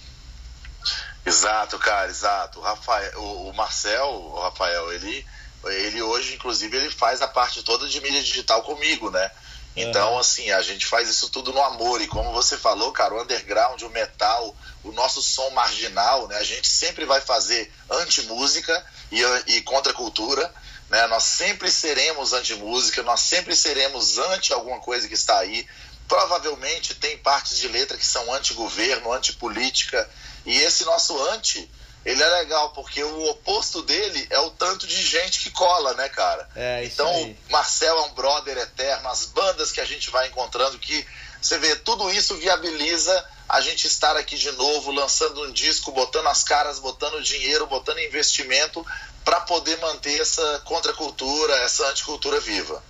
Exato, 1.25 1.79
cara, 1.79 2.09
exato. 2.11 2.59
O, 2.59 2.63
Rafael, 2.63 3.21
o, 3.21 3.51
o 3.51 3.55
Marcel, 3.55 4.07
o 4.09 4.41
Rafael, 4.41 4.93
ele, 4.93 5.25
ele 5.67 6.01
hoje, 6.03 6.35
inclusive, 6.35 6.77
ele 6.77 6.91
faz 6.91 7.21
a 7.21 7.29
parte 7.29 7.63
toda 7.63 7.87
de 7.87 8.01
mídia 8.01 8.23
digital 8.23 8.63
comigo, 8.63 9.11
né? 9.11 9.31
Então, 9.77 10.19
assim, 10.19 10.51
a 10.51 10.61
gente 10.61 10.87
faz 10.87 11.09
isso 11.09 11.29
tudo 11.31 11.53
no 11.53 11.63
amor. 11.63 12.01
E 12.01 12.09
como 12.09 12.33
você 12.33 12.57
falou, 12.57 12.91
cara, 12.93 13.15
o 13.15 13.23
underground, 13.23 13.81
o 13.83 13.91
metal, 13.91 14.55
o 14.83 14.91
nosso 14.93 15.23
som 15.23 15.51
marginal, 15.51 16.27
né? 16.27 16.37
A 16.37 16.45
gente 16.45 16.69
sempre 16.69 17.05
vai 17.05 17.21
fazer 17.21 17.73
anti-música 17.89 18.85
e, 19.13 19.23
e 19.47 19.63
contra 19.63 19.93
a 19.93 19.95
cultura. 19.95 20.53
Né? 20.91 21.07
Nós 21.07 21.25
sempre 21.25 21.71
seremos 21.71 22.33
anti-música, 22.33 23.03
nós 23.03 23.21
sempre 23.21 23.55
seremos 23.55 24.19
anti 24.19 24.53
alguma 24.53 24.81
coisa 24.81 25.07
que 25.07 25.15
está 25.15 25.39
aí. 25.39 25.67
Provavelmente 26.09 26.95
tem 26.95 27.19
partes 27.19 27.59
de 27.59 27.69
letra 27.69 27.97
que 27.97 28.07
são 28.07 28.33
anti-governo, 28.33 29.13
anti-política. 29.13 30.09
E 30.47 30.57
esse 30.57 30.85
nosso 30.85 31.23
anti, 31.29 31.71
ele 32.09 32.23
é 32.23 32.29
legal, 32.41 32.71
porque 32.71 33.05
o 33.05 33.29
oposto 33.29 33.83
dele 33.83 34.27
é 34.31 34.39
o 34.39 34.51
tanto 34.51 34.87
de 34.87 35.03
gente 35.03 35.41
que 35.41 35.51
cola, 35.51 35.93
né, 35.93 36.09
cara? 36.09 36.49
É, 36.57 36.83
isso 36.83 36.95
então, 36.95 37.15
aí. 37.15 37.37
Marcel 37.51 37.99
é 37.99 38.01
um 38.03 38.15
brother 38.15 38.57
eterno, 38.57 39.09
as 39.09 39.27
bandas 39.27 39.71
que 39.71 39.79
a 39.79 39.85
gente 39.85 40.09
vai 40.09 40.27
encontrando, 40.27 40.79
que 40.79 41.07
você 41.41 41.59
vê, 41.59 41.77
tudo 41.77 42.11
isso 42.11 42.35
viabiliza 42.37 43.25
a 43.47 43.61
gente 43.61 43.87
estar 43.87 44.17
aqui 44.17 44.39
de 44.39 44.51
novo, 44.53 44.91
lançando 44.91 45.43
um 45.45 45.53
disco, 45.53 45.93
botando 45.93 46.29
as 46.29 46.43
caras, 46.43 46.79
botando 46.79 47.23
dinheiro, 47.23 47.67
botando 47.67 47.99
investimento 47.99 48.85
para 49.23 49.41
poder 49.41 49.77
manter 49.79 50.19
essa 50.19 50.63
contracultura, 50.65 51.55
essa 51.57 51.87
anticultura 51.91 52.41
viva. 52.41 52.83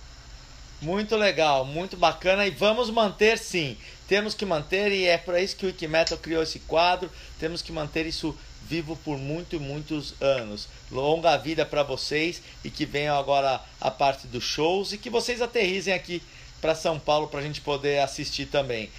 Muito 0.79 1.17
legal, 1.17 1.65
muito 1.65 1.97
bacana 1.97 2.47
e 2.47 2.51
vamos 2.51 2.89
manter 2.89 3.37
sim. 3.37 3.77
temos 4.07 4.33
que 4.33 4.45
manter, 4.45 4.93
e 4.93 5.05
é 5.05 5.17
para 5.17 5.41
isso 5.41 5.57
que 5.57 5.65
o 5.65 5.67
Wikimetal 5.67 6.17
criou 6.17 6.41
esse 6.41 6.59
quadro, 6.59 7.11
temos 7.37 7.61
que 7.61 7.71
manter 7.71 8.05
isso 8.05 8.35
vivo 8.69 8.95
por 8.97 9.17
muito, 9.17 9.59
muitos 9.59 10.13
anos. 10.21 10.67
Longa 10.91 11.35
vida 11.37 11.65
para 11.65 11.81
vocês 11.81 12.41
e 12.63 12.69
que 12.69 12.85
venham 12.85 13.17
agora 13.17 13.59
a 13.81 13.89
parte 13.89 14.27
dos 14.27 14.43
shows 14.43 14.93
e 14.93 14.97
que 14.97 15.09
vocês 15.09 15.41
aterrizem 15.41 15.93
aqui 15.93 16.21
para 16.61 16.75
São 16.75 16.99
Paulo 16.99 17.27
para 17.27 17.39
a 17.39 17.43
gente 17.43 17.61
poder 17.61 17.99
assistir 17.99 18.45
também. 18.45 18.91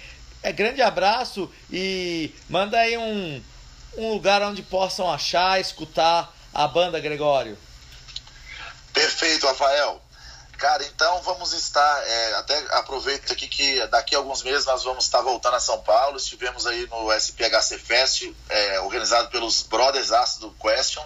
É 0.43 0.51
grande 0.51 0.81
abraço 0.81 1.49
e 1.71 2.31
manda 2.49 2.77
aí 2.77 2.97
um, 2.97 3.41
um 3.97 4.11
lugar 4.11 4.41
onde 4.41 4.61
possam 4.61 5.09
achar, 5.09 5.61
escutar 5.61 6.35
a 6.53 6.67
banda 6.67 6.99
Gregório. 6.99 7.57
Perfeito, 8.93 9.45
Rafael. 9.45 10.01
Cara, 10.61 10.85
então 10.85 11.23
vamos 11.23 11.53
estar. 11.53 12.07
é, 12.07 12.35
até 12.35 12.55
aproveito 12.75 13.33
aqui 13.33 13.47
que 13.47 13.87
daqui 13.87 14.13
a 14.13 14.19
alguns 14.19 14.43
meses 14.43 14.63
nós 14.63 14.83
vamos 14.83 15.05
estar 15.05 15.19
voltando 15.19 15.55
a 15.55 15.59
São 15.59 15.81
Paulo. 15.81 16.17
Estivemos 16.17 16.67
aí 16.67 16.85
no 16.85 17.11
SPHC 17.11 17.79
Fest, 17.79 18.31
é, 18.47 18.79
organizado 18.81 19.29
pelos 19.29 19.63
Brothers 19.63 20.11
do 20.39 20.51
Question, 20.51 21.03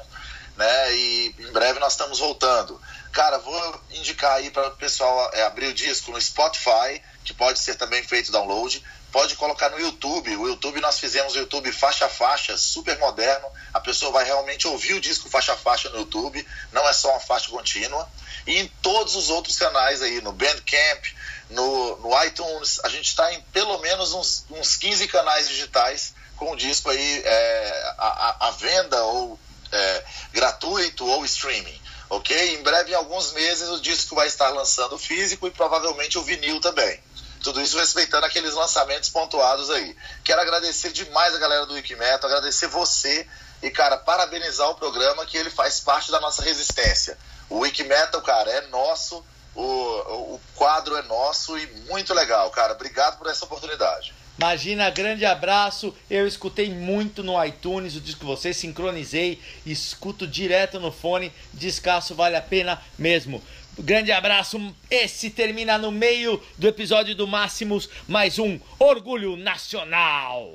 né? 0.58 0.94
E 0.94 1.36
em 1.40 1.54
breve 1.54 1.80
nós 1.80 1.94
estamos 1.94 2.20
voltando. 2.20 2.82
Cara, 3.14 3.38
vou 3.38 3.82
indicar 3.92 4.34
aí 4.34 4.52
para 4.52 4.68
o 4.68 4.76
pessoal 4.76 5.32
é, 5.34 5.44
abrir 5.44 5.68
o 5.68 5.74
disco 5.74 6.12
no 6.12 6.20
Spotify, 6.20 7.02
que 7.24 7.34
pode 7.34 7.58
ser 7.58 7.76
também 7.76 8.04
feito 8.04 8.34
download. 8.34 8.84
Pode 9.16 9.38
colocar 9.38 9.70
no 9.70 9.80
YouTube. 9.80 10.36
O 10.36 10.46
YouTube 10.46 10.82
nós 10.82 11.00
fizemos 11.00 11.36
o 11.36 11.40
YouTube 11.40 11.72
faixa 11.72 12.06
a 12.06 12.10
faixa, 12.10 12.58
super 12.58 13.00
moderno. 13.00 13.48
A 13.74 13.80
pessoa 13.80 14.12
vai 14.12 14.26
realmente 14.26 14.68
ouvir 14.68 14.94
o 14.94 15.00
disco 15.00 15.30
faixa 15.30 15.54
a 15.54 15.56
faixa 15.56 15.90
no 15.90 16.00
YouTube, 16.00 16.46
não 16.74 16.86
é 16.86 16.92
só 16.92 17.12
uma 17.12 17.20
faixa 17.22 17.50
contínua. 17.50 18.10
E 18.46 18.60
em 18.60 18.68
todos 18.82 19.16
os 19.16 19.30
outros 19.30 19.58
canais 19.58 20.02
aí, 20.02 20.20
no 20.20 20.34
Bandcamp, 20.34 21.06
no, 21.50 21.96
no 22.02 22.24
iTunes, 22.26 22.82
a 22.84 22.90
gente 22.90 23.08
está 23.08 23.34
em 23.34 23.40
pelo 23.54 23.78
menos 23.80 24.12
uns, 24.12 24.44
uns 24.50 24.76
15 24.76 25.08
canais 25.08 25.48
digitais 25.48 26.14
com 26.36 26.52
o 26.52 26.58
disco 26.58 26.90
aí 26.90 27.22
é, 27.24 27.94
à- 27.98 28.48
à 28.48 28.52
venda 28.52 29.02
ou 29.06 29.40
é, 29.72 30.04
gratuito 30.34 31.06
ou 31.08 31.24
streaming. 31.24 31.82
Ok? 32.10 32.36
Em 32.56 32.62
breve, 32.64 32.92
em 32.92 32.96
alguns 32.96 33.32
meses, 33.32 33.70
o 33.70 33.80
disco 33.80 34.14
vai 34.14 34.28
estar 34.28 34.50
lançando 34.50 34.98
físico 34.98 35.48
e 35.48 35.52
provavelmente 35.52 36.18
o 36.18 36.22
vinil 36.22 36.60
também. 36.60 37.00
Tudo 37.46 37.62
isso 37.62 37.78
respeitando 37.78 38.26
aqueles 38.26 38.56
lançamentos 38.56 39.08
pontuados 39.10 39.70
aí. 39.70 39.96
Quero 40.24 40.42
agradecer 40.42 40.92
demais 40.92 41.36
a 41.36 41.38
galera 41.38 41.68
do 41.68 41.76
Wikimetal, 41.76 42.28
agradecer 42.28 42.66
você 42.66 43.28
e, 43.62 43.70
cara, 43.70 43.98
parabenizar 43.98 44.68
o 44.72 44.74
programa 44.74 45.24
que 45.28 45.38
ele 45.38 45.52
faz 45.52 45.80
parte 45.80 46.10
da 46.10 46.20
nossa 46.20 46.42
resistência. 46.42 47.16
O 47.48 47.60
Wikimetal, 47.60 48.20
cara, 48.24 48.50
é 48.50 48.62
nosso, 48.70 49.24
o, 49.54 49.64
o 49.64 50.42
quadro 50.56 50.98
é 50.98 51.04
nosso 51.04 51.56
e 51.56 51.68
muito 51.88 52.16
legal, 52.16 52.50
cara. 52.50 52.74
Obrigado 52.74 53.20
por 53.20 53.28
essa 53.28 53.46
oportunidade. 53.46 54.16
Imagina, 54.38 54.90
grande 54.90 55.26
abraço. 55.26 55.96
Eu 56.10 56.28
escutei 56.28 56.70
muito 56.70 57.24
no 57.24 57.44
iTunes 57.44 57.96
o 57.96 58.02
disco 58.02 58.22
que 58.22 58.26
você 58.26 58.54
sincronizei, 58.54 59.40
escuto 59.66 60.28
direto 60.28 60.80
no 60.80 60.92
fone. 60.92 61.32
Descasso 61.54 62.14
vale 62.14 62.36
a 62.36 62.42
pena 62.42 62.82
mesmo. 62.98 63.42
Grande 63.80 64.12
abraço. 64.12 64.74
Esse 64.90 65.30
termina 65.30 65.78
no 65.78 65.92
meio 65.92 66.42
do 66.58 66.68
episódio 66.68 67.16
do 67.16 67.28
Máximos, 67.28 67.90
mais 68.08 68.40
um 68.40 68.60
Orgulho 68.80 69.36
Nacional. 69.36 70.54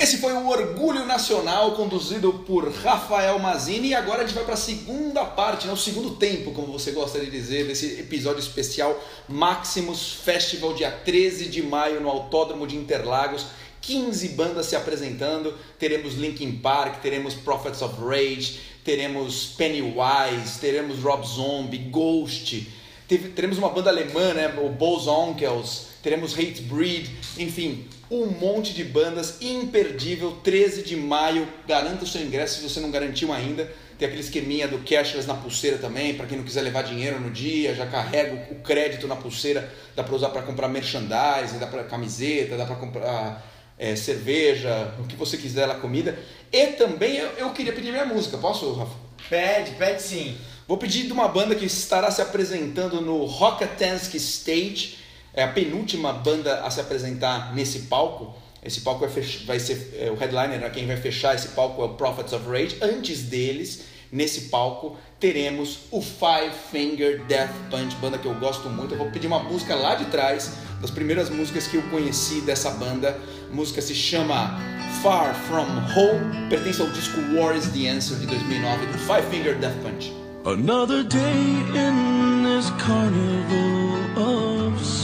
Esse 0.00 0.18
foi 0.18 0.32
o 0.32 0.48
Orgulho 0.48 1.04
Nacional, 1.04 1.72
conduzido 1.72 2.32
por 2.46 2.72
Rafael 2.72 3.36
Mazini. 3.40 3.88
E 3.88 3.94
agora 3.96 4.22
a 4.22 4.24
gente 4.24 4.34
vai 4.34 4.44
para 4.44 4.54
a 4.54 4.56
segunda 4.56 5.24
parte, 5.24 5.66
né, 5.66 5.72
o 5.72 5.76
segundo 5.76 6.12
tempo, 6.12 6.52
como 6.52 6.72
você 6.72 6.92
gosta 6.92 7.18
de 7.18 7.28
dizer, 7.28 7.66
desse 7.66 7.98
episódio 7.98 8.38
especial 8.38 8.96
Maximus 9.28 10.12
Festival, 10.12 10.72
dia 10.72 10.92
13 10.92 11.46
de 11.46 11.64
maio, 11.64 12.00
no 12.00 12.08
Autódromo 12.08 12.64
de 12.64 12.76
Interlagos. 12.76 13.46
15 13.80 14.28
bandas 14.30 14.66
se 14.66 14.76
apresentando. 14.76 15.52
Teremos 15.80 16.14
Linkin 16.14 16.58
Park, 16.58 17.00
teremos 17.02 17.34
Prophets 17.34 17.82
of 17.82 17.96
Rage, 18.00 18.60
teremos 18.84 19.46
Pennywise, 19.56 20.60
teremos 20.60 21.00
Rob 21.00 21.26
Zombie, 21.26 21.78
Ghost. 21.90 22.68
Teremos 23.08 23.58
uma 23.58 23.70
banda 23.70 23.90
alemã, 23.90 24.32
né, 24.32 24.54
o 24.62 24.68
Bose 24.68 25.08
Onkels, 25.08 25.87
teremos 26.02 26.32
Hate 26.34 26.62
Breed, 26.62 27.08
enfim, 27.38 27.86
um 28.10 28.26
monte 28.26 28.72
de 28.72 28.84
bandas 28.84 29.40
imperdível, 29.40 30.38
13 30.42 30.82
de 30.82 30.96
maio, 30.96 31.46
garanta 31.66 32.04
o 32.04 32.06
seu 32.06 32.22
ingresso 32.22 32.60
se 32.60 32.68
você 32.68 32.80
não 32.80 32.90
garantiu 32.90 33.32
ainda. 33.32 33.70
Tem 33.98 34.06
aquele 34.06 34.22
esqueminha 34.22 34.68
do 34.68 34.78
cashless 34.78 35.26
na 35.26 35.34
pulseira 35.34 35.76
também, 35.76 36.14
para 36.14 36.26
quem 36.26 36.38
não 36.38 36.44
quiser 36.44 36.62
levar 36.62 36.82
dinheiro 36.82 37.18
no 37.18 37.30
dia, 37.30 37.74
já 37.74 37.84
carrega 37.84 38.52
o 38.52 38.62
crédito 38.62 39.08
na 39.08 39.16
pulseira, 39.16 39.72
dá 39.96 40.04
para 40.04 40.14
usar 40.14 40.28
para 40.28 40.42
comprar 40.42 40.68
merchandising, 40.68 41.58
dá 41.58 41.66
para 41.66 41.82
camiseta, 41.82 42.56
dá 42.56 42.64
para 42.64 42.76
comprar 42.76 43.44
é, 43.76 43.96
cerveja, 43.96 44.94
o 45.00 45.04
que 45.04 45.16
você 45.16 45.36
quiser 45.36 45.66
lá, 45.66 45.74
comida. 45.74 46.16
E 46.52 46.68
também 46.68 47.16
eu, 47.16 47.28
eu 47.38 47.50
queria 47.50 47.72
pedir 47.72 47.90
minha 47.90 48.06
música, 48.06 48.38
posso, 48.38 48.72
Rafa? 48.72 48.94
Pede, 49.28 49.72
pede 49.72 50.00
sim. 50.00 50.36
Vou 50.66 50.78
pedir 50.78 51.06
de 51.06 51.12
uma 51.12 51.26
banda 51.28 51.54
que 51.54 51.64
estará 51.64 52.10
se 52.10 52.22
apresentando 52.22 53.00
no 53.00 53.24
Rockatansky 53.24 54.16
Stage. 54.16 54.98
É 55.38 55.44
a 55.44 55.46
penúltima 55.46 56.12
banda 56.12 56.62
a 56.62 56.68
se 56.68 56.80
apresentar 56.80 57.54
nesse 57.54 57.82
palco. 57.82 58.34
Esse 58.60 58.80
palco 58.80 59.06
vai, 59.06 59.22
vai 59.46 59.60
ser 59.60 59.96
é, 59.96 60.10
o 60.10 60.16
headliner, 60.16 60.58
né? 60.58 60.68
quem 60.68 60.84
vai 60.84 60.96
fechar 60.96 61.32
esse 61.32 61.50
palco 61.50 61.80
é 61.80 61.84
o 61.84 61.90
Prophets 61.90 62.32
of 62.32 62.44
Rage. 62.50 62.76
Antes 62.82 63.22
deles, 63.22 63.84
nesse 64.10 64.48
palco, 64.48 64.96
teremos 65.20 65.78
o 65.92 66.02
Five 66.02 66.50
Finger 66.72 67.24
Death 67.26 67.52
Punch, 67.70 67.94
banda 68.00 68.18
que 68.18 68.26
eu 68.26 68.34
gosto 68.34 68.68
muito. 68.68 68.94
Eu 68.94 68.98
vou 68.98 69.12
pedir 69.12 69.28
uma 69.28 69.38
música 69.38 69.76
lá 69.76 69.94
de 69.94 70.06
trás, 70.06 70.54
das 70.80 70.90
primeiras 70.90 71.30
músicas 71.30 71.68
que 71.68 71.76
eu 71.76 71.82
conheci 71.82 72.40
dessa 72.40 72.72
banda. 72.72 73.16
A 73.48 73.54
música 73.54 73.80
se 73.80 73.94
chama 73.94 74.58
Far 75.04 75.36
From 75.46 75.68
Home, 75.94 76.48
pertence 76.50 76.82
ao 76.82 76.88
disco 76.88 77.16
War 77.36 77.56
is 77.56 77.68
the 77.68 77.88
Answer 77.88 78.18
de 78.18 78.26
2009 78.26 78.86
do 78.86 78.98
Five 78.98 79.22
Finger 79.30 79.54
Death 79.54 79.76
Punch. 79.84 80.12
Another 80.44 81.04
day 81.04 81.62
in 81.76 82.42
this 82.42 82.70
carnival 82.70 83.78
of 84.16 84.47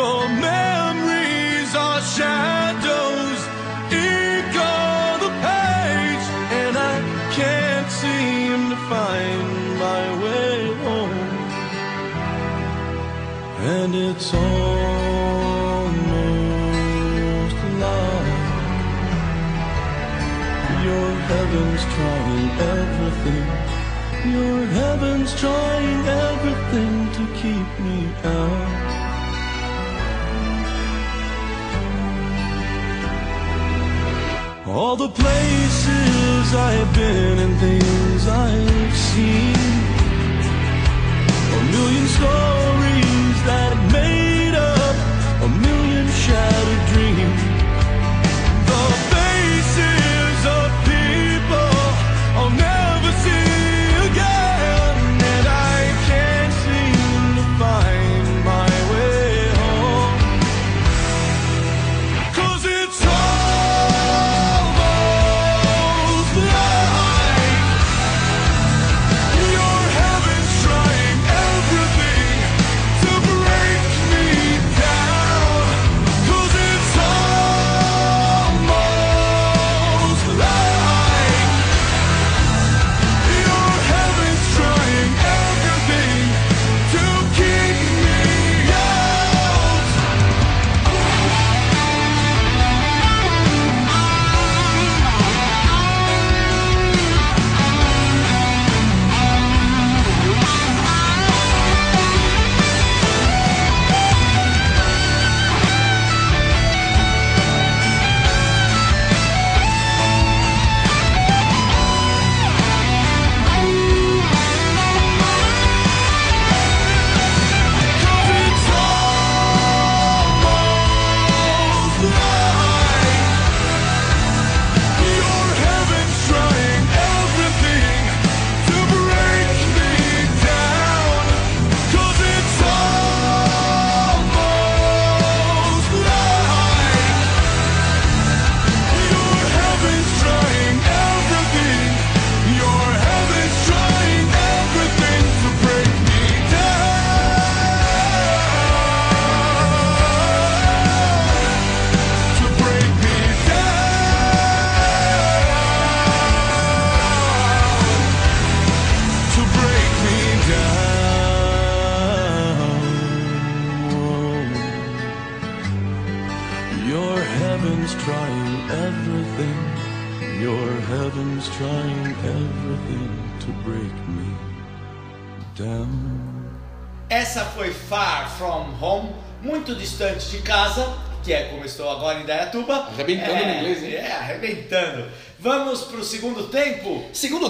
The 0.00 0.14
memories 0.50 1.70
are 1.86 2.02
shadows, 2.16 3.40
on 4.80 5.12
the 5.24 5.32
page, 5.48 6.26
and 6.60 6.74
I 6.92 6.96
can't 7.38 7.90
seem 8.02 8.58
to 8.72 8.78
find 8.92 9.48
my 9.86 10.04
way 10.22 10.56
home 10.84 11.28
and 13.76 13.94
it's 13.94 14.32
almost 14.32 15.07
heaven's 21.28 21.84
trying 21.96 22.50
everything. 22.76 23.46
Your 24.32 24.60
heaven's 24.80 25.32
trying 25.38 26.02
everything 26.30 26.94
to 27.16 27.24
keep 27.40 27.68
me 27.86 27.98
out. 28.24 28.98
All 34.66 34.96
the 34.96 35.08
places 35.22 36.54
I've 36.54 36.92
been 36.94 37.38
and 37.44 37.54
things 37.64 38.22
I've 38.28 38.96
seen. 39.10 39.56
A 41.58 41.60
million 41.74 42.06
stories 42.18 43.38
that 43.50 43.74
made 43.92 44.27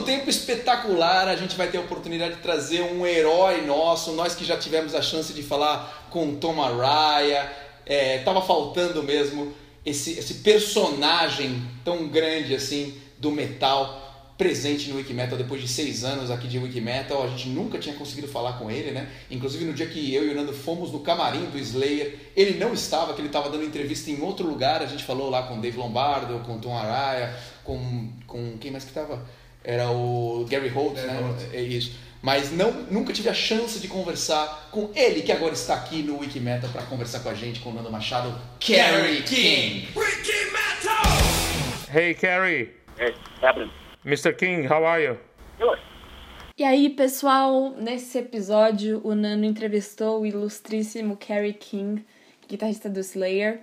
tempo 0.09 0.31
espetacular, 0.31 1.29
a 1.29 1.37
gente 1.37 1.55
vai 1.55 1.69
ter 1.69 1.77
a 1.77 1.83
oportunidade 1.83 2.37
de 2.37 2.41
trazer 2.41 2.81
um 2.81 3.07
herói 3.07 3.67
nosso, 3.67 4.13
nós 4.13 4.35
que 4.35 4.43
já 4.43 4.57
tivemos 4.57 4.95
a 4.95 5.03
chance 5.03 5.35
de 5.35 5.43
falar 5.43 6.09
com 6.09 6.35
Tom 6.37 6.63
Araya, 6.63 7.53
é, 7.85 8.17
tava 8.21 8.41
faltando 8.41 9.03
mesmo 9.03 9.53
esse, 9.85 10.13
esse 10.13 10.37
personagem 10.37 11.63
tão 11.85 12.09
grande 12.09 12.55
assim 12.55 12.95
do 13.19 13.31
metal 13.31 14.07
presente 14.39 14.89
no 14.89 14.97
Wikimetal 14.97 15.37
depois 15.37 15.61
de 15.61 15.69
seis 15.69 16.05
anos 16.05 16.31
aqui 16.31 16.49
de 16.49 16.59
Wikimetal. 16.59 17.25
A 17.25 17.29
gente 17.29 17.51
nunca 17.51 17.77
tinha 17.77 17.95
conseguido 17.95 18.29
falar 18.29 18.55
com 18.55 18.71
ele, 18.71 18.93
né? 18.93 19.11
Inclusive 19.31 19.67
no 19.67 19.75
dia 19.75 19.89
que 19.89 20.15
eu 20.15 20.25
e 20.25 20.31
o 20.31 20.35
Nando 20.35 20.55
fomos 20.55 20.91
no 20.91 21.01
camarim 21.01 21.51
do 21.51 21.59
Slayer, 21.59 22.31
ele 22.35 22.57
não 22.57 22.73
estava, 22.73 23.13
que 23.13 23.21
ele 23.21 23.29
estava 23.29 23.51
dando 23.51 23.65
entrevista 23.65 24.11
em 24.11 24.23
outro 24.23 24.47
lugar. 24.47 24.81
A 24.81 24.87
gente 24.87 25.05
falou 25.05 25.29
lá 25.29 25.43
com 25.43 25.61
Dave 25.61 25.77
Lombardo, 25.77 26.39
com 26.47 26.59
Tom 26.59 26.75
Araya, 26.75 27.37
com, 27.63 28.11
com 28.27 28.57
quem 28.59 28.71
mais 28.71 28.85
que 28.85 28.91
estava? 28.91 29.27
Era 29.65 29.91
o 29.91 30.47
Gary 30.49 30.69
Holt, 30.69 30.97
né? 30.97 31.19
É 31.53 31.61
isso. 31.61 31.99
Mas 32.21 32.51
não, 32.51 32.73
nunca 32.91 33.13
tive 33.13 33.29
a 33.29 33.35
chance 33.35 33.79
de 33.79 33.87
conversar 33.87 34.69
com 34.73 34.91
ele, 34.95 35.23
que 35.23 35.31
agora 35.31 35.53
está 35.53 35.75
aqui 35.75 36.03
no 36.03 36.19
Wikimetal 36.19 36.69
para 36.71 36.83
conversar 36.83 37.21
com 37.21 37.29
a 37.29 37.35
gente, 37.35 37.61
com 37.61 37.71
o 37.71 37.75
Nando 37.75 37.91
Machado, 37.93 38.37
Kerry 38.59 39.23
King. 39.23 39.89
Hey, 41.95 42.15
Carrie. 42.15 42.71
Hey, 42.99 43.15
happening. 43.41 43.71
Mr. 44.05 44.35
King, 44.35 44.67
how 44.67 44.85
are 44.85 45.03
you? 45.03 45.17
Good. 45.59 45.81
E 46.57 46.65
aí, 46.65 46.91
pessoal, 46.91 47.71
nesse 47.71 48.19
episódio 48.19 49.01
o 49.05 49.15
Nano 49.15 49.45
entrevistou 49.45 50.23
o 50.23 50.27
ilustríssimo 50.27 51.17
Carrie 51.17 51.53
King, 51.53 52.05
guitarrista 52.49 52.91
do 52.91 52.99
Slayer, 52.99 53.61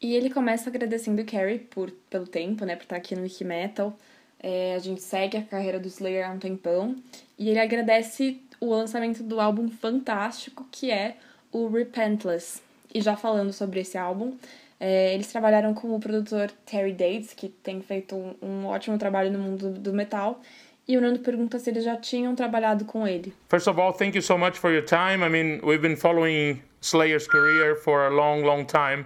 e 0.00 0.14
ele 0.14 0.30
começa 0.30 0.70
agradecendo 0.70 1.20
o 1.20 1.24
Carrie 1.24 1.58
por, 1.58 1.90
pelo 2.08 2.28
tempo, 2.28 2.64
né, 2.64 2.76
por 2.76 2.84
estar 2.84 2.96
aqui 2.96 3.16
no 3.16 3.22
Wikimetal. 3.22 3.98
É, 4.40 4.74
a 4.74 4.78
gente 4.78 5.02
segue 5.02 5.36
a 5.36 5.42
carreira 5.42 5.80
do 5.80 5.88
Slayer 5.88 6.28
há 6.28 6.32
um 6.32 6.38
tempão, 6.38 6.96
e 7.38 7.48
ele 7.48 7.58
agradece 7.58 8.40
o 8.60 8.70
lançamento 8.70 9.22
do 9.22 9.40
álbum 9.40 9.68
fantástico 9.68 10.66
que 10.70 10.90
é 10.90 11.16
o 11.52 11.68
Repentless. 11.68 12.60
E 12.94 13.00
já 13.00 13.16
falando 13.16 13.52
sobre 13.52 13.80
esse 13.80 13.98
álbum, 13.98 14.36
é, 14.80 15.14
eles 15.14 15.26
trabalharam 15.26 15.74
com 15.74 15.94
o 15.94 16.00
produtor 16.00 16.50
Terry 16.64 16.92
Dates, 16.92 17.34
que 17.34 17.48
tem 17.48 17.80
feito 17.82 18.14
um, 18.14 18.34
um 18.40 18.66
ótimo 18.66 18.96
trabalho 18.96 19.30
no 19.30 19.38
mundo 19.38 19.70
do 19.70 19.92
metal. 19.92 20.40
E 20.86 20.96
o 20.96 21.00
Nando 21.00 21.18
pergunta 21.18 21.58
se 21.58 21.68
eles 21.68 21.84
já 21.84 21.96
tinham 21.96 22.34
trabalhado 22.34 22.86
com 22.86 23.06
ele. 23.06 23.34
First 23.48 23.68
of 23.68 23.78
all, 23.78 23.92
thank 23.92 24.16
you 24.16 24.22
so 24.22 24.38
much 24.38 24.58
for 24.58 24.70
your 24.70 24.84
time. 24.84 25.22
I 25.22 25.28
mean, 25.28 25.60
we've 25.62 25.82
been 25.82 25.96
following 25.96 26.62
Slayer's 26.80 27.26
career 27.26 27.76
for 27.76 28.06
a 28.06 28.10
long, 28.10 28.42
long 28.42 28.64
time. 28.64 29.04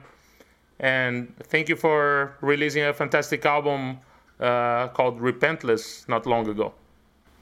And 0.79 1.29
thank 1.49 1.69
you 1.69 1.77
for 1.77 2.37
releasing 2.41 2.85
a 2.85 2.93
fantastic 2.93 3.45
album 3.45 3.99
uh, 4.43 4.89
called 4.89 5.21
Repentless 5.21 6.09
not 6.09 6.27
long 6.27 6.49
ago. 6.49 6.73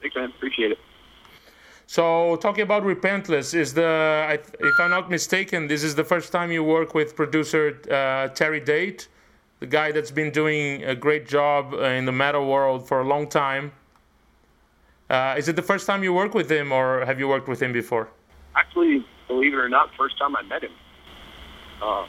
Thanks, 0.01 0.17
man. 0.17 0.31
Appreciate 0.37 0.73
it. 0.73 0.79
So, 1.87 2.37
talking 2.37 2.63
about 2.63 2.83
Repentless, 2.85 3.53
is 3.55 3.75
the 3.75 3.91
I- 4.33 4.35
if 4.71 4.77
I'm 4.83 4.91
not 4.91 5.11
mistaken, 5.11 5.67
this 5.67 5.83
is 5.83 5.95
the 5.95 6.05
first 6.05 6.31
time 6.31 6.53
you 6.53 6.63
work 6.63 6.95
with 6.95 7.17
producer 7.17 7.65
uh, 7.91 8.29
Terry 8.29 8.61
Date, 8.61 9.09
the 9.59 9.67
guy 9.67 9.91
that's 9.93 10.13
been 10.21 10.31
doing 10.31 10.85
a 10.85 10.95
great 10.95 11.27
job 11.27 11.75
in 11.99 12.05
the 12.05 12.13
metal 12.13 12.45
world 12.47 12.87
for 12.87 13.01
a 13.01 13.05
long 13.05 13.29
time. 13.29 13.73
Uh, 15.11 15.35
is 15.37 15.49
it 15.49 15.57
the 15.57 15.63
first 15.73 15.85
time 15.89 16.05
you 16.05 16.13
work 16.13 16.35
with 16.35 16.49
him, 16.51 16.71
or 16.71 17.05
have 17.05 17.19
you 17.19 17.27
worked 17.27 17.49
with 17.49 17.61
him 17.61 17.73
before? 17.73 18.09
Actually, 18.55 19.05
believe 19.27 19.53
it 19.55 19.57
or 19.57 19.69
not, 19.69 19.91
first 19.97 20.17
time 20.19 20.37
I 20.37 20.43
met 20.43 20.63
him. 20.63 20.73
Um 21.83 22.09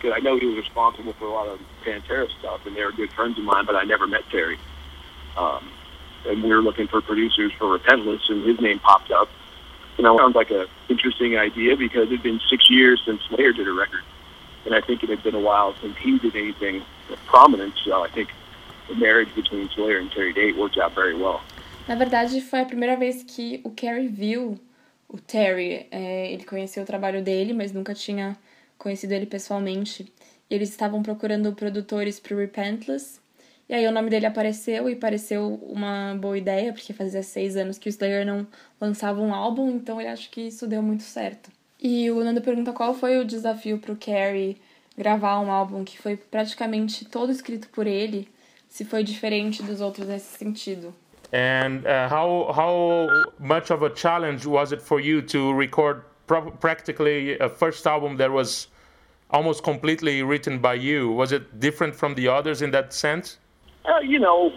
'cause 0.00 0.12
I 0.14 0.20
know 0.20 0.38
he 0.38 0.46
was 0.46 0.56
responsible 0.56 1.12
for 1.18 1.26
a 1.26 1.34
lot 1.38 1.48
of 1.48 1.60
Pantera 1.80 2.28
stuff, 2.38 2.66
and 2.66 2.76
they 2.76 2.84
were 2.84 2.92
good 2.92 3.12
friends 3.12 3.38
of 3.38 3.44
mine, 3.44 3.64
but 3.66 3.76
I 3.76 3.84
never 3.84 4.06
met 4.06 4.22
Terry. 4.30 4.58
Um, 5.36 5.70
and 6.26 6.42
we 6.42 6.50
were 6.50 6.62
looking 6.62 6.86
for 6.86 7.00
producers 7.00 7.52
for 7.58 7.78
Repentless, 7.78 8.28
and 8.28 8.44
his 8.44 8.60
name 8.60 8.78
popped 8.78 9.10
up. 9.10 9.28
You 9.96 10.04
know, 10.04 10.16
sounds 10.18 10.34
like 10.34 10.50
a 10.50 10.66
interesting 10.88 11.36
idea 11.36 11.76
because 11.76 12.06
it'd 12.06 12.22
been 12.22 12.40
six 12.48 12.70
years 12.70 13.02
since 13.04 13.20
Slayer 13.28 13.52
did 13.52 13.66
a 13.68 13.72
record, 13.72 14.02
and 14.64 14.74
I 14.74 14.80
think 14.80 15.02
it 15.02 15.10
had 15.10 15.22
been 15.22 15.34
a 15.34 15.40
while 15.40 15.74
since 15.80 15.96
he 15.98 16.18
did 16.18 16.36
anything 16.36 16.82
prominent. 17.26 17.74
So 17.84 18.02
I 18.02 18.08
think 18.08 18.30
the 18.88 18.94
marriage 18.94 19.34
between 19.34 19.68
Slayer 19.70 19.98
and 19.98 20.10
Terry 20.10 20.32
Date 20.32 20.56
worked 20.56 20.78
out 20.78 20.94
very 20.94 21.14
well. 21.14 21.40
Na 21.88 21.96
verdade, 21.96 22.40
foi 22.40 22.60
a 22.60 22.64
primeira 22.64 22.96
vez 22.96 23.24
que 23.24 23.60
o 23.64 23.70
Carrie 23.70 24.08
viu 24.08 24.58
o 25.08 25.18
Terry. 25.18 25.86
É, 25.90 26.32
ele 26.32 26.44
conheceu 26.44 26.82
o 26.82 26.86
trabalho 26.86 27.22
dele, 27.22 27.52
mas 27.52 27.72
nunca 27.72 27.94
tinha 27.94 28.36
conhecido 28.78 29.12
ele 29.12 29.26
pessoalmente. 29.26 30.10
Eles 30.50 30.70
estavam 30.70 31.02
procurando 31.02 31.52
produtores 31.52 32.18
para 32.18 32.36
Repentless. 32.36 33.20
E 33.68 33.74
aí 33.74 33.86
o 33.86 33.92
nome 33.92 34.10
dele 34.10 34.26
apareceu 34.26 34.90
e 34.90 34.96
pareceu 34.96 35.54
uma 35.62 36.16
boa 36.20 36.36
ideia, 36.36 36.72
porque 36.72 36.92
fazia 36.92 37.22
seis 37.22 37.56
anos 37.56 37.78
que 37.78 37.88
o 37.88 37.90
Slayer 37.90 38.26
não 38.26 38.44
lançava 38.80 39.20
um 39.20 39.32
álbum, 39.32 39.70
então 39.70 40.00
ele 40.00 40.10
acha 40.10 40.28
que 40.28 40.40
isso 40.40 40.66
deu 40.66 40.82
muito 40.82 41.04
certo. 41.04 41.50
E 41.80 42.10
o 42.10 42.22
Nando 42.24 42.42
pergunta 42.42 42.72
qual 42.72 42.92
foi 42.92 43.18
o 43.18 43.24
desafio 43.24 43.78
pro 43.78 43.96
Carrie 43.96 44.60
gravar 44.98 45.38
um 45.40 45.50
álbum 45.50 45.84
que 45.84 45.96
foi 45.96 46.16
praticamente 46.16 47.04
todo 47.04 47.30
escrito 47.30 47.68
por 47.68 47.86
ele, 47.86 48.28
se 48.68 48.84
foi 48.84 49.04
diferente 49.04 49.62
dos 49.62 49.80
outros 49.80 50.06
nesse 50.06 50.36
sentido. 50.36 50.92
And 51.32 51.84
uh, 51.86 52.12
how 52.12 52.52
how 52.52 53.06
much 53.38 53.70
of 53.70 53.84
a 53.84 53.94
challenge 53.94 54.46
was 54.48 54.72
it 54.72 54.82
for 54.82 55.00
you 55.00 55.22
to 55.22 55.56
record 55.56 56.02
practically 56.58 57.38
a 57.40 57.48
first 57.48 57.86
album 57.86 58.16
that 58.16 58.30
was 58.30 58.68
almost 59.30 59.62
completely 59.62 60.22
written 60.22 60.58
by 60.58 60.74
you? 60.74 61.10
Was 61.10 61.32
it 61.32 61.60
different 61.60 61.94
from 61.94 62.14
the 62.14 62.28
others 62.28 62.62
in 62.62 62.70
that 62.72 62.92
sense? 62.92 63.38
Uh, 63.84 63.98
you 64.00 64.18
know, 64.18 64.52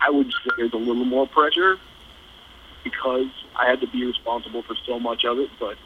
I 0.00 0.10
would 0.10 0.26
say 0.26 0.50
there's 0.56 0.72
a 0.72 0.78
little 0.78 1.04
more 1.04 1.26
pressure 1.28 1.76
because 2.84 3.28
I 3.56 3.68
had 3.68 3.80
to 3.80 3.86
be 3.86 4.04
responsible 4.04 4.62
for 4.62 4.74
so 4.86 4.98
much 4.98 5.24
of 5.24 5.38
it. 5.38 5.50
But 5.60 5.76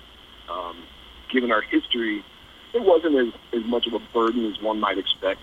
um, 0.49 0.77
given 1.31 1.51
our 1.51 1.61
history, 1.61 2.25
it 2.73 2.83
wasn't 2.83 3.17
as, 3.17 3.41
as 3.53 3.65
much 3.67 3.87
of 3.87 3.95
a 3.95 4.01
burden 4.13 4.51
as 4.51 4.61
one 4.61 4.81
might 4.81 4.99
expect. 4.99 5.41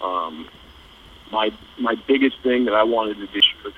Um, 0.00 0.48
my 1.30 1.50
my 1.78 1.94
biggest 2.06 2.40
thing 2.42 2.66
that 2.66 2.74
I 2.74 2.82
wanted 2.82 3.16
to 3.18 3.26
do 3.26 3.40
was 3.64 3.72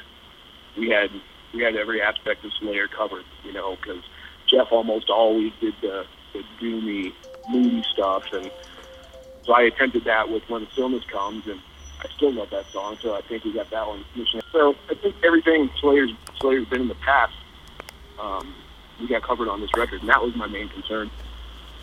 we 0.77 0.91
had 0.91 1.11
we 1.53 1.63
had 1.63 1.77
every 1.77 2.03
aspect 2.03 2.45
of 2.45 2.53
Slayer 2.55 2.89
covered. 2.89 3.25
You 3.45 3.53
know, 3.53 3.77
because 3.77 4.03
Jeff 4.47 4.73
almost 4.73 5.11
always 5.11 5.53
did 5.61 5.75
the, 5.81 6.07
the 6.33 6.43
doomy, 6.61 7.13
moody 7.49 7.83
stuff, 7.93 8.25
and 8.33 8.51
so 9.45 9.53
I 9.53 9.63
attempted 9.63 10.05
that 10.05 10.31
with 10.31 10.43
When 10.49 10.67
Stillness 10.73 11.05
Comes, 11.05 11.47
and 11.47 11.61
I 12.01 12.09
still 12.17 12.33
love 12.33 12.51
that 12.51 12.67
song. 12.67 12.97
So 13.01 13.15
I 13.15 13.23
think 13.23 13.45
we 13.45 13.53
got 13.53 13.71
that 13.71 13.87
one. 13.87 14.05
So 14.53 14.75
I 14.91 14.95
think 14.95 15.15
everything 15.25 15.71
Slayer's 15.81 16.13
Slayer's 16.41 16.67
been 16.69 16.83
in 16.83 16.89
the 16.89 16.95
past, 16.97 17.35
um, 18.21 18.55
we 19.01 19.09
got 19.09 19.23
covered 19.23 19.49
on 19.49 19.61
this 19.61 19.71
record, 19.77 20.01
and 20.01 20.09
that 20.09 20.23
was 20.23 20.35
my 20.37 20.47
main 20.47 20.69
concern. 20.69 21.11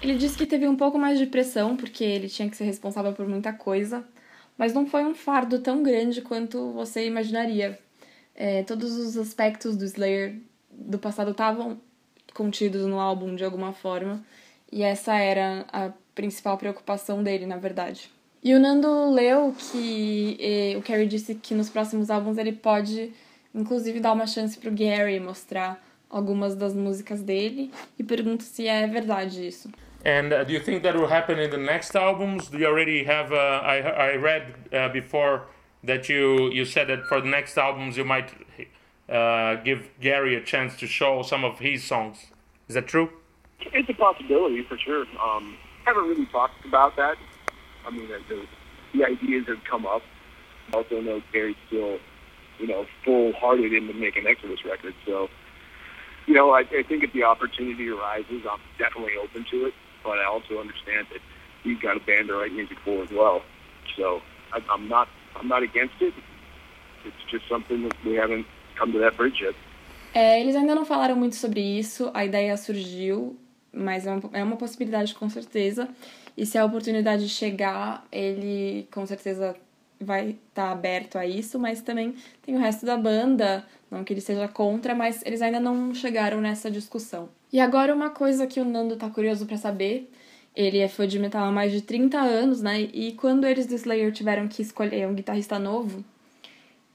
Ele 0.01 0.18
disse 0.18 0.36
que 0.36 0.47
teve 0.47 0.68
um 0.68 0.76
pouco 0.76 0.97
mais 0.97 1.20
de 1.20 1.28
pressão, 1.28 1.78
porque 1.78 2.03
ele 2.03 2.28
tinha 2.28 2.49
que 2.49 2.57
ser 2.57 2.64
responsável 2.64 3.14
por 3.14 3.28
muita 3.28 3.53
coisa, 3.53 4.03
mas 4.57 4.74
não 4.74 4.88
foi 4.88 5.03
um 5.03 5.14
fardo 5.14 5.59
tão 5.59 5.84
grande 5.84 6.22
quanto 6.22 6.72
você 6.72 7.05
imaginaria. 7.05 7.78
É, 8.34 8.64
todos 8.64 8.97
os 8.97 9.16
aspectos 9.16 9.78
do 9.78 9.86
Slayer 9.86 10.38
do 10.72 10.97
passado 10.97 11.32
estavam 11.32 11.80
contidos 12.34 12.88
no 12.88 12.99
álbum 12.99 13.36
de 13.36 13.43
alguma 13.43 13.74
forma, 13.74 14.24
e 14.72 14.84
essa 14.84 15.15
era 15.15 15.65
a 15.72 15.91
principal 16.15 16.57
preocupação 16.57 17.24
dele, 17.24 17.45
na 17.45 17.57
verdade. 17.57 18.09
E 18.43 18.53
o 18.53 18.59
Nando 18.59 19.11
leu 19.11 19.53
que 19.53 20.38
eh, 20.39 20.78
o 20.78 20.82
Carrie 20.82 21.07
disse 21.07 21.36
que 21.36 21.53
nos 21.53 21.69
próximos 21.69 22.09
álbuns 22.09 22.38
ele 22.38 22.51
pode, 22.51 23.13
inclusive, 23.53 23.99
dar 23.99 24.13
uma 24.13 24.26
chance 24.26 24.57
pro 24.57 24.72
Gary 24.72 25.19
mostrar 25.19 25.80
algumas 26.09 26.55
das 26.55 26.74
músicas 26.74 27.22
dele, 27.22 27.72
e 27.97 28.03
pergunta 28.03 28.43
se 28.43 28.67
é 28.67 28.86
verdade 28.88 29.47
isso. 29.47 29.69
And 30.03 30.34
uh, 30.34 30.43
do 30.43 30.51
you 30.51 30.59
think 30.59 30.82
that 30.82 30.97
will 30.97 31.07
happen 31.07 31.39
in 31.39 31.49
the 31.51 31.57
next 31.57 31.95
albums? 31.95 32.49
Do 32.49 32.57
you 32.57 32.67
already 32.67 33.03
have? 33.03 33.32
Uh, 33.32 33.61
I 33.63 34.13
I 34.13 34.17
read 34.17 34.53
uh, 34.74 34.89
before 34.91 35.43
that 35.84 36.09
you 36.09 36.51
you 36.51 36.65
said 36.65 36.88
that 36.88 37.05
for 37.07 37.22
the 37.22 37.30
next 37.30 37.55
albums 37.57 37.97
you 37.97 38.03
might 38.03 38.34
uh, 39.07 39.61
give 39.63 39.89
Gary 39.99 40.36
a 40.36 40.41
chance 40.41 40.76
to 40.78 40.88
show 40.88 41.22
some 41.22 41.45
of 41.45 41.59
his 41.59 41.84
songs. 41.84 42.32
Is 42.67 42.74
that 42.74 42.88
true? 42.88 43.09
It's 43.74 43.89
a 43.89 43.93
possibility 43.93 44.64
for 44.64 44.78
sure. 44.78 45.05
Um, 45.24 45.57
haven't 45.86 46.07
really 46.07 46.26
talked 46.28 46.66
about 46.66 46.95
that. 46.97 47.18
I 47.86 47.91
mean, 47.91 48.07
the, 48.07 48.45
the, 48.93 49.05
ideas 49.05 49.47
have 49.47 49.64
come 49.70 49.86
up. 49.86 50.01
Also 50.74 51.01
know 51.01 51.22
Gary's 51.34 51.55
still, 51.68 51.97
you 52.59 52.68
know, 52.68 52.86
full-hearted 53.03 53.74
into 53.74 53.93
making 53.93 54.28
Exodus 54.28 54.64
records. 54.64 54.95
So, 55.05 55.28
you 56.28 56.34
know, 56.34 56.51
I, 56.51 56.59
I 56.62 56.84
think 56.88 57.03
if 57.03 57.12
the 57.14 57.24
opportunity 57.24 57.89
arises, 57.89 58.43
I'm 58.49 58.59
definitely 58.78 59.14
open 59.22 59.45
to 59.51 59.66
it. 59.66 59.74
But 60.03 60.20
I 60.20 60.26
also 60.26 60.59
understand 60.59 61.07
that 61.12 61.20
he's 61.64 61.80
got 61.80 61.97
a 61.97 61.99
band 61.99 62.28
to 62.28 62.36
write 62.36 62.53
music 62.53 62.78
for 62.84 63.03
as 63.03 63.09
well. 63.12 63.41
So 63.97 64.22
I, 64.53 64.59
I'm 64.72 64.88
not, 64.88 65.07
I'm 65.36 65.47
not 65.47 65.64
against 65.64 65.95
it. 66.01 66.14
It's 67.05 67.32
just 67.32 67.47
something 67.49 67.84
that 67.84 67.95
we 68.05 68.14
haven't 68.14 68.45
come 68.78 68.91
to 68.93 68.99
that 68.99 69.18
bridge 69.18 69.41
yet. 69.41 69.55
É, 70.14 70.41
eles 70.41 70.55
ainda 70.55 70.76
não 70.76 70.86
falaram 70.86 71.16
muito 71.16 71.36
sobre 71.36 71.62
isso, 71.62 72.12
a 72.14 72.26
ideia 72.26 72.57
surgiu, 72.57 73.39
mas 73.74 74.05
é 74.05 74.11
uma, 74.11 74.30
é 74.34 74.43
uma 74.43 74.57
possibilidade 74.57 75.15
com 75.15 75.30
certeza. 75.30 75.88
E 76.38 76.45
se 76.45 76.57
a 76.57 76.65
oportunidade 76.65 77.28
chegar, 77.30 78.05
ele 78.11 78.88
com 78.91 79.05
certeza 79.05 79.55
vai 79.99 80.30
estar 80.30 80.67
tá 80.67 80.72
aberto 80.72 81.17
a 81.17 81.26
isso, 81.26 81.59
mas 81.59 81.82
também 81.82 82.15
tem 82.41 82.55
o 82.55 82.59
resto 82.59 82.86
da 82.86 82.97
banda, 82.97 83.65
não 83.89 84.03
que 84.03 84.13
ele 84.13 84.22
seja 84.22 84.47
contra, 84.47 84.95
mas 84.95 85.22
eles 85.26 85.41
ainda 85.41 85.59
não 85.59 85.93
chegaram 85.93 86.41
nessa 86.41 86.72
discussão. 86.72 87.30
E 87.53 87.59
agora 87.59 87.93
uma 87.93 88.09
coisa 88.09 88.47
que 88.47 88.59
o 88.59 88.65
Nando 88.65 88.95
tá 88.95 89.09
curioso 89.09 89.45
para 89.45 89.57
saber, 89.57 90.09
ele 90.55 90.80
é 90.80 90.88
fã 90.88 91.07
de 91.07 91.19
metal 91.19 91.45
há 91.45 91.51
mais 91.51 91.72
de 91.72 91.82
30 91.82 92.17
anos, 92.17 92.61
né? 92.61 92.82
E 92.82 93.13
quando 93.13 93.45
eles 93.45 93.65
do 93.65 93.76
Slayer 93.76 94.11
tiveram 94.11 94.47
que 94.47 94.61
escolher 94.61 95.07
um 95.07 95.13
guitarrista 95.13 95.59
novo, 95.59 96.03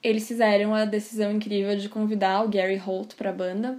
eles 0.03 0.27
fizeram 0.27 0.75
a 0.75 0.85
decisão 0.85 1.33
incrível 1.33 1.77
de 1.77 1.89
convidar 1.89 2.45
o 2.45 2.49
Gary 2.49 2.77
Holt 2.77 3.15
para 3.15 3.31
a 3.31 3.33
banda. 3.33 3.79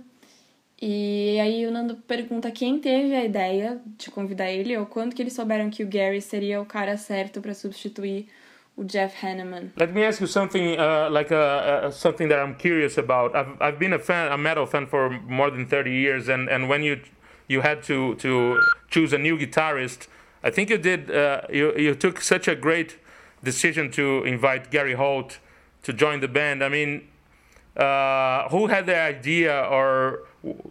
E 0.80 1.40
aí 1.40 1.66
o 1.66 1.72
Nando 1.72 1.96
pergunta 1.96 2.52
quem 2.52 2.80
teve 2.80 3.16
a 3.16 3.26
ideia 3.26 3.82
de 3.98 4.12
convidar 4.12 4.52
ele 4.52 4.78
ou 4.78 4.86
quando 4.86 5.16
que 5.16 5.22
eles 5.22 5.34
souberam 5.34 5.70
que 5.70 5.84
o 5.84 5.88
Gary 5.88 6.22
seria 6.22 6.62
o 6.62 6.66
cara 6.66 6.96
certo 6.98 7.42
para 7.42 7.54
substituir 7.54 8.28
o 8.76 8.84
Jeff 8.84 9.26
Hanneman. 9.26 9.72
Let 9.76 9.92
me 9.92 10.06
ask 10.06 10.22
you 10.22 10.28
something 10.28 10.78
uh, 10.78 11.10
like 11.12 11.34
uh, 11.34 11.88
uh, 11.88 11.92
something 11.92 12.28
that 12.28 12.40
I'm 12.40 12.56
curious 12.56 13.00
about. 13.00 13.36
I've, 13.36 13.60
I've 13.60 13.80
been 13.80 13.94
a 13.94 14.00
fan, 14.00 14.32
a 14.32 14.38
metal 14.38 14.68
fan 14.68 14.86
for 14.86 15.10
more 15.28 15.50
than 15.50 15.66
30 15.66 15.92
years, 15.92 16.30
and, 16.30 16.48
and 16.48 16.70
when 16.70 16.84
you 16.84 17.00
you 17.48 17.62
had 17.62 17.82
to 17.84 18.14
to 18.16 18.62
choose 18.90 19.14
a 19.14 19.18
new 19.18 19.36
guitarist, 19.36 20.08
I 20.44 20.52
think 20.52 20.70
you 20.70 20.78
did 20.78 21.10
uh, 21.10 21.42
you 21.52 21.74
you 21.76 21.96
took 21.96 22.22
such 22.22 22.48
a 22.48 22.56
great 22.56 23.00
decision 23.44 23.90
to 23.92 24.24
invite 24.26 24.70
Gary 24.70 24.94
Holt 24.94 25.40
to 25.82 25.92
join 25.92 26.20
the 26.20 26.28
band. 26.28 26.64
I 26.64 26.70
mean, 26.70 27.08
uh, 27.76 28.48
who 28.50 28.68
had 28.68 28.86
the 28.86 29.00
idea, 29.00 29.68
or 29.72 30.20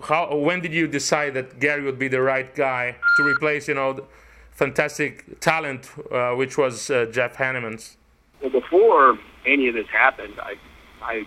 how? 0.04 0.36
When 0.36 0.60
did 0.60 0.72
you 0.72 0.86
decide 0.86 1.34
that 1.34 1.58
Gary 1.60 1.82
would 1.82 1.98
be 1.98 2.08
the 2.08 2.20
right 2.20 2.54
guy 2.54 2.96
to 3.16 3.22
replace, 3.22 3.68
you 3.68 3.74
know, 3.74 3.92
the 3.92 4.04
fantastic 4.52 5.40
talent, 5.40 5.90
uh, 6.10 6.32
which 6.32 6.56
was 6.58 6.90
uh, 6.90 7.06
Jeff 7.12 7.36
Hanneman's? 7.36 7.96
Well, 8.40 8.50
before 8.50 9.18
any 9.44 9.68
of 9.68 9.74
this 9.74 9.88
happened, 9.88 10.34
I 10.40 10.56
I 11.02 11.26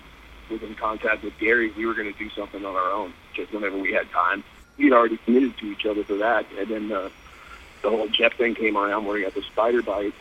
was 0.50 0.62
in 0.64 0.76
contact 0.76 1.24
with 1.24 1.38
Gary. 1.40 1.72
We 1.72 1.86
were 1.86 1.94
going 1.94 2.12
to 2.12 2.18
do 2.18 2.30
something 2.32 2.66
on 2.66 2.76
our 2.76 2.92
own, 2.92 3.14
just 3.34 3.54
whenever 3.54 3.78
we 3.78 3.94
had 3.94 4.10
time. 4.12 4.44
We'd 4.78 4.94
already 4.94 5.18
committed 5.18 5.58
to 5.58 5.66
each 5.66 5.86
other 5.86 6.04
for 6.04 6.16
that, 6.18 6.46
and 6.58 6.70
then 6.70 6.92
uh, 6.92 7.10
the 7.82 7.90
whole 7.90 8.08
Jeff 8.08 8.34
thing 8.36 8.56
came 8.56 8.78
around 8.78 9.06
where 9.06 9.18
he 9.18 9.24
got 9.24 9.34
the 9.34 9.42
spider 9.42 9.82
bite. 9.82 10.14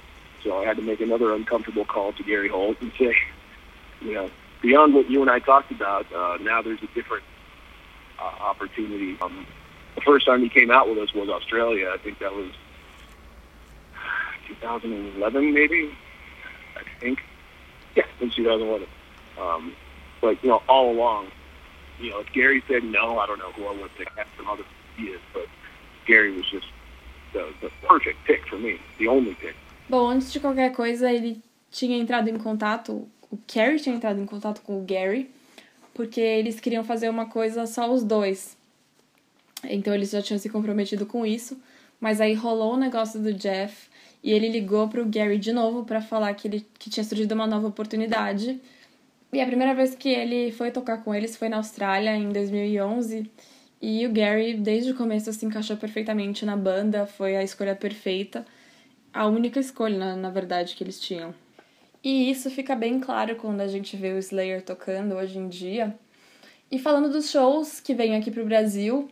So 0.42 0.58
I 0.58 0.64
had 0.64 0.76
to 0.76 0.82
make 0.82 1.00
another 1.00 1.34
uncomfortable 1.34 1.84
call 1.84 2.12
to 2.12 2.22
Gary 2.22 2.48
Holt 2.48 2.80
and 2.80 2.92
say, 2.98 3.16
you 4.00 4.14
know, 4.14 4.30
beyond 4.62 4.94
what 4.94 5.10
you 5.10 5.20
and 5.20 5.30
I 5.30 5.40
talked 5.40 5.70
about, 5.70 6.12
uh, 6.12 6.38
now 6.40 6.62
there's 6.62 6.82
a 6.82 6.86
different 6.94 7.24
uh, 8.18 8.22
opportunity. 8.22 9.16
Um, 9.20 9.46
the 9.94 10.00
first 10.02 10.26
time 10.26 10.42
he 10.42 10.48
came 10.48 10.70
out 10.70 10.88
with 10.88 10.98
us 10.98 11.12
was 11.14 11.28
Australia. 11.28 11.90
I 11.92 11.98
think 11.98 12.18
that 12.20 12.32
was 12.32 12.50
2011, 14.48 15.52
maybe. 15.52 15.90
I 16.76 17.00
think. 17.00 17.20
Yeah, 17.96 18.04
in 18.20 18.30
2011. 18.30 18.86
Um, 19.40 19.74
but 20.20 20.42
you 20.42 20.50
know, 20.50 20.62
all 20.68 20.90
along, 20.90 21.28
you 22.00 22.10
know, 22.10 22.20
if 22.20 22.32
Gary 22.32 22.62
said 22.68 22.84
no, 22.84 23.18
I 23.18 23.26
don't 23.26 23.38
know 23.38 23.52
who 23.52 23.66
I 23.66 23.72
would 23.72 23.90
pick. 23.96 24.08
Have 24.16 24.28
some 24.36 24.48
other 24.48 24.64
ideas, 24.98 25.20
but 25.32 25.46
Gary 26.06 26.32
was 26.32 26.48
just 26.50 26.66
the, 27.32 27.52
the 27.60 27.70
perfect 27.86 28.24
pick 28.24 28.46
for 28.46 28.56
me, 28.56 28.78
the 28.98 29.08
only 29.08 29.34
pick. 29.34 29.54
Bom, 29.88 30.10
antes 30.10 30.32
de 30.32 30.40
qualquer 30.40 30.72
coisa, 30.72 31.10
ele 31.10 31.42
tinha 31.70 31.96
entrado 31.98 32.28
em 32.28 32.38
contato, 32.38 33.08
o 33.30 33.38
Carrie 33.46 33.80
tinha 33.80 33.94
entrado 33.94 34.20
em 34.20 34.26
contato 34.26 34.60
com 34.62 34.80
o 34.80 34.84
Gary, 34.84 35.30
porque 35.98 36.20
eles 36.20 36.60
queriam 36.60 36.84
fazer 36.84 37.08
uma 37.08 37.26
coisa 37.26 37.66
só 37.66 37.92
os 37.92 38.04
dois. 38.04 38.56
Então 39.64 39.92
eles 39.92 40.10
já 40.10 40.22
tinham 40.22 40.38
se 40.38 40.48
comprometido 40.48 41.04
com 41.04 41.26
isso, 41.26 41.60
mas 42.00 42.20
aí 42.20 42.34
rolou 42.34 42.74
o 42.74 42.76
negócio 42.76 43.20
do 43.20 43.34
Jeff 43.34 43.88
e 44.22 44.30
ele 44.30 44.48
ligou 44.48 44.86
pro 44.86 45.04
Gary 45.04 45.38
de 45.38 45.52
novo 45.52 45.84
para 45.84 46.00
falar 46.00 46.32
que 46.34 46.46
ele 46.46 46.64
que 46.78 46.88
tinha 46.88 47.02
surgido 47.02 47.34
uma 47.34 47.48
nova 47.48 47.66
oportunidade. 47.66 48.60
E 49.32 49.40
a 49.40 49.46
primeira 49.46 49.74
vez 49.74 49.96
que 49.96 50.08
ele 50.08 50.52
foi 50.52 50.70
tocar 50.70 50.98
com 51.02 51.12
eles 51.12 51.36
foi 51.36 51.48
na 51.48 51.56
Austrália 51.56 52.14
em 52.14 52.28
2011. 52.28 53.28
E 53.82 54.06
o 54.06 54.12
Gary, 54.12 54.54
desde 54.54 54.92
o 54.92 54.94
começo, 54.94 55.32
se 55.32 55.44
encaixou 55.44 55.76
perfeitamente 55.76 56.46
na 56.46 56.56
banda, 56.56 57.06
foi 57.06 57.34
a 57.36 57.42
escolha 57.42 57.74
perfeita, 57.74 58.46
a 59.12 59.26
única 59.26 59.58
escolha, 59.58 59.98
na, 59.98 60.14
na 60.14 60.30
verdade, 60.30 60.76
que 60.76 60.84
eles 60.84 61.00
tinham. 61.00 61.34
E 62.02 62.30
isso 62.30 62.50
fica 62.50 62.76
bem 62.76 63.00
claro 63.00 63.36
quando 63.36 63.60
a 63.60 63.66
gente 63.66 63.96
vê 63.96 64.12
o 64.12 64.18
Slayer 64.18 64.62
tocando 64.62 65.14
hoje 65.16 65.38
em 65.38 65.48
dia. 65.48 65.94
E 66.70 66.78
falando 66.78 67.10
dos 67.10 67.30
shows 67.30 67.80
que 67.80 67.94
vêm 67.94 68.16
aqui 68.16 68.30
pro 68.30 68.44
Brasil, 68.44 69.08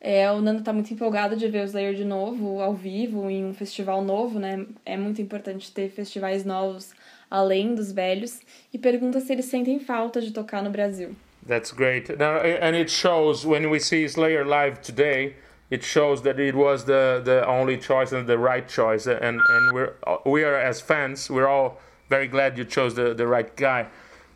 é, 0.00 0.30
o 0.32 0.40
Nando 0.40 0.62
tá 0.62 0.72
muito 0.72 0.92
empolgado 0.92 1.36
de 1.36 1.46
ver 1.48 1.62
o 1.62 1.64
Slayer 1.64 1.94
de 1.94 2.04
novo, 2.04 2.60
ao 2.60 2.74
vivo, 2.74 3.28
em 3.30 3.44
um 3.44 3.54
festival 3.54 4.02
novo, 4.02 4.38
né? 4.38 4.66
É 4.84 4.96
muito 4.96 5.20
importante 5.20 5.70
ter 5.72 5.90
festivais 5.90 6.44
novos 6.44 6.92
além 7.30 7.74
dos 7.74 7.92
velhos. 7.92 8.40
E 8.72 8.78
pergunta 8.78 9.20
se 9.20 9.32
eles 9.32 9.46
sentem 9.46 9.78
falta 9.78 10.20
de 10.20 10.32
tocar 10.32 10.62
no 10.62 10.70
Brasil. 10.70 11.14
That's 11.46 11.72
great. 11.72 12.12
Now, 12.16 12.36
and 12.38 12.76
it 12.76 12.90
shows 12.90 13.44
when 13.44 13.66
we 13.68 13.80
see 13.80 14.04
Slayer 14.04 14.44
live 14.44 14.80
today, 14.80 15.34
it 15.70 15.84
shows 15.84 16.22
that 16.22 16.40
it 16.40 16.56
was 16.56 16.84
the, 16.84 17.20
the 17.24 17.46
only 17.48 17.78
choice 17.78 18.12
and 18.12 18.26
the 18.26 18.38
right 18.38 18.66
choice. 18.68 19.06
And, 19.06 19.40
and 19.40 19.72
we're, 19.72 19.92
we 20.24 20.44
are, 20.44 20.56
as 20.56 20.80
fans, 20.80 21.28
we're 21.30 21.48
all 21.48 21.78
very 22.16 22.28
glad 22.36 22.58
you 22.58 22.64
chose 22.76 22.92
the, 22.94 23.14
the 23.14 23.26
right 23.26 23.50
guy. 23.56 23.86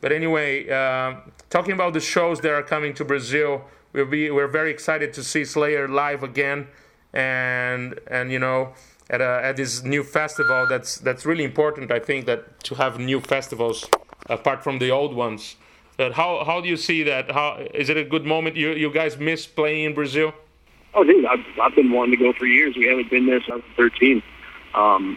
But 0.00 0.10
anyway, 0.20 0.50
uh, 0.80 1.16
talking 1.50 1.74
about 1.78 1.92
the 1.92 2.04
shows 2.14 2.40
that 2.40 2.52
are 2.58 2.62
coming 2.62 2.94
to 2.94 3.04
Brazil, 3.04 3.50
we'll 3.92 4.12
be, 4.18 4.30
we're 4.30 4.54
very 4.60 4.70
excited 4.70 5.12
to 5.18 5.22
see 5.22 5.44
Slayer 5.44 5.86
live 5.86 6.22
again. 6.22 6.68
And, 7.12 8.00
and 8.16 8.32
you 8.34 8.38
know, 8.38 8.72
at, 9.10 9.20
a, 9.20 9.40
at 9.48 9.56
this 9.56 9.82
new 9.82 10.02
festival, 10.02 10.66
that's, 10.72 10.96
that's 11.06 11.26
really 11.26 11.44
important, 11.44 11.90
I 11.90 12.00
think, 12.08 12.24
that 12.30 12.40
to 12.68 12.74
have 12.76 12.98
new 12.98 13.20
festivals 13.20 13.84
apart 14.36 14.64
from 14.64 14.78
the 14.78 14.90
old 14.90 15.14
ones. 15.14 15.56
But 15.98 16.12
how 16.12 16.44
how 16.44 16.60
do 16.60 16.68
you 16.68 16.76
see 16.76 17.00
that? 17.04 17.30
How 17.30 17.48
is 17.72 17.88
it 17.88 17.96
a 17.96 18.04
good 18.04 18.26
moment? 18.26 18.54
You 18.54 18.68
you 18.84 18.90
guys 19.00 19.16
miss 19.16 19.46
playing 19.46 19.84
in 19.88 19.94
Brazil? 19.94 20.34
Oh, 20.92 21.04
dude, 21.04 21.24
I've, 21.24 21.46
I've 21.62 21.74
been 21.74 21.90
wanting 21.90 22.18
to 22.18 22.22
go 22.24 22.32
for 22.38 22.46
years. 22.46 22.76
We 22.76 22.86
haven't 22.86 23.10
been 23.10 23.26
there 23.26 23.42
since 23.48 23.64
13. 23.76 24.22
Um, 24.74 25.16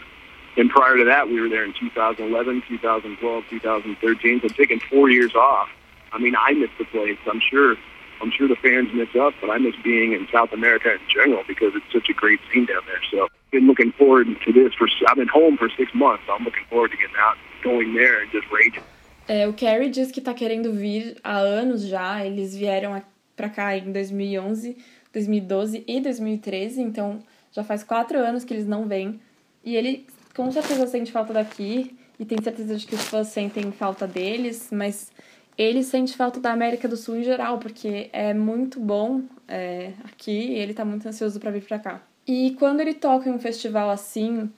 and 0.60 0.70
prior 0.70 0.98
to 0.98 1.06
that, 1.06 1.30
we 1.30 1.40
were 1.40 1.48
there 1.48 1.64
in 1.64 1.74
2011, 1.74 2.64
2012, 2.68 3.44
2013. 3.50 4.42
So 4.42 4.48
taking 4.50 4.80
four 4.82 5.10
years 5.10 5.34
off. 5.34 5.70
I 6.12 6.20
mean, 6.20 6.36
I 6.36 6.52
miss 6.54 6.70
the 6.78 6.86
place. 6.86 7.18
I'm 7.26 7.40
sure. 7.40 7.76
I'm 8.22 8.32
sure 8.32 8.50
the 8.50 8.58
fans 8.58 8.90
miss 8.94 9.16
us, 9.16 9.34
but 9.40 9.50
I 9.50 9.58
miss 9.60 9.76
being 9.82 10.12
in 10.12 10.28
South 10.30 10.52
America 10.52 10.92
in 10.92 11.00
general 11.08 11.44
because 11.48 11.72
it's 11.74 11.90
such 11.94 12.10
a 12.10 12.14
great 12.14 12.42
scene 12.52 12.66
down 12.66 12.82
there. 12.86 13.00
So, 13.10 13.30
been 13.52 13.66
looking 13.66 13.94
forward 13.94 14.28
to 14.46 14.52
this 14.52 14.74
for. 14.74 14.90
I've 15.08 15.16
been 15.16 15.30
home 15.30 15.56
for 15.56 15.70
six 15.70 15.94
months. 15.94 16.24
So 16.28 16.34
I'm 16.34 16.44
looking 16.44 16.66
forward 16.70 16.92
to 16.92 16.98
getting 16.98 17.16
out, 17.18 17.38
going 17.64 17.94
there, 17.94 18.22
and 18.22 18.30
just 18.32 18.48
raging. 18.52 18.84
É, 19.30 19.48
o 19.48 19.54
Carrie 19.54 19.90
diz 19.90 20.12
que 20.12 20.20
tá 20.20 20.34
querendo 20.34 20.74
vir 20.74 21.16
há 21.24 21.38
anos 21.38 21.88
já. 21.88 22.26
Eles 22.26 22.58
vieram 22.58 23.02
pra 23.36 23.48
cá 23.48 23.78
em 23.78 23.92
2011, 23.94 24.76
2012 25.14 25.84
e 25.88 26.02
2013, 26.02 26.82
então 26.82 27.24
já 27.52 27.64
faz 27.64 27.84
quatro 27.84 28.18
anos 28.18 28.44
que 28.44 28.54
eles 28.54 28.68
não 28.68 28.88
vêm. 28.88 29.22
E 29.64 29.76
ele 29.78 30.06
com 30.40 30.50
certeza 30.54 30.88
sente 30.88 31.12
falta 31.12 31.34
daqui 31.34 31.98
e 32.18 32.24
tem 32.24 32.42
certeza 32.42 32.74
de 32.74 32.88
que 32.88 32.96
os 32.96 33.02
fãs 33.02 33.28
sentem 33.28 33.74
falta 33.74 34.08
deles, 34.08 34.70
mas 34.72 35.12
ele 35.58 35.84
sente 35.84 36.16
falta 36.16 36.40
da 36.40 36.54
América 36.54 36.88
do 36.88 36.96
Sul 36.96 37.18
em 37.18 37.24
geral, 37.26 37.58
porque 37.58 38.10
é 38.14 38.34
muito 38.34 38.80
bom 38.80 39.24
é, 39.50 39.92
aqui 40.06 40.32
e 40.32 40.56
ele 40.56 40.74
tá 40.74 40.86
muito 40.86 41.06
ansioso 41.06 41.42
para 41.42 41.52
vir 41.52 41.64
pra 41.64 41.78
cá. 41.78 42.02
E 42.26 42.56
quando 42.58 42.80
ele 42.80 42.94
toca 42.94 43.28
em 43.28 43.34
um 43.34 43.40
festival 43.40 43.90
assim, 43.90 44.50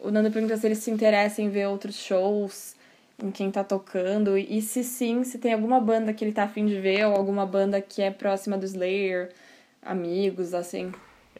o 0.00 0.10
Nando 0.10 0.30
pergunta 0.30 0.56
se 0.56 0.66
ele 0.66 0.74
se 0.74 0.90
interessa 0.90 1.42
em 1.42 1.50
ver 1.50 1.66
outros 1.66 1.96
shows, 1.96 2.74
em 3.22 3.30
quem 3.30 3.50
tá 3.50 3.62
tocando, 3.62 4.38
e 4.38 4.62
se 4.62 4.82
sim, 4.82 5.22
se 5.22 5.36
tem 5.36 5.52
alguma 5.52 5.78
banda 5.78 6.14
que 6.14 6.24
ele 6.24 6.32
tá 6.32 6.44
afim 6.44 6.64
de 6.64 6.80
ver, 6.80 7.04
ou 7.04 7.14
alguma 7.14 7.44
banda 7.44 7.78
que 7.78 8.00
é 8.00 8.10
próxima 8.10 8.56
do 8.56 8.64
Slayer, 8.64 9.32
amigos, 9.82 10.54
assim. 10.54 10.92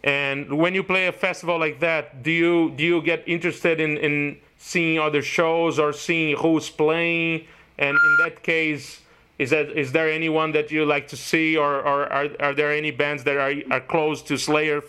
And 0.05 0.59
when 0.59 0.75
you 0.75 0.83
play 0.83 1.07
a 1.07 1.13
festival 1.13 1.59
like 1.59 1.81
that, 1.81 2.23
do 2.23 2.31
you 2.31 2.73
do 2.77 2.85
you 2.85 3.03
get 3.03 3.25
interested 3.27 3.81
in, 3.81 3.97
in 3.97 4.39
seeing 4.57 4.99
other 4.99 5.23
shows 5.23 5.79
or 5.79 5.93
seeing 5.93 6.37
who's 6.37 6.71
playing? 6.71 7.47
And 7.79 7.97
in 7.97 8.17
that 8.25 8.43
case, 8.43 9.01
is 9.39 9.51
that 9.51 9.71
is 9.71 9.93
there 9.93 10.09
anyone 10.11 10.53
that 10.53 10.71
you 10.71 10.85
like 10.85 11.09
to 11.09 11.17
see, 11.17 11.57
or, 11.57 11.77
or 11.77 12.11
are, 12.13 12.29
are 12.41 12.55
there 12.55 12.73
any 12.73 12.91
bands 12.91 13.25
that 13.25 13.37
are, 13.37 13.55
are 13.71 13.81
close 13.81 14.23
to 14.23 14.37
Slayer 14.37 14.83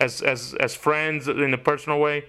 as, 0.00 0.22
as 0.22 0.54
as 0.60 0.74
friends 0.74 1.28
in 1.28 1.54
a 1.54 1.58
personal 1.58 2.00
way? 2.00 2.24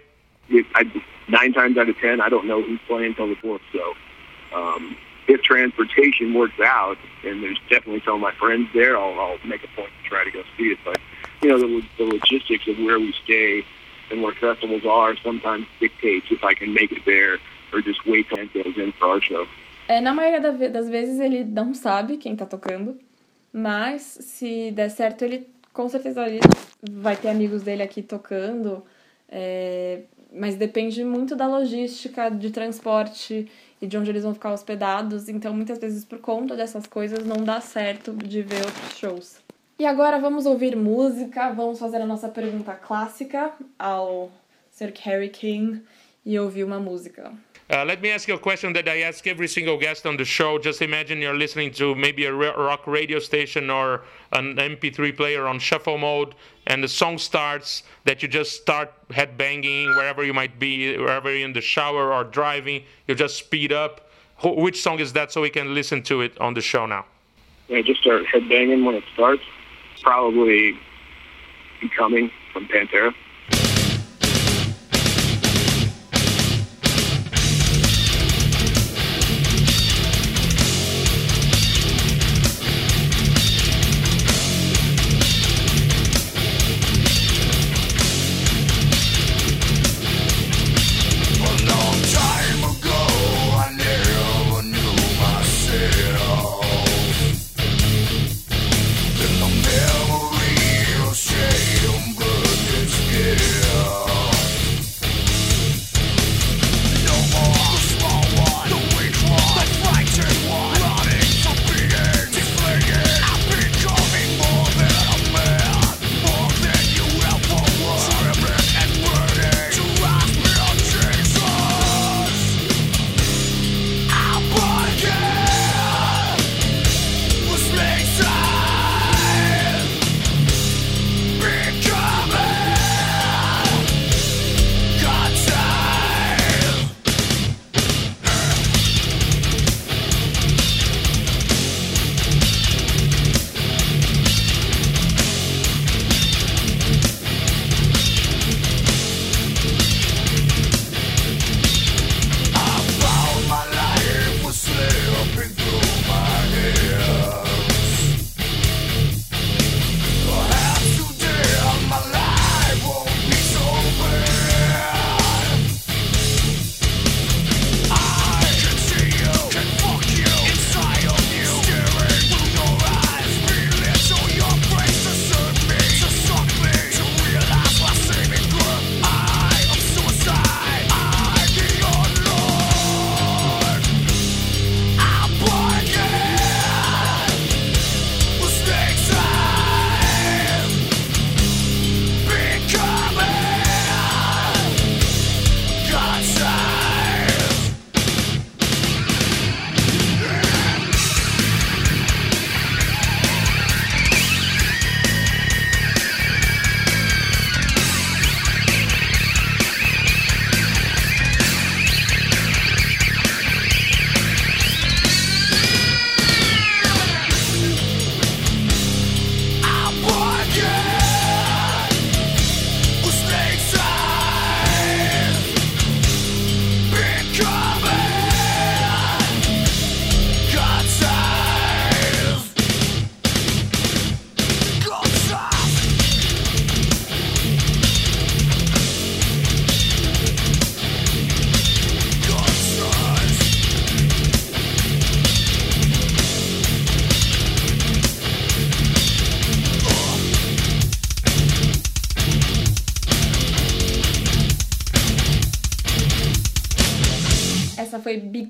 Nine 1.27 1.53
times 1.53 1.77
out 1.77 1.89
of 1.89 1.97
ten, 1.97 2.21
I 2.21 2.29
don't 2.29 2.45
know 2.45 2.61
who's 2.61 2.79
playing 2.87 3.07
until 3.07 3.27
the 3.27 3.35
fourth. 3.35 3.61
So, 3.73 3.95
um, 4.53 4.95
if 5.27 5.41
transportation 5.41 6.35
works 6.35 6.59
out, 6.63 6.97
and 7.23 7.41
there's 7.41 7.59
definitely 7.67 8.03
some 8.05 8.15
of 8.15 8.21
my 8.21 8.33
friends 8.33 8.69
there, 8.73 8.95
I'll, 8.95 9.19
I'll 9.19 9.39
make 9.43 9.63
a 9.63 9.67
point 9.75 9.89
to 10.03 10.09
try 10.09 10.23
to 10.23 10.29
go 10.29 10.43
see 10.55 10.65
it. 10.65 10.77
But 10.85 10.99
you 11.45 11.49
know, 11.51 11.59
the, 11.59 11.83
the 11.97 12.05
logistics 12.15 12.67
of 12.67 12.77
where 12.85 12.99
we 12.99 13.13
stay 13.23 13.63
and 14.11 14.21
where 14.21 14.35
festivals 14.35 14.85
are 14.85 15.15
sometimes 15.23 15.65
dictates 15.79 16.27
if 16.31 16.43
I 16.43 16.53
can 16.53 16.73
make 16.73 16.91
it 16.91 17.03
there 17.05 17.37
or 17.71 17.81
just 17.81 18.05
wait 18.05 18.27
till 18.29 18.39
it 18.39 18.53
goes 18.53 18.77
in 18.77 18.91
for 18.93 19.07
our 19.07 19.21
show. 19.21 19.45
É, 19.87 20.01
na 20.01 20.13
maioria 20.13 20.41
das 20.41 20.89
vezes 20.89 21.19
ele 21.19 21.43
não 21.43 21.73
sabe 21.73 22.17
quem 22.17 22.35
tá 22.35 22.45
tocando, 22.45 22.97
Mas 23.57 24.01
se 24.01 24.71
der 24.71 24.89
certo, 24.89 25.23
ele 25.23 25.47
com 25.71 25.87
certeza 25.87 26.27
ele 26.27 26.41
vai 26.91 27.15
ter 27.15 27.29
amigos 27.29 27.61
dele 27.63 27.83
aqui 27.83 28.01
tocando. 28.01 28.83
é, 29.29 30.01
mas 30.33 30.55
depende 30.55 31.03
muito 31.05 31.35
da 31.37 31.47
logística 31.47 32.29
de 32.29 32.49
transporte 32.49 33.49
e 33.81 33.87
de 33.87 33.97
onde 33.97 34.09
eles 34.09 34.23
vão 34.23 34.33
ficar 34.33 34.51
hospedados. 34.51 35.29
Então, 35.29 35.53
muitas 35.53 35.79
vezes, 35.79 36.03
por 36.03 36.19
conta 36.19 36.55
dessas 36.55 36.85
coisas, 36.85 37.25
não 37.25 37.43
dá 37.45 37.61
certo 37.61 38.11
de 38.13 38.41
ver 38.41 38.65
outros 38.65 38.97
shows. 38.97 39.44
E 39.77 39.85
agora 39.85 40.17
vamos 40.19 40.45
ouvir 40.45 40.73
música, 40.73 41.51
vamos 41.51 41.79
fazer 41.79 41.97
a 41.97 42.05
nossa 42.05 42.29
pergunta 42.29 42.73
clássica 42.75 43.51
ao 43.77 44.31
Sir 44.71 44.93
Harry 45.03 45.27
King 45.27 45.81
e 46.25 46.39
ouvir 46.39 46.63
uma 46.63 46.79
música. 46.79 47.33
Uh, 47.67 47.83
let 47.83 47.99
me 47.99 48.09
ask 48.09 48.29
you 48.29 48.35
a 48.35 48.39
question 48.39 48.71
that 48.71 48.87
I 48.87 49.01
ask 49.01 49.27
every 49.27 49.49
single 49.49 49.77
guest 49.77 50.05
on 50.05 50.15
the 50.15 50.23
show. 50.23 50.57
Just 50.59 50.81
imagine 50.81 51.19
you're 51.19 51.37
listening 51.37 51.71
to 51.71 51.93
maybe 51.93 52.25
a 52.25 52.31
rock 52.31 52.87
radio 52.87 53.19
station 53.19 53.69
or 53.69 54.03
an 54.31 54.55
MP3 54.55 55.13
player 55.13 55.45
on 55.45 55.59
shuffle 55.59 55.97
mode, 55.97 56.35
and 56.67 56.81
the 56.81 56.87
song 56.87 57.17
starts 57.17 57.83
that 58.05 58.21
you 58.21 58.29
just 58.29 58.51
start 58.51 58.93
headbanging 59.09 59.87
wherever 59.97 60.23
you 60.23 60.33
might 60.33 60.57
be, 60.57 60.95
wherever 60.97 61.29
you're 61.29 61.45
in 61.45 61.53
the 61.53 61.59
shower 61.59 62.13
or 62.13 62.23
driving, 62.23 62.83
you 63.07 63.15
just 63.15 63.35
speed 63.35 63.73
up. 63.73 64.09
Wh- 64.37 64.55
which 64.55 64.81
song 64.81 64.99
is 64.99 65.11
that 65.13 65.33
so 65.33 65.41
we 65.41 65.49
can 65.49 65.73
listen 65.73 66.01
to 66.03 66.21
it 66.21 66.39
on 66.39 66.53
the 66.53 66.61
show 66.61 66.85
now? 66.85 67.05
I 67.69 67.81
just 67.81 67.99
start 67.99 68.25
headbanging 68.27 68.85
when 68.85 68.95
it 68.95 69.03
starts. 69.15 69.43
Probably 70.05 70.77
Becoming 71.81 72.31
from 72.53 72.67
Pantera. 72.67 73.13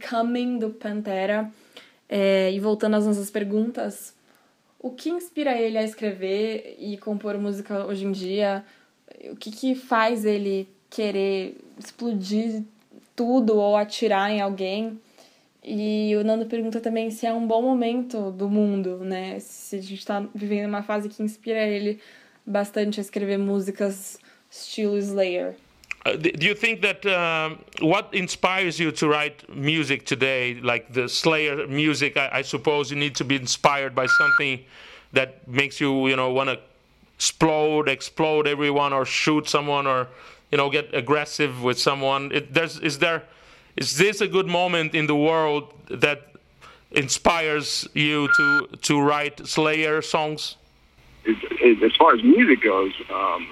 Becoming 0.05 0.59
do 0.59 0.69
Pantera. 0.69 1.51
É, 2.07 2.51
e 2.51 2.59
voltando 2.59 2.95
às 2.95 3.05
nossas 3.07 3.31
perguntas, 3.31 4.13
o 4.79 4.91
que 4.91 5.09
inspira 5.09 5.59
ele 5.59 5.77
a 5.77 5.83
escrever 5.83 6.77
e 6.79 6.97
compor 6.97 7.35
música 7.39 7.85
hoje 7.85 8.05
em 8.05 8.11
dia? 8.11 8.63
O 9.31 9.35
que, 9.35 9.49
que 9.49 9.73
faz 9.73 10.23
ele 10.23 10.69
querer 10.89 11.57
explodir 11.79 12.63
tudo 13.15 13.57
ou 13.57 13.75
atirar 13.75 14.29
em 14.29 14.39
alguém? 14.39 14.99
E 15.63 16.15
o 16.15 16.23
Nando 16.23 16.45
pergunta 16.45 16.79
também 16.79 17.09
se 17.09 17.25
é 17.25 17.33
um 17.33 17.47
bom 17.47 17.63
momento 17.63 18.29
do 18.29 18.47
mundo, 18.47 18.99
né? 18.99 19.39
Se 19.39 19.77
a 19.77 19.81
gente 19.81 19.95
está 19.95 20.23
vivendo 20.35 20.69
uma 20.69 20.83
fase 20.83 21.09
que 21.09 21.23
inspira 21.23 21.65
ele 21.65 21.99
bastante 22.45 22.99
a 22.99 23.01
escrever 23.01 23.39
músicas 23.39 24.19
estilo 24.51 24.95
Slayer. 24.99 25.55
Uh, 26.05 26.15
do 26.17 26.45
you 26.45 26.53
think 26.53 26.81
that 26.81 27.03
um, 27.07 27.57
what 27.79 28.09
inspires 28.13 28.79
you 28.79 28.91
to 28.91 29.07
write 29.07 29.49
music 29.55 30.05
today, 30.05 30.53
like 30.61 30.93
the 30.93 31.09
Slayer 31.09 31.65
music? 31.65 32.15
I, 32.15 32.29
I 32.31 32.41
suppose 32.43 32.91
you 32.91 32.97
need 32.97 33.15
to 33.15 33.23
be 33.23 33.35
inspired 33.35 33.95
by 33.95 34.05
something 34.05 34.63
that 35.13 35.47
makes 35.47 35.81
you, 35.81 36.07
you 36.07 36.15
know, 36.15 36.29
want 36.29 36.49
to 36.49 36.59
explode, 37.15 37.89
explode 37.89 38.45
everyone, 38.47 38.93
or 38.93 39.03
shoot 39.03 39.49
someone, 39.49 39.87
or 39.87 40.07
you 40.51 40.57
know, 40.59 40.69
get 40.69 40.93
aggressive 40.93 41.63
with 41.63 41.79
someone. 41.79 42.31
It, 42.31 42.53
there's, 42.53 42.77
is 42.79 42.99
there, 42.99 43.23
is 43.75 43.97
this 43.97 44.21
a 44.21 44.27
good 44.27 44.47
moment 44.47 44.93
in 44.93 45.07
the 45.07 45.15
world 45.15 45.73
that 45.89 46.35
inspires 46.91 47.87
you 47.93 48.29
to 48.37 48.67
to 48.83 49.01
write 49.01 49.45
Slayer 49.47 50.03
songs? 50.03 50.55
As, 51.27 51.35
as 51.83 51.95
far 51.97 52.13
as 52.13 52.23
music 52.23 52.61
goes, 52.61 52.93
um, 53.11 53.47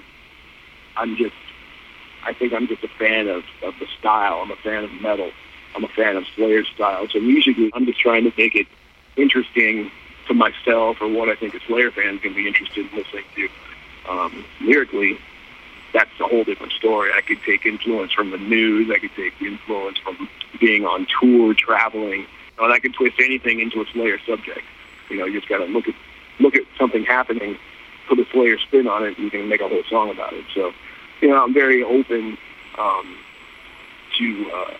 I'm 0.96 1.16
just, 1.16 1.34
I 2.26 2.32
think 2.32 2.52
I'm 2.52 2.66
just 2.66 2.82
a 2.82 2.88
fan 2.88 3.28
of, 3.28 3.44
of 3.62 3.74
the 3.78 3.86
style. 3.98 4.40
I'm 4.42 4.50
a 4.50 4.56
fan 4.56 4.84
of 4.84 4.92
metal. 5.00 5.30
I'm 5.74 5.84
a 5.84 5.88
fan 5.88 6.16
of 6.16 6.24
Slayer's 6.34 6.68
style. 6.68 7.06
So 7.08 7.20
musically, 7.20 7.70
I'm 7.74 7.86
just 7.86 8.00
trying 8.00 8.24
to 8.24 8.32
make 8.36 8.54
it 8.54 8.66
interesting 9.16 9.90
to 10.28 10.34
myself 10.34 10.98
or 11.00 11.08
what 11.08 11.28
I 11.28 11.36
think 11.36 11.54
a 11.54 11.60
Slayer 11.66 11.90
fan 11.90 12.20
to 12.20 12.34
be 12.34 12.46
interested 12.46 12.86
in 12.86 12.96
listening 12.96 13.24
to. 13.36 13.48
Um, 14.08 14.44
lyrically, 14.60 15.18
that's 15.92 16.10
a 16.20 16.24
whole 16.24 16.44
different 16.44 16.72
story. 16.72 17.10
I 17.14 17.20
could 17.20 17.38
take 17.42 17.66
influence 17.66 18.12
from 18.12 18.30
the 18.30 18.38
news. 18.38 18.90
I 18.90 18.98
could 18.98 19.14
take 19.16 19.40
influence 19.40 19.98
from 19.98 20.28
being 20.60 20.84
on 20.84 21.06
tour, 21.20 21.54
traveling, 21.54 22.26
and 22.58 22.72
I 22.72 22.78
could 22.78 22.94
twist 22.94 23.16
anything 23.20 23.60
into 23.60 23.80
a 23.80 23.86
Slayer 23.92 24.18
subject. 24.26 24.62
You 25.10 25.18
know, 25.18 25.24
you 25.26 25.38
just 25.38 25.48
got 25.48 25.58
to 25.58 25.66
look 25.66 25.88
at 25.88 25.94
look 26.40 26.56
at 26.56 26.62
something 26.78 27.04
happening, 27.04 27.56
put 28.08 28.18
a 28.18 28.26
Slayer 28.32 28.58
spin 28.58 28.88
on 28.88 29.04
it, 29.04 29.16
and 29.16 29.24
you 29.24 29.30
can 29.30 29.48
make 29.48 29.60
a 29.60 29.68
whole 29.68 29.84
song 29.88 30.10
about 30.10 30.32
it. 30.32 30.44
So, 30.54 30.72
you 31.24 31.30
know, 31.30 31.42
I'm 31.42 31.54
very 31.54 31.82
open 31.82 32.36
um, 32.78 33.06
to 34.18 34.26
uh, 34.52 34.74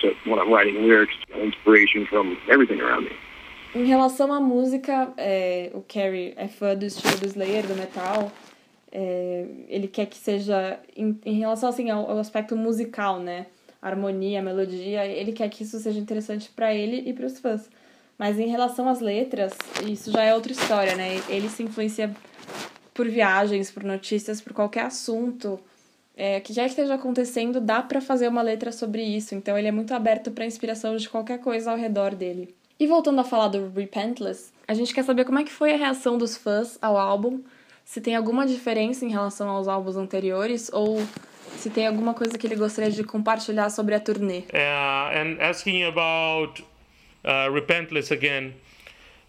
to 0.00 0.14
when 0.24 0.38
I'm 0.38 0.50
writing 0.52 0.76
lyrics, 0.86 1.14
inspiration 1.34 2.06
from 2.06 2.36
everything 2.48 2.80
around 2.80 3.04
me. 3.04 3.16
Em 3.74 3.86
relação 3.86 4.32
à 4.32 4.40
música, 4.40 5.12
é, 5.16 5.70
o 5.74 5.80
Carrie 5.80 6.32
é 6.36 6.46
fã 6.46 6.76
do 6.76 6.86
estilo 6.86 7.16
do 7.16 7.26
Slayer, 7.26 7.66
do 7.66 7.74
metal. 7.74 8.30
É, 8.92 9.46
ele 9.68 9.88
quer 9.88 10.06
que 10.06 10.16
seja, 10.16 10.78
em, 10.96 11.18
em 11.26 11.40
relação 11.40 11.68
assim, 11.68 11.90
ao, 11.90 12.08
ao, 12.08 12.18
aspecto 12.20 12.54
musical, 12.54 13.18
né? 13.18 13.46
Harmonia, 13.82 14.40
melodia, 14.40 15.04
ele 15.04 15.32
quer 15.32 15.50
que 15.50 15.64
isso 15.64 15.80
seja 15.80 15.98
interessante 15.98 16.48
para 16.54 16.72
ele 16.72 17.02
e 17.04 17.12
para 17.12 17.26
os 17.26 17.40
fãs. 17.40 17.68
Mas 18.16 18.38
em 18.38 18.46
relação 18.46 18.88
às 18.88 19.00
letras, 19.00 19.58
isso 19.84 20.12
já 20.12 20.22
é 20.22 20.32
outra 20.32 20.52
história, 20.52 20.94
né? 20.94 21.20
Ele 21.28 21.48
se 21.48 21.64
influencia 21.64 22.14
por 22.94 23.08
viagens, 23.08 23.70
por 23.70 23.82
notícias, 23.82 24.40
por 24.40 24.52
qualquer 24.52 24.86
assunto 24.86 25.60
é, 26.16 26.40
que 26.40 26.52
já 26.52 26.64
esteja 26.64 26.94
acontecendo, 26.94 27.60
dá 27.60 27.82
para 27.82 28.00
fazer 28.00 28.28
uma 28.28 28.40
letra 28.40 28.70
sobre 28.70 29.02
isso. 29.02 29.34
Então 29.34 29.58
ele 29.58 29.68
é 29.68 29.72
muito 29.72 29.92
aberto 29.92 30.30
para 30.30 30.46
inspiração 30.46 30.96
de 30.96 31.08
qualquer 31.08 31.40
coisa 31.40 31.72
ao 31.72 31.76
redor 31.76 32.14
dele. 32.14 32.54
E 32.78 32.86
voltando 32.86 33.20
a 33.20 33.24
falar 33.24 33.48
do 33.48 33.70
Repentless, 33.74 34.52
a 34.66 34.74
gente 34.74 34.94
quer 34.94 35.04
saber 35.04 35.24
como 35.24 35.38
é 35.38 35.44
que 35.44 35.52
foi 35.52 35.72
a 35.72 35.76
reação 35.76 36.16
dos 36.16 36.36
fãs 36.36 36.78
ao 36.80 36.96
álbum, 36.96 37.40
se 37.84 38.00
tem 38.00 38.16
alguma 38.16 38.46
diferença 38.46 39.04
em 39.04 39.10
relação 39.10 39.48
aos 39.48 39.68
álbuns 39.68 39.96
anteriores 39.96 40.70
ou 40.72 40.98
se 41.56 41.70
tem 41.70 41.86
alguma 41.86 42.14
coisa 42.14 42.38
que 42.38 42.46
ele 42.46 42.56
gostaria 42.56 42.90
de 42.90 43.04
compartilhar 43.04 43.70
sobre 43.70 43.94
a 43.94 44.00
turnê. 44.00 44.38
Uh, 44.38 45.16
and 45.16 45.36
asking 45.40 45.84
about 45.84 46.62
uh, 47.24 47.52
Repentless 47.52 48.12
again. 48.12 48.54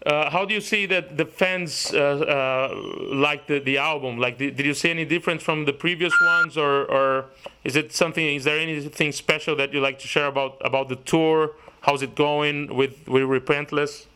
Uh, 0.04 0.30
how 0.30 0.44
do 0.44 0.52
you 0.52 0.60
see 0.60 0.86
that 0.86 1.16
the 1.16 1.24
fans 1.24 1.92
uh, 1.94 1.98
uh, 1.98 3.14
like 3.14 3.46
the, 3.46 3.58
the 3.58 3.78
album? 3.78 4.18
Like, 4.18 4.38
did, 4.38 4.56
did 4.56 4.66
you 4.66 4.74
see 4.74 4.90
any 4.90 5.04
difference 5.04 5.42
from 5.42 5.64
the 5.64 5.72
previous 5.72 6.12
ones, 6.20 6.56
or, 6.56 6.84
or 6.84 7.26
is 7.64 7.76
it 7.76 7.92
something? 7.92 8.24
Is 8.24 8.44
there 8.44 8.58
anything 8.58 9.10
special 9.12 9.56
that 9.56 9.72
you 9.72 9.80
like 9.80 9.98
to 10.00 10.06
share 10.06 10.26
about 10.26 10.58
about 10.64 10.88
the 10.88 10.96
tour? 10.96 11.52
How's 11.80 12.02
it 12.02 12.14
going 12.14 12.74
with 12.74 13.08
with 13.08 13.22
Repentless? 13.22 14.06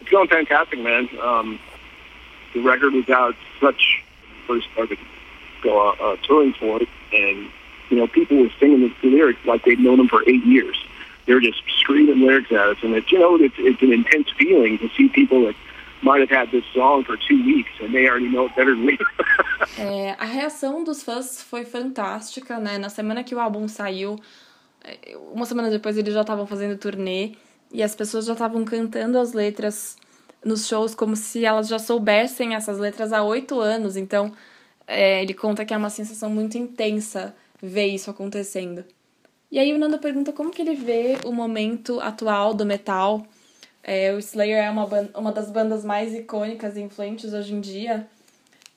It's 0.00 0.10
going 0.10 0.28
fantastic, 0.28 0.80
man. 0.80 1.08
Um, 1.22 1.60
the 2.52 2.60
record 2.60 2.92
was 2.92 3.08
out 3.08 3.36
such 3.60 4.02
first 4.46 4.66
started 4.72 4.98
go 5.62 5.92
uh, 5.92 6.16
touring 6.24 6.52
for 6.54 6.82
it, 6.82 6.88
and 7.12 7.48
you 7.90 7.96
know 7.96 8.08
people 8.08 8.38
were 8.38 8.50
singing 8.58 8.92
the 9.00 9.08
lyrics 9.08 9.40
like 9.46 9.64
they'd 9.64 9.78
known 9.78 9.98
them 9.98 10.08
for 10.08 10.28
eight 10.28 10.44
years 10.44 10.76
they're 11.26 11.40
just 11.40 11.62
screaming 11.80 12.20
lyrics 12.26 12.50
at 12.52 12.68
us, 12.68 12.78
and 12.82 12.94
it's 12.94 13.10
you 13.10 13.18
know 13.18 13.36
it's 13.36 13.54
it's 13.58 13.82
an 13.82 13.92
intense 13.92 14.28
feeling 14.36 14.78
to 14.78 14.88
see 14.96 15.08
people 15.08 15.46
that 15.46 15.54
might 16.02 16.20
have 16.20 16.30
had 16.30 16.50
this 16.50 16.64
song 16.74 17.04
for 17.04 17.16
two 17.16 17.42
weeks 17.44 17.70
and 17.80 17.94
they 17.94 18.08
already 18.08 18.28
know 18.28 18.46
it 18.46 18.56
better 18.56 18.74
than 18.74 18.84
me. 18.84 18.98
é, 19.78 20.16
a 20.18 20.24
reação 20.24 20.82
dos 20.82 21.02
fãs 21.02 21.42
foi 21.42 21.64
fantástica, 21.64 22.58
né? 22.58 22.76
Na 22.76 22.88
semana 22.88 23.22
que 23.22 23.34
o 23.34 23.40
álbum 23.40 23.68
saiu, 23.68 24.18
é, 24.82 25.16
uma 25.32 25.46
semana 25.46 25.70
depois 25.70 25.96
eles 25.96 26.12
já 26.12 26.22
estavam 26.22 26.46
fazendo 26.46 26.76
turnê 26.76 27.32
e 27.72 27.82
as 27.82 27.94
pessoas 27.94 28.26
já 28.26 28.32
estavam 28.32 28.64
cantando 28.64 29.18
as 29.18 29.32
letras 29.32 29.96
nos 30.44 30.66
shows 30.66 30.94
como 30.94 31.14
se 31.14 31.44
elas 31.44 31.68
já 31.68 31.78
soubessem 31.78 32.54
essas 32.54 32.78
letras 32.78 33.12
há 33.12 33.22
oito 33.22 33.60
anos. 33.60 33.96
Então, 33.96 34.32
é, 34.86 35.22
ele 35.22 35.34
conta 35.34 35.64
que 35.64 35.72
é 35.72 35.76
uma 35.76 35.90
sensação 35.90 36.28
muito 36.28 36.58
intensa 36.58 37.34
ver 37.62 37.86
isso 37.86 38.10
acontecendo. 38.10 38.84
E 39.52 39.58
aí 39.58 39.70
o 39.74 39.78
Nando 39.78 39.98
pergunta 39.98 40.32
como 40.32 40.50
que 40.50 40.62
ele 40.62 40.74
vê 40.74 41.18
o 41.26 41.30
momento 41.30 42.00
atual 42.00 42.54
do 42.54 42.64
metal. 42.64 43.26
É, 43.82 44.10
o 44.14 44.18
Slayer 44.18 44.64
é 44.64 44.70
uma, 44.70 44.88
uma 45.14 45.30
das 45.30 45.50
bandas 45.50 45.84
mais 45.84 46.14
icônicas 46.14 46.74
e 46.74 46.80
influentes 46.80 47.34
hoje 47.34 47.52
em 47.52 47.60
dia. 47.60 48.08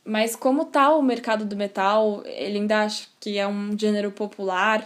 Mas 0.04 0.36
como 0.36 0.66
tá 0.66 0.94
o 0.94 1.02
mercado 1.02 1.46
do 1.46 1.56
metal? 1.56 2.22
Ele 2.26 2.58
ainda 2.58 2.82
acha 2.82 3.08
que 3.22 3.38
é 3.38 3.48
um 3.48 3.80
gênero 3.80 4.12
popular? 4.12 4.86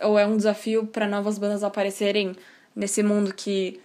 Ou 0.00 0.16
é 0.16 0.24
um 0.24 0.36
desafio 0.36 0.86
para 0.86 1.08
novas 1.08 1.38
bandas 1.38 1.64
aparecerem 1.64 2.36
nesse 2.74 3.02
mundo 3.02 3.34
que 3.34 3.80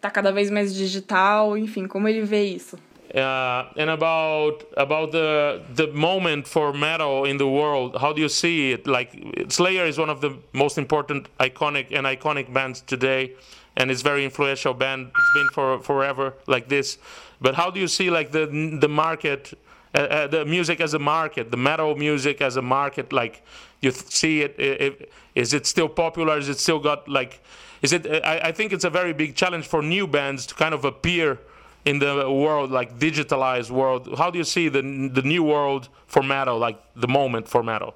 tá 0.00 0.12
cada 0.12 0.30
vez 0.30 0.48
mais 0.48 0.72
digital? 0.72 1.58
Enfim, 1.58 1.88
como 1.88 2.06
ele 2.06 2.22
vê 2.22 2.44
isso? 2.44 2.78
Uh, 3.14 3.68
and 3.76 3.90
about 3.90 4.64
about 4.76 5.12
the 5.12 5.62
the 5.74 5.88
moment 5.88 6.46
for 6.46 6.72
metal 6.72 7.24
in 7.24 7.36
the 7.36 7.48
world. 7.48 7.96
How 8.00 8.12
do 8.12 8.20
you 8.22 8.28
see 8.28 8.72
it? 8.72 8.86
Like 8.86 9.10
Slayer 9.48 9.84
is 9.84 9.98
one 9.98 10.08
of 10.08 10.20
the 10.20 10.38
most 10.52 10.78
important, 10.78 11.28
iconic 11.38 11.92
and 11.92 12.06
iconic 12.06 12.52
bands 12.52 12.80
today, 12.80 13.32
and 13.76 13.90
it's 13.90 14.02
very 14.02 14.24
influential 14.24 14.72
band. 14.72 15.10
It's 15.14 15.30
been 15.34 15.48
for 15.52 15.78
forever 15.80 16.34
like 16.46 16.68
this. 16.68 16.98
But 17.40 17.54
how 17.54 17.70
do 17.70 17.80
you 17.80 17.88
see 17.88 18.10
like 18.10 18.32
the 18.32 18.46
the 18.80 18.88
market? 18.88 19.52
Uh, 19.94 19.98
uh, 19.98 20.26
the 20.26 20.42
music 20.46 20.80
as 20.80 20.94
a 20.94 20.98
market, 20.98 21.50
the 21.50 21.56
metal 21.58 21.94
music 21.94 22.40
as 22.40 22.56
a 22.56 22.62
market, 22.62 23.12
like 23.12 23.42
you 23.82 23.90
see 23.90 24.40
it, 24.40 24.58
it, 24.58 25.12
is 25.34 25.52
it 25.52 25.66
still 25.66 25.86
popular? 25.86 26.38
Is 26.38 26.48
it 26.48 26.58
still 26.58 26.78
got 26.78 27.06
like, 27.06 27.42
is 27.82 27.92
it? 27.92 28.06
I, 28.24 28.38
I 28.44 28.52
think 28.52 28.72
it's 28.72 28.84
a 28.84 28.90
very 28.90 29.12
big 29.12 29.36
challenge 29.36 29.66
for 29.66 29.82
new 29.82 30.06
bands 30.06 30.46
to 30.46 30.54
kind 30.54 30.72
of 30.72 30.86
appear 30.86 31.40
in 31.84 31.98
the 31.98 32.30
world, 32.30 32.70
like 32.70 32.98
digitalized 32.98 33.70
world? 33.70 34.14
How 34.16 34.30
do 34.30 34.38
you 34.38 34.44
see 34.44 34.68
the 34.68 34.82
the 34.82 35.22
new 35.22 35.42
world 35.42 35.88
for 36.06 36.22
metal, 36.22 36.58
like 36.58 36.78
the 36.94 37.08
moment 37.08 37.48
for 37.48 37.62
metal? 37.62 37.94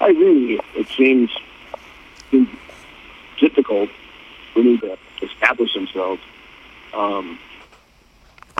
I 0.00 0.08
agree. 0.08 0.60
It 0.74 0.88
seems 0.88 1.30
difficult 3.38 3.90
for 4.52 4.62
me 4.62 4.78
to 4.78 4.96
establish 5.22 5.74
themselves. 5.74 6.22
Um, 6.92 7.38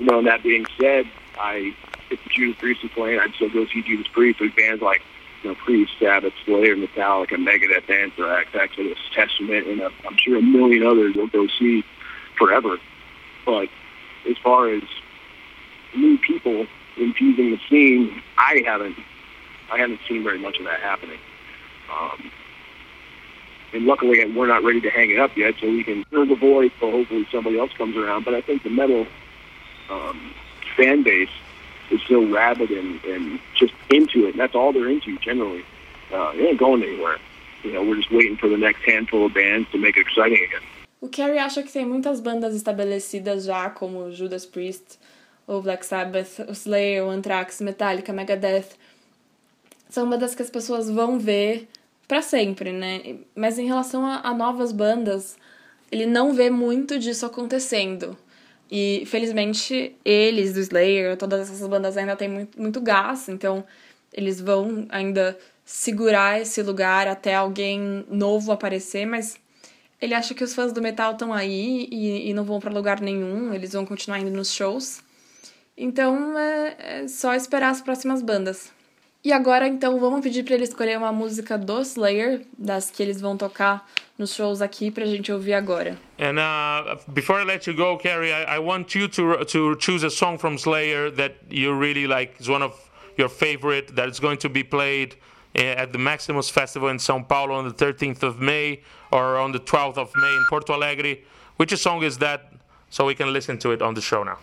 you 0.00 0.06
know, 0.06 0.18
and 0.18 0.26
that 0.26 0.42
being 0.42 0.66
said, 0.78 1.06
I 1.38 1.74
if 2.10 2.20
Judas 2.30 2.58
Priest 2.58 2.84
is 2.84 2.90
playing, 2.90 3.20
I'd 3.20 3.34
still 3.34 3.50
go 3.50 3.66
see 3.66 3.82
Judas 3.82 4.06
Priest. 4.08 4.38
There's 4.40 4.52
bands 4.52 4.82
like 4.82 5.02
you 5.42 5.50
know, 5.50 5.56
Priest, 5.56 5.92
Sabbath, 5.98 6.32
Slayer, 6.44 6.76
Metallica, 6.76 7.32
Megadeth, 7.32 7.88
Anthrax, 7.90 8.48
Exodus, 8.54 8.98
Testament, 9.14 9.66
and 9.66 9.82
i 9.82 9.90
I'm 10.06 10.16
sure 10.16 10.38
a 10.38 10.42
million 10.42 10.86
others 10.86 11.14
will 11.14 11.28
go 11.28 11.46
see 11.58 11.84
forever. 12.36 12.78
But 13.44 13.68
as 14.28 14.36
far 14.38 14.68
as 14.70 14.82
new 15.94 16.18
people 16.18 16.66
infusing 16.96 17.50
the 17.50 17.60
scene, 17.68 18.22
I 18.38 18.62
haven't 18.64 18.96
I 19.72 19.78
haven't 19.78 20.00
seen 20.08 20.22
very 20.22 20.38
much 20.38 20.58
of 20.58 20.64
that 20.64 20.80
happening. 20.80 21.18
Um, 21.92 22.30
and 23.72 23.86
luckily, 23.86 24.24
we're 24.32 24.46
not 24.46 24.62
ready 24.62 24.80
to 24.82 24.90
hang 24.90 25.10
it 25.10 25.18
up 25.18 25.36
yet, 25.36 25.54
so 25.60 25.66
we 25.66 25.82
can 25.82 26.04
fill 26.04 26.26
the 26.26 26.36
void 26.36 26.70
So 26.80 26.90
hopefully 26.90 27.26
somebody 27.32 27.58
else 27.58 27.72
comes 27.72 27.96
around. 27.96 28.24
But 28.24 28.34
I 28.34 28.40
think 28.40 28.62
the 28.62 28.70
metal 28.70 29.06
um, 29.90 30.32
fan 30.76 31.02
base 31.02 31.30
is 31.90 32.00
so 32.08 32.24
rabid 32.24 32.70
and, 32.70 33.02
and 33.04 33.40
just 33.54 33.74
into 33.90 34.26
it. 34.26 34.30
And 34.30 34.40
that's 34.40 34.54
all 34.54 34.72
they're 34.72 34.88
into 34.88 35.18
generally. 35.18 35.64
Uh, 36.12 36.32
they 36.32 36.48
ain't 36.48 36.58
going 36.58 36.82
anywhere. 36.82 37.16
You 37.64 37.72
know, 37.72 37.82
we're 37.82 37.96
just 37.96 38.12
waiting 38.12 38.36
for 38.36 38.48
the 38.48 38.58
next 38.58 38.82
handful 38.82 39.26
of 39.26 39.34
bands 39.34 39.68
to 39.72 39.78
make 39.78 39.96
it 39.96 40.02
exciting 40.02 40.44
again. 40.44 40.62
O 41.04 41.08
Carrie 41.10 41.38
acha 41.38 41.62
que 41.62 41.70
tem 41.70 41.84
muitas 41.84 42.18
bandas 42.18 42.56
estabelecidas 42.56 43.44
já, 43.44 43.68
como 43.68 44.10
Judas 44.10 44.46
Priest, 44.46 44.98
o 45.46 45.60
Black 45.60 45.84
Sabbath, 45.84 46.38
o 46.48 46.52
Slayer, 46.52 47.04
o 47.04 47.10
Anthrax, 47.10 47.60
Metallica, 47.60 48.10
Megadeth. 48.10 48.70
São 49.90 50.08
bandas 50.08 50.34
que 50.34 50.40
as 50.40 50.48
pessoas 50.48 50.88
vão 50.88 51.18
ver 51.18 51.68
para 52.08 52.22
sempre, 52.22 52.72
né? 52.72 53.18
Mas 53.36 53.58
em 53.58 53.66
relação 53.66 54.06
a, 54.06 54.22
a 54.26 54.32
novas 54.32 54.72
bandas, 54.72 55.36
ele 55.92 56.06
não 56.06 56.32
vê 56.32 56.48
muito 56.48 56.98
disso 56.98 57.26
acontecendo. 57.26 58.16
E 58.70 59.04
felizmente 59.04 59.94
eles, 60.06 60.54
do 60.54 60.60
Slayer, 60.60 61.18
todas 61.18 61.50
essas 61.50 61.68
bandas 61.68 61.98
ainda 61.98 62.16
têm 62.16 62.30
muito, 62.30 62.58
muito 62.58 62.80
gás, 62.80 63.28
então 63.28 63.62
eles 64.10 64.40
vão 64.40 64.86
ainda 64.88 65.36
segurar 65.66 66.40
esse 66.40 66.62
lugar 66.62 67.06
até 67.06 67.34
alguém 67.34 68.06
novo 68.08 68.50
aparecer, 68.52 69.04
mas 69.04 69.43
ele 70.00 70.14
acha 70.14 70.34
que 70.34 70.44
os 70.44 70.54
fãs 70.54 70.72
do 70.72 70.82
metal 70.82 71.12
estão 71.12 71.32
aí 71.32 71.88
e, 71.90 72.30
e 72.30 72.34
não 72.34 72.44
vão 72.44 72.60
para 72.60 72.72
lugar 72.72 73.00
nenhum, 73.00 73.52
eles 73.54 73.72
vão 73.72 73.86
continuar 73.86 74.18
indo 74.18 74.30
nos 74.30 74.52
shows. 74.52 75.02
Então 75.76 76.38
é, 76.38 76.76
é 76.78 77.08
só 77.08 77.34
esperar 77.34 77.70
as 77.70 77.80
próximas 77.80 78.22
bandas. 78.22 78.72
E 79.24 79.32
agora 79.32 79.66
então 79.66 79.98
vamos 79.98 80.20
pedir 80.20 80.42
para 80.44 80.54
ele 80.54 80.64
escolher 80.64 80.98
uma 80.98 81.10
música 81.10 81.56
do 81.56 81.80
Slayer, 81.80 82.42
das 82.58 82.90
que 82.90 83.02
eles 83.02 83.20
vão 83.20 83.38
tocar 83.38 83.88
nos 84.18 84.34
shows 84.34 84.60
aqui 84.60 84.90
pra 84.90 85.06
gente 85.06 85.32
ouvir 85.32 85.54
agora. 85.54 85.98
And 86.18 86.38
uh, 86.38 87.00
before 87.12 87.40
I 87.40 87.44
let 87.44 87.66
you 87.66 87.74
go, 87.74 87.96
Carrie, 87.96 88.30
I, 88.30 88.56
I 88.56 88.58
want 88.58 88.94
you 88.94 89.08
to 89.08 89.44
to 89.46 89.76
choose 89.76 90.04
a 90.04 90.10
song 90.10 90.36
from 90.36 90.58
Slayer 90.58 91.10
that 91.12 91.36
you 91.50 91.72
really 91.72 92.06
like. 92.06 92.34
Is 92.38 92.48
one 92.48 92.62
of 92.62 92.74
your 93.16 93.30
favorite 93.30 93.94
that 93.94 94.10
is 94.10 94.20
going 94.20 94.36
to 94.40 94.50
be 94.50 94.62
played 94.62 95.16
at 95.54 95.92
the 95.92 95.98
Maximus 95.98 96.50
Festival 96.50 96.88
in 96.88 96.96
São 96.96 97.26
Paulo 97.26 97.54
on 97.54 97.68
the 97.68 97.74
13th 97.74 98.22
of 98.22 98.40
May 98.40 98.80
or 99.12 99.36
on 99.36 99.52
the 99.52 99.60
12th 99.60 99.98
of 99.98 100.10
May 100.16 100.36
in 100.36 100.44
Porto 100.48 100.74
Alegre. 100.74 101.18
Which 101.56 101.76
song 101.76 102.02
is 102.02 102.18
that 102.18 102.52
so 102.90 103.04
we 103.04 103.14
can 103.14 103.32
listen 103.32 103.58
to 103.58 103.70
it 103.70 103.82
on 103.82 103.94
the 103.94 104.00
show 104.00 104.22
now. 104.22 104.38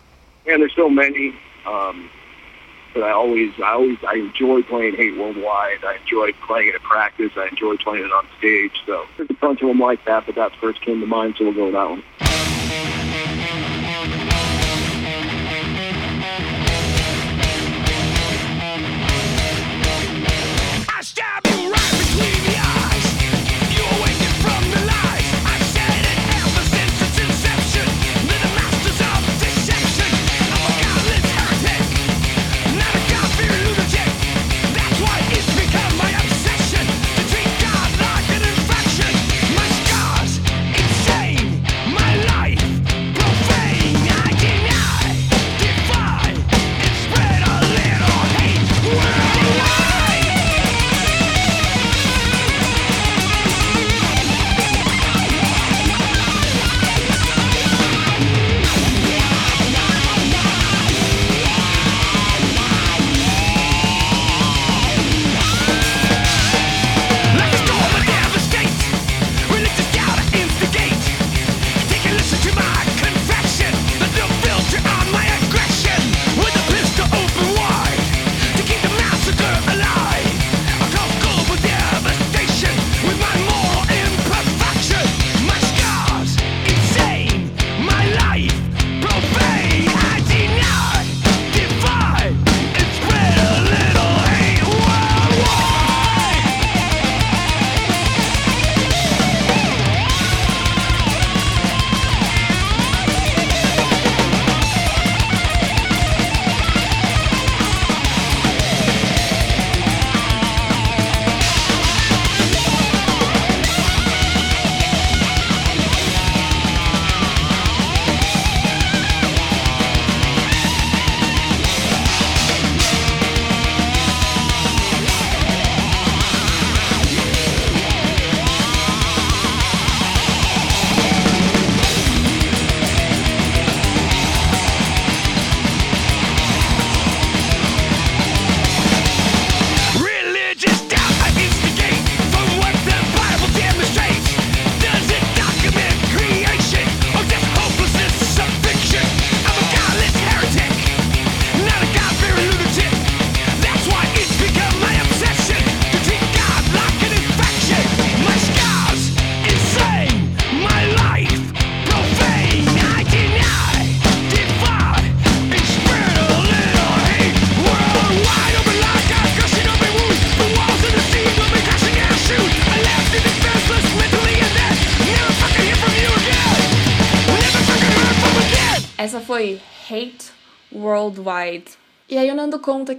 And 0.47 0.61
there's 0.61 0.75
so 0.75 0.89
many. 0.89 1.33
Um, 1.65 2.09
but 2.93 3.03
I 3.03 3.11
always, 3.11 3.53
I 3.59 3.71
always, 3.71 3.97
I 4.05 4.15
enjoy 4.15 4.63
playing 4.63 4.95
Hate 4.95 5.17
Worldwide. 5.17 5.83
I 5.85 5.95
enjoy 5.95 6.33
playing 6.45 6.69
it 6.69 6.75
at 6.75 6.81
practice. 6.81 7.31
I 7.37 7.47
enjoy 7.47 7.77
playing 7.77 8.05
it 8.05 8.11
on 8.11 8.27
stage. 8.37 8.73
So 8.85 9.05
there's 9.17 9.29
a 9.29 9.33
bunch 9.35 9.61
of 9.61 9.69
them 9.69 9.79
like 9.79 10.03
that, 10.05 10.25
but 10.25 10.35
that 10.35 10.53
first 10.57 10.81
came 10.81 10.99
to 10.99 11.07
mind, 11.07 11.35
so 11.37 11.45
we'll 11.45 11.53
go 11.53 11.65
with 11.65 11.73
that 11.73 11.89
one. 11.89 12.03
I 21.23 21.50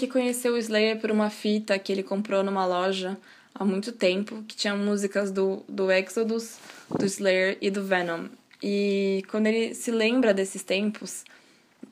que 0.02 0.08
conheceu 0.08 0.54
o 0.54 0.58
Slayer 0.58 0.98
por 0.98 1.12
uma 1.12 1.30
fita 1.30 1.78
que 1.78 1.92
ele 1.92 2.02
comprou 2.02 2.42
numa 2.42 2.66
loja 2.66 3.16
há 3.54 3.64
muito 3.64 3.92
tempo, 3.92 4.42
que 4.48 4.56
tinha 4.56 4.74
músicas 4.74 5.30
do, 5.30 5.62
do 5.68 5.92
Exodus, 5.92 6.58
do 6.90 7.04
Slayer 7.04 7.56
e 7.60 7.70
do 7.70 7.84
Venom. 7.84 8.26
E 8.60 9.22
quando 9.30 9.46
ele 9.46 9.76
se 9.76 9.92
lembra 9.92 10.34
desses 10.34 10.64
tempos, 10.64 11.24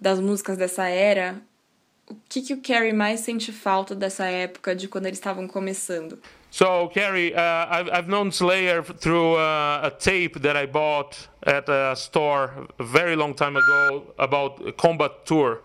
das 0.00 0.18
músicas 0.18 0.56
dessa 0.56 0.88
era, 0.88 1.40
o 2.08 2.16
que, 2.28 2.42
que 2.42 2.52
o 2.52 2.60
Carrie 2.60 2.92
mais 2.92 3.20
sente 3.20 3.52
falta 3.52 3.94
dessa 3.94 4.24
época, 4.26 4.74
de 4.74 4.88
quando 4.88 5.06
eles 5.06 5.18
estavam 5.18 5.46
começando? 5.46 6.18
So, 6.50 6.88
Carrie, 6.92 7.32
uh, 7.32 7.70
I've, 7.70 7.90
I've 7.92 8.08
known 8.08 8.30
Slayer 8.32 8.82
through 8.82 9.36
uh, 9.36 9.86
a 9.86 9.90
tape 9.92 10.40
that 10.40 10.56
I 10.56 10.66
bought 10.66 11.28
at 11.46 11.68
a 11.68 11.94
store 11.94 12.66
a 12.76 12.82
very 12.82 13.14
long 13.14 13.34
time 13.34 13.56
ago 13.56 14.12
about 14.18 14.76
Combat 14.76 15.12
Tour, 15.24 15.60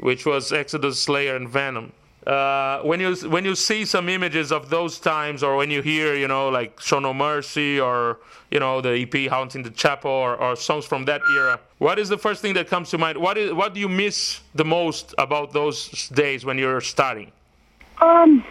which 0.00 0.26
was 0.26 0.52
Exodus, 0.52 1.00
Slayer, 1.00 1.36
and 1.36 1.48
Venom. 1.48 1.92
Uh, 2.26 2.82
when 2.82 3.00
you 3.00 3.14
when 3.30 3.46
you 3.46 3.54
see 3.54 3.84
some 3.86 4.08
images 4.08 4.52
of 4.52 4.68
those 4.68 4.98
times, 4.98 5.42
or 5.42 5.56
when 5.56 5.70
you 5.70 5.80
hear, 5.80 6.14
you 6.14 6.28
know, 6.28 6.50
like 6.50 6.78
Show 6.78 6.98
No 6.98 7.14
Mercy, 7.14 7.80
or 7.80 8.18
you 8.50 8.60
know, 8.60 8.80
the 8.82 8.90
EP 8.90 9.30
Haunting 9.30 9.62
the 9.62 9.70
Chapel, 9.70 10.10
or, 10.10 10.36
or 10.36 10.54
songs 10.54 10.84
from 10.84 11.06
that 11.06 11.22
era, 11.34 11.58
what 11.78 11.98
is 11.98 12.10
the 12.10 12.18
first 12.18 12.42
thing 12.42 12.52
that 12.54 12.68
comes 12.68 12.90
to 12.90 12.98
mind? 12.98 13.16
What 13.16 13.38
is 13.38 13.54
what 13.54 13.72
do 13.72 13.80
you 13.80 13.88
miss 13.88 14.40
the 14.54 14.64
most 14.64 15.14
about 15.16 15.52
those 15.52 16.08
days 16.10 16.44
when 16.44 16.58
you're 16.58 16.82
studying? 16.82 17.32
Um, 18.02 18.44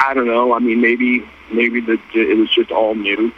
I 0.00 0.14
don't 0.14 0.26
know. 0.26 0.54
I 0.54 0.58
mean, 0.58 0.80
maybe 0.80 1.28
maybe 1.52 1.80
the 1.80 1.98
it 2.14 2.38
was 2.38 2.50
just 2.50 2.70
all 2.70 2.94
new, 2.94 3.32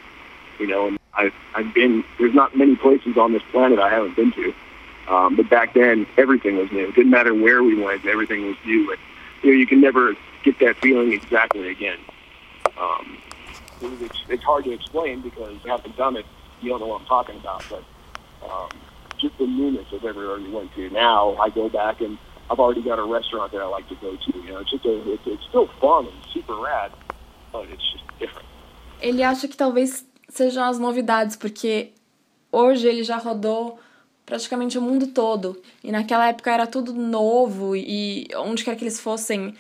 you 0.60 0.66
know. 0.68 0.86
And 0.86 0.98
I've 1.14 1.34
I've 1.54 1.74
been 1.74 2.04
there's 2.18 2.34
not 2.34 2.56
many 2.56 2.76
places 2.76 3.16
on 3.16 3.32
this 3.32 3.42
planet 3.50 3.80
I 3.80 3.90
haven't 3.90 4.14
been 4.14 4.32
to, 4.32 4.54
um, 5.08 5.36
but 5.36 5.48
back 5.48 5.74
then 5.74 6.06
everything 6.16 6.56
was 6.56 6.70
new. 6.72 6.88
It 6.88 6.94
didn't 6.94 7.10
matter 7.10 7.34
where 7.34 7.62
we 7.62 7.80
went, 7.80 8.04
everything 8.06 8.46
was 8.46 8.56
new, 8.64 8.90
and 8.90 9.00
you 9.42 9.50
know 9.50 9.56
you 9.56 9.66
can 9.66 9.80
never 9.80 10.14
get 10.42 10.58
that 10.60 10.76
feeling 10.76 11.12
exactly 11.12 11.68
again. 11.68 11.98
Um, 12.78 13.18
it's, 13.82 14.18
it's 14.28 14.42
hard 14.42 14.64
to 14.64 14.72
explain 14.72 15.20
because 15.20 15.56
you 15.64 15.70
haven't 15.70 15.96
done 15.96 16.16
it. 16.16 16.26
You 16.60 16.70
don't 16.70 16.80
know 16.80 16.86
what 16.86 17.02
I'm 17.02 17.06
talking 17.06 17.38
about, 17.38 17.64
but 17.68 17.84
um, 18.48 18.68
just 19.18 19.36
the 19.38 19.46
newness 19.46 19.92
of 19.92 20.04
everywhere 20.04 20.38
we 20.38 20.50
went 20.50 20.74
to. 20.74 20.90
Now 20.90 21.36
I 21.36 21.50
go 21.50 21.68
back 21.68 22.00
and 22.00 22.18
I've 22.50 22.58
already 22.58 22.82
got 22.82 22.98
a 22.98 23.04
restaurant 23.04 23.52
that 23.52 23.60
I 23.60 23.66
like 23.66 23.88
to 23.88 23.96
go 23.96 24.16
to. 24.16 24.38
You 24.38 24.52
know, 24.52 24.58
it's 24.58 24.70
just 24.70 24.84
a, 24.84 25.12
it's, 25.12 25.22
it's 25.26 25.44
still 25.48 25.68
fun 25.80 26.06
and 26.06 26.14
super 26.32 26.56
rad, 26.56 26.92
but 27.52 27.68
it's 27.68 27.92
just 27.92 28.04
different. 28.18 28.46
Ele 29.00 29.22
acha 29.22 29.46
que 29.46 29.56
talvez 29.56 30.06
sejam 30.28 30.64
as 30.64 30.78
novidades, 30.78 31.36
porque 31.36 31.92
hoje 32.50 32.88
ele 32.88 33.02
já 33.02 33.18
rodou 33.18 33.78
praticamente 34.26 34.76
o 34.76 34.82
mundo 34.82 35.06
todo. 35.06 35.62
E 35.82 35.92
naquela 35.92 36.28
época 36.28 36.50
era 36.50 36.66
tudo 36.66 36.92
novo 36.92 37.76
e 37.76 38.26
onde 38.36 38.64
quer 38.64 38.76
que 38.76 38.82
eles 38.82 39.00
fossem 39.00 39.54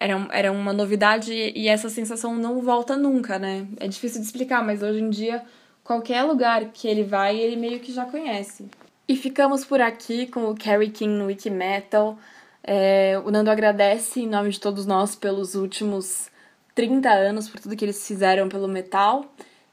era, 0.00 0.28
era 0.32 0.52
uma 0.52 0.72
novidade 0.72 1.32
e 1.32 1.68
essa 1.68 1.88
sensação 1.88 2.34
não 2.34 2.60
volta 2.60 2.96
nunca, 2.96 3.38
né? 3.38 3.66
É 3.78 3.86
difícil 3.86 4.20
de 4.20 4.26
explicar, 4.26 4.64
mas 4.64 4.82
hoje 4.82 5.00
em 5.00 5.10
dia, 5.10 5.42
qualquer 5.84 6.22
lugar 6.22 6.64
que 6.72 6.88
ele 6.88 7.04
vai, 7.04 7.38
ele 7.38 7.56
meio 7.56 7.78
que 7.80 7.92
já 7.92 8.04
conhece. 8.06 8.68
E 9.06 9.14
ficamos 9.14 9.64
por 9.64 9.80
aqui 9.80 10.26
com 10.26 10.50
o 10.50 10.56
Carrie 10.56 10.90
King 10.90 11.12
no 11.12 11.26
Wiki 11.26 11.50
Metal. 11.50 12.18
É, 12.64 13.20
o 13.24 13.30
Nando 13.30 13.50
agradece 13.50 14.20
em 14.20 14.26
nome 14.26 14.50
de 14.50 14.60
todos 14.60 14.86
nós 14.86 15.14
pelos 15.14 15.54
últimos 15.54 16.30
30 16.74 17.10
anos, 17.10 17.48
por 17.48 17.60
tudo 17.60 17.76
que 17.76 17.84
eles 17.84 18.06
fizeram 18.06 18.48
pelo 18.48 18.68
metal. 18.68 19.26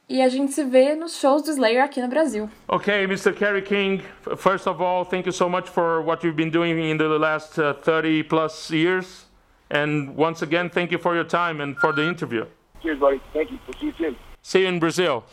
E 0.09 0.21
a 0.21 0.29
gente 0.29 0.53
se 0.53 0.63
vê 0.63 0.95
nos 0.95 1.19
shows 1.19 1.43
do 1.43 1.51
Slayer 1.51 1.83
aqui 1.83 1.99
no 1.99 2.07
Brasil. 2.07 2.49
Okay, 2.69 3.05
Mr. 3.05 3.33
Kerry 3.33 3.61
King, 3.61 4.01
first 4.37 4.65
of 4.65 4.81
all, 4.81 5.03
thank 5.03 5.25
you 5.25 5.33
so 5.33 5.49
much 5.49 5.69
for 5.69 6.01
what 6.01 6.23
you've 6.23 6.37
been 6.37 6.49
doing 6.49 6.79
in 6.79 6.97
the 6.97 7.19
last 7.19 7.59
uh, 7.59 7.73
30 7.73 8.23
plus 8.23 8.71
years. 8.71 9.25
And 9.69 10.15
once 10.15 10.41
again, 10.41 10.69
thank 10.69 10.93
you 10.93 10.97
for 10.97 11.13
your 11.13 11.25
time 11.25 11.59
and 11.59 11.75
for 11.77 11.91
the 11.91 12.07
interview. 12.07 12.45
Cheers, 12.81 12.99
buddy. 12.99 13.21
Thank 13.33 13.51
you. 13.51 13.59
We'll 13.67 13.77
see 13.81 13.87
you 13.87 13.93
soon. 13.97 14.15
See 14.41 14.61
you 14.61 14.69
in 14.69 14.79
Brazil. 14.79 15.25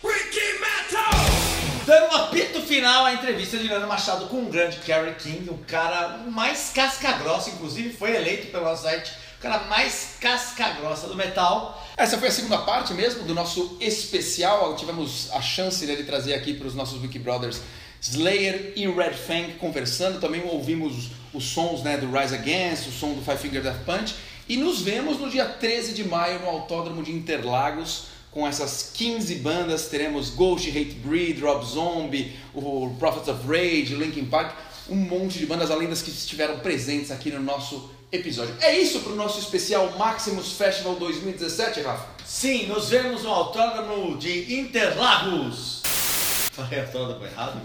Dando 1.86 2.06
um 2.06 2.16
apito 2.16 2.60
final 2.62 3.05
à 3.05 3.12
entrevista 3.12 3.56
de 3.56 3.68
Nando 3.68 3.86
Machado 3.86 4.26
com 4.26 4.42
o 4.42 4.46
grande 4.46 4.78
Kerry 4.78 5.14
King, 5.14 5.51
o 5.51 5.59
cara 5.68 6.18
mais 6.32 6.72
casca-grossa, 6.74 7.51
inclusive 7.51 7.92
foi 7.92 8.16
eleito 8.16 8.51
pelo 8.51 8.64
nosso 8.64 8.82
site, 8.82 9.12
cara 9.44 9.64
mais 9.64 10.16
casca-grossa 10.18 11.06
do 11.06 11.14
metal. 11.14 11.78
Essa 11.98 12.16
foi 12.16 12.28
a 12.28 12.30
segunda 12.30 12.56
parte 12.58 12.94
mesmo 12.94 13.24
do 13.24 13.34
nosso 13.34 13.76
especial. 13.78 14.74
Tivemos 14.74 15.30
a 15.32 15.42
chance 15.42 15.84
né, 15.84 15.94
de 15.94 16.04
trazer 16.04 16.32
aqui 16.32 16.54
para 16.54 16.66
os 16.66 16.74
nossos 16.74 17.00
Wiki 17.02 17.18
Brothers 17.18 17.60
Slayer 18.00 18.72
e 18.74 18.88
Red 18.88 19.12
Fang 19.12 19.52
conversando. 19.58 20.18
Também 20.18 20.42
ouvimos 20.46 21.10
os 21.34 21.44
sons 21.44 21.82
né, 21.82 21.98
do 21.98 22.10
Rise 22.10 22.34
Against, 22.34 22.88
o 22.88 22.90
som 22.90 23.12
do 23.12 23.20
Five 23.20 23.36
Finger 23.36 23.62
Death 23.62 23.84
Punch. 23.84 24.14
E 24.48 24.56
nos 24.56 24.80
vemos 24.80 25.18
no 25.18 25.28
dia 25.28 25.44
13 25.44 25.92
de 25.92 26.04
maio 26.04 26.38
no 26.40 26.48
Autódromo 26.48 27.02
de 27.02 27.12
Interlagos 27.12 28.04
com 28.30 28.48
essas 28.48 28.92
15 28.94 29.34
bandas. 29.36 29.88
Teremos 29.88 30.30
Ghost, 30.30 30.70
Hate 30.70 30.94
Breed, 31.04 31.38
Rob 31.42 31.62
Zombie, 31.66 32.34
o 32.54 32.96
Prophets 32.98 33.28
of 33.28 33.46
Rage, 33.46 33.94
Linkin 33.94 34.24
Park. 34.24 34.54
Um 34.88 34.96
monte 34.96 35.38
de 35.38 35.44
bandas 35.44 35.70
além 35.70 35.88
das 35.88 36.00
que 36.00 36.10
estiveram 36.10 36.60
presentes 36.60 37.10
aqui 37.10 37.30
no 37.30 37.40
nosso 37.40 37.90
episódio. 38.14 38.54
É 38.60 38.78
isso 38.78 39.00
para 39.00 39.12
o 39.12 39.16
nosso 39.16 39.38
especial 39.40 39.90
Maximus 39.98 40.52
Festival 40.52 40.94
2017, 40.96 41.80
Rafa? 41.82 42.06
Sim, 42.24 42.66
nos 42.66 42.88
vemos 42.90 43.22
no 43.24 43.30
autódromo 43.30 44.16
de 44.16 44.58
Interlagos. 44.58 45.82
Falei 45.84 46.80
autódromo 46.80 47.24
errado? 47.26 47.60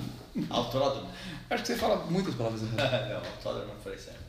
Autódromo. 0.50 1.10
Acho 1.50 1.64
que 1.64 1.68
você 1.70 1.76
fala 1.78 1.98
muitas 2.10 2.36
palavras 2.36 2.62
erradas. 2.64 3.10
Não, 3.10 3.18
autódromo 3.18 3.74
não 3.74 3.82
falei 3.82 3.98
certo. 4.00 4.20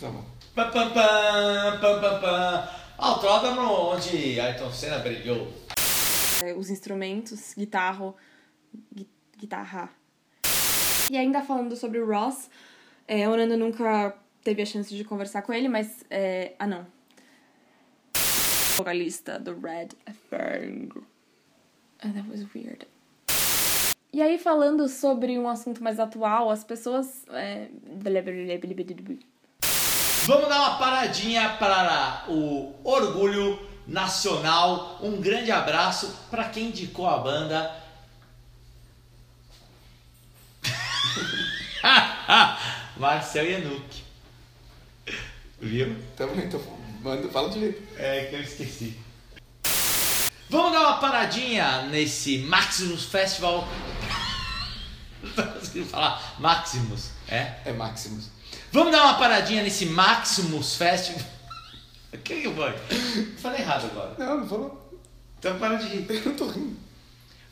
Tá 0.00 0.08
bom. 0.08 0.24
Pam, 0.54 0.70
pam, 0.70 0.90
pam, 0.90 2.00
pam, 2.00 2.20
pam. 2.20 2.68
Autódromo 2.98 3.62
onde 3.94 4.38
Ayrton 4.40 4.70
Senna 4.72 4.98
brilhou. 4.98 5.52
É, 6.44 6.52
Os 6.54 6.70
instrumentos, 6.70 7.54
guitarra, 7.56 8.12
gui- 8.94 9.08
guitarra. 9.38 9.88
E 11.10 11.16
ainda 11.16 11.42
falando 11.42 11.76
sobre 11.76 11.98
o 11.98 12.06
Ross, 12.06 12.48
é, 13.06 13.28
o 13.28 13.36
Nando 13.36 13.56
nunca 13.56 14.14
teve 14.42 14.62
a 14.62 14.66
chance 14.66 14.94
de 14.94 15.04
conversar 15.04 15.42
com 15.42 15.52
ele, 15.52 15.68
mas... 15.68 16.04
É, 16.10 16.52
ah, 16.58 16.66
não. 16.66 16.86
Vocalista 18.76 19.38
do 19.38 19.58
Red 19.58 19.88
Fang. 20.28 20.90
Ah, 22.00 22.08
that 22.08 22.28
was 22.28 22.44
weird. 22.54 22.86
E 24.12 24.20
aí, 24.20 24.38
falando 24.38 24.88
sobre 24.88 25.38
um 25.38 25.48
assunto 25.48 25.82
mais 25.82 25.98
atual, 25.98 26.50
as 26.50 26.64
pessoas... 26.64 27.24
É... 27.30 27.68
Vamos 30.24 30.48
dar 30.48 30.60
uma 30.60 30.78
paradinha 30.78 31.56
para 31.58 32.24
o 32.28 32.74
orgulho 32.84 33.58
nacional. 33.86 34.98
Um 35.02 35.20
grande 35.20 35.50
abraço 35.50 36.16
para 36.30 36.48
quem 36.48 36.68
indicou 36.68 37.08
a 37.08 37.18
banda. 37.18 37.82
Marcel 42.96 43.46
Yanuck. 43.46 44.01
Viu? 45.62 45.96
Tá 46.16 46.26
bom, 46.26 46.34
então 46.36 46.60
manda, 47.00 47.28
fala 47.28 47.48
direito. 47.48 47.80
É 47.96 48.24
que 48.24 48.34
eu 48.34 48.42
esqueci. 48.42 48.96
Vamos 50.50 50.72
dar 50.72 50.80
uma 50.80 50.96
paradinha 50.96 51.82
nesse 51.82 52.38
Maximus 52.38 53.04
Festival. 53.04 53.68
Falar 55.88 56.34
Maximus, 56.40 57.10
é? 57.28 57.54
É 57.64 57.72
Maximus. 57.72 58.28
Vamos 58.72 58.90
dar 58.90 59.04
uma 59.04 59.14
paradinha 59.14 59.62
nesse 59.62 59.86
Maximus 59.86 60.74
Festival. 60.74 61.22
O 62.12 62.18
que 62.18 62.42
que 62.42 62.52
foi? 62.52 62.74
Falei 63.38 63.62
errado 63.62 63.86
agora. 63.86 64.14
Não, 64.18 64.40
não 64.40 64.46
falou. 64.46 65.00
Então 65.38 65.58
para 65.58 65.76
de 65.76 65.86
rir. 65.88 66.06
Eu 66.10 66.26
não 66.26 66.34
tô 66.34 66.46
rindo. 66.48 66.76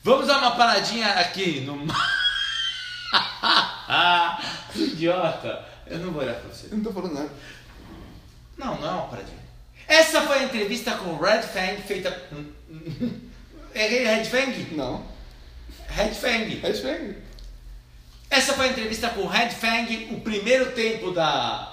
Vamos 0.03 0.27
dar 0.27 0.37
uma 0.37 0.51
paradinha 0.51 1.07
aqui 1.13 1.61
no. 1.61 1.83
Idiota! 4.75 5.65
Eu 5.87 5.97
não 5.97 6.11
vou 6.11 6.21
olhar 6.21 6.35
pra 6.35 6.53
você. 6.53 6.67
Eu 6.67 6.77
não 6.77 6.83
tô 6.83 6.93
falando 6.93 7.15
nada. 7.15 7.31
Não, 8.57 8.79
não 8.79 8.87
é 8.87 8.91
uma 8.91 9.07
paradinha. 9.07 9.41
Essa 9.87 10.21
foi 10.21 10.39
a 10.39 10.43
entrevista 10.43 10.91
com 10.93 11.11
o 11.11 11.21
Red 11.21 11.41
Fang 11.43 11.81
feita. 11.81 12.21
Errei 13.75 14.05
Red 14.05 14.25
Fang? 14.25 14.67
Não. 14.71 15.03
Red 15.87 16.13
Fang. 16.13 16.61
Isso 16.69 16.87
aí. 16.87 17.17
Essa 18.29 18.53
foi 18.53 18.67
a 18.67 18.71
entrevista 18.71 19.09
com 19.09 19.21
o 19.21 19.27
Red 19.27 19.49
Fang, 19.49 20.09
o 20.13 20.21
primeiro 20.21 20.71
tempo 20.71 21.11
da. 21.11 21.67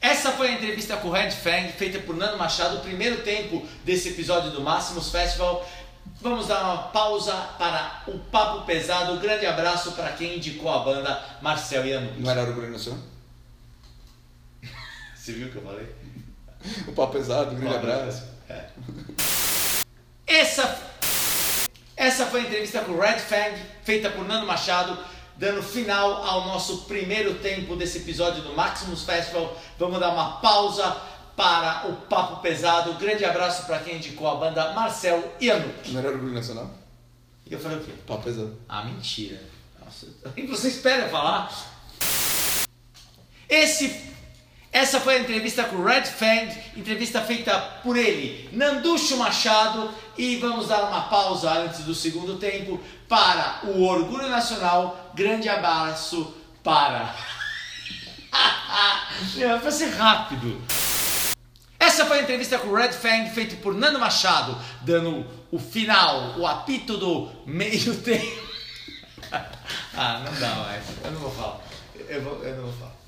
Essa 0.00 0.32
foi 0.32 0.48
a 0.48 0.52
entrevista 0.52 0.96
com 0.96 1.08
o 1.08 1.12
Red 1.12 1.30
Fang, 1.30 1.70
feita 1.72 1.98
por 1.98 2.16
Nando 2.16 2.38
Machado, 2.38 2.78
o 2.78 2.80
primeiro 2.80 3.20
tempo 3.22 3.66
desse 3.84 4.08
episódio 4.08 4.50
do 4.50 4.62
Máximos 4.62 5.10
Festival. 5.10 5.68
Vamos 6.22 6.46
dar 6.46 6.62
uma 6.62 6.82
pausa 6.84 7.34
para 7.58 8.04
o 8.06 8.18
papo 8.18 8.64
pesado. 8.64 9.12
Um 9.12 9.18
grande 9.18 9.44
abraço 9.44 9.92
para 9.92 10.12
quem 10.12 10.36
indicou 10.36 10.72
a 10.72 10.78
banda 10.78 11.22
Marcel 11.42 11.86
Yanucci. 11.86 12.20
Não 12.20 12.30
era 12.30 12.42
Orgulho 12.42 12.70
Nacional? 12.70 13.09
Você 15.30 15.36
viu 15.36 15.46
o 15.46 15.50
que 15.50 15.56
eu 15.58 15.62
falei? 15.62 15.86
O 16.88 16.92
papo 16.92 17.12
pesado, 17.12 17.54
um 17.54 17.58
grande 17.60 17.74
Um 17.74 17.78
abraço. 17.78 18.24
É. 18.48 18.68
Essa, 20.26 20.76
essa 21.96 22.26
foi 22.26 22.40
a 22.40 22.42
entrevista 22.44 22.80
com 22.80 22.92
o 22.92 23.00
Red 23.00 23.20
Fang, 23.20 23.56
feita 23.84 24.10
por 24.10 24.26
Nando 24.26 24.44
Machado, 24.44 24.98
dando 25.36 25.62
final 25.62 26.24
ao 26.24 26.46
nosso 26.48 26.82
primeiro 26.82 27.34
tempo 27.36 27.76
desse 27.76 27.98
episódio 27.98 28.42
do 28.42 28.54
Maximus 28.54 29.04
Festival. 29.04 29.56
Vamos 29.78 30.00
dar 30.00 30.10
uma 30.12 30.40
pausa 30.40 31.00
para 31.36 31.86
o 31.88 31.94
papo 32.08 32.42
pesado. 32.42 32.94
Grande 32.94 33.24
abraço 33.24 33.66
para 33.66 33.78
quem 33.78 33.98
indicou 33.98 34.26
a 34.26 34.34
banda 34.34 34.72
Marcel 34.72 35.36
Yanuck. 35.40 35.92
Não 35.92 36.00
era 36.00 36.10
Orgulho 36.10 36.34
Nacional? 36.34 36.74
E 37.46 37.52
eu 37.52 37.60
falei 37.60 37.78
o 37.78 37.84
quê? 37.84 37.92
Papo 38.04 38.24
pesado. 38.24 38.58
Ah, 38.68 38.82
mentira. 38.82 39.40
Nossa, 39.78 40.08
e 40.36 40.44
você 40.44 40.66
espera 40.66 41.04
eu 41.04 41.08
falar? 41.08 41.48
Esse, 43.48 44.10
essa 44.72 45.00
foi 45.00 45.16
a 45.16 45.18
entrevista 45.18 45.64
com 45.64 45.76
o 45.76 45.84
Red 45.84 46.04
Fang, 46.04 46.56
entrevista 46.76 47.20
feita 47.20 47.58
por 47.82 47.96
ele, 47.96 48.48
Nanducho 48.52 49.16
Machado, 49.16 49.90
e 50.16 50.36
vamos 50.36 50.68
dar 50.68 50.84
uma 50.84 51.02
pausa 51.02 51.50
antes 51.50 51.80
do 51.80 51.92
segundo 51.92 52.36
tempo 52.36 52.80
para 53.08 53.62
o 53.64 53.82
Orgulho 53.82 54.28
Nacional. 54.28 55.10
Grande 55.12 55.48
abraço 55.48 56.32
para. 56.62 57.12
Vai 59.60 59.72
ser 59.72 59.88
rápido. 59.88 60.62
Essa 61.76 62.06
foi 62.06 62.20
a 62.20 62.22
entrevista 62.22 62.56
com 62.56 62.68
o 62.68 62.74
Red 62.76 62.92
Fang, 62.92 63.28
feito 63.30 63.56
por 63.56 63.74
Nando 63.74 63.98
Machado, 63.98 64.56
dando 64.82 65.26
o 65.50 65.58
final, 65.58 66.38
o 66.38 66.46
apito 66.46 66.96
do 66.96 67.28
meio 67.44 67.96
tempo. 68.02 68.48
ah, 69.32 70.22
não 70.24 70.32
dá 70.38 70.54
mais. 70.54 70.84
Eu 71.02 71.10
não 71.10 71.20
vou 71.20 71.30
falar. 71.32 71.60
Eu, 72.08 72.22
vou, 72.22 72.44
eu 72.44 72.56
não 72.56 72.64
vou 72.64 72.72
falar. 72.74 72.99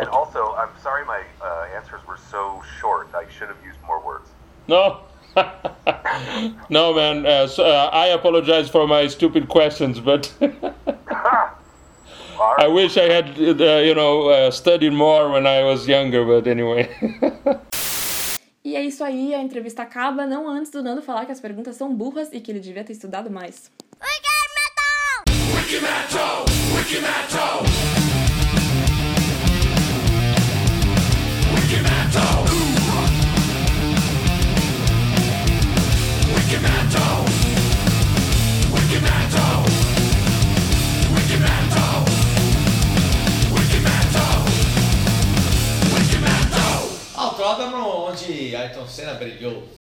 And 0.00 0.08
also, 0.08 0.54
I'm 0.54 0.70
sorry 0.82 1.04
my 1.04 1.22
uh, 1.42 1.76
answers 1.76 2.00
were 2.08 2.16
so 2.30 2.62
short. 2.80 3.08
I 3.14 3.28
should 3.30 3.48
have 3.48 3.62
used 3.62 3.78
more 3.86 4.00
words. 4.02 4.30
No. 4.66 5.00
no, 6.70 6.94
man. 6.94 7.26
Uh, 7.26 7.46
so, 7.46 7.64
uh, 7.64 7.90
I 7.92 8.06
apologize 8.06 8.70
for 8.70 8.86
my 8.88 9.06
stupid 9.08 9.48
questions, 9.48 10.00
but 10.00 10.32
I 12.40 12.66
wish 12.66 12.96
I 12.96 13.12
had, 13.12 13.38
uh, 13.38 13.82
you 13.88 13.94
know, 13.94 14.30
uh, 14.30 14.50
studied 14.50 14.94
more 14.94 15.30
when 15.30 15.46
I 15.46 15.64
was 15.64 15.86
younger. 15.86 16.24
But 16.24 16.46
anyway. 16.46 16.88
E 18.62 18.76
é 18.76 18.84
isso 18.84 19.02
aí, 19.02 19.34
a 19.34 19.42
entrevista 19.42 19.82
acaba, 19.82 20.26
não 20.26 20.46
antes 20.46 20.70
do 20.70 20.82
Nando 20.82 21.00
falar 21.00 21.24
que 21.24 21.32
as 21.32 21.40
perguntas 21.40 21.76
são 21.76 21.92
burras 21.92 22.28
e 22.30 22.40
que 22.40 22.52
ele 22.52 22.60
devia 22.60 22.84
ter 22.84 22.92
estudado 22.92 23.30
mais. 23.30 23.72
Autódromo 47.42 48.10
onde 48.10 48.54
Ayrton 48.54 48.86
Senna 48.86 49.14
brilhou. 49.14 49.79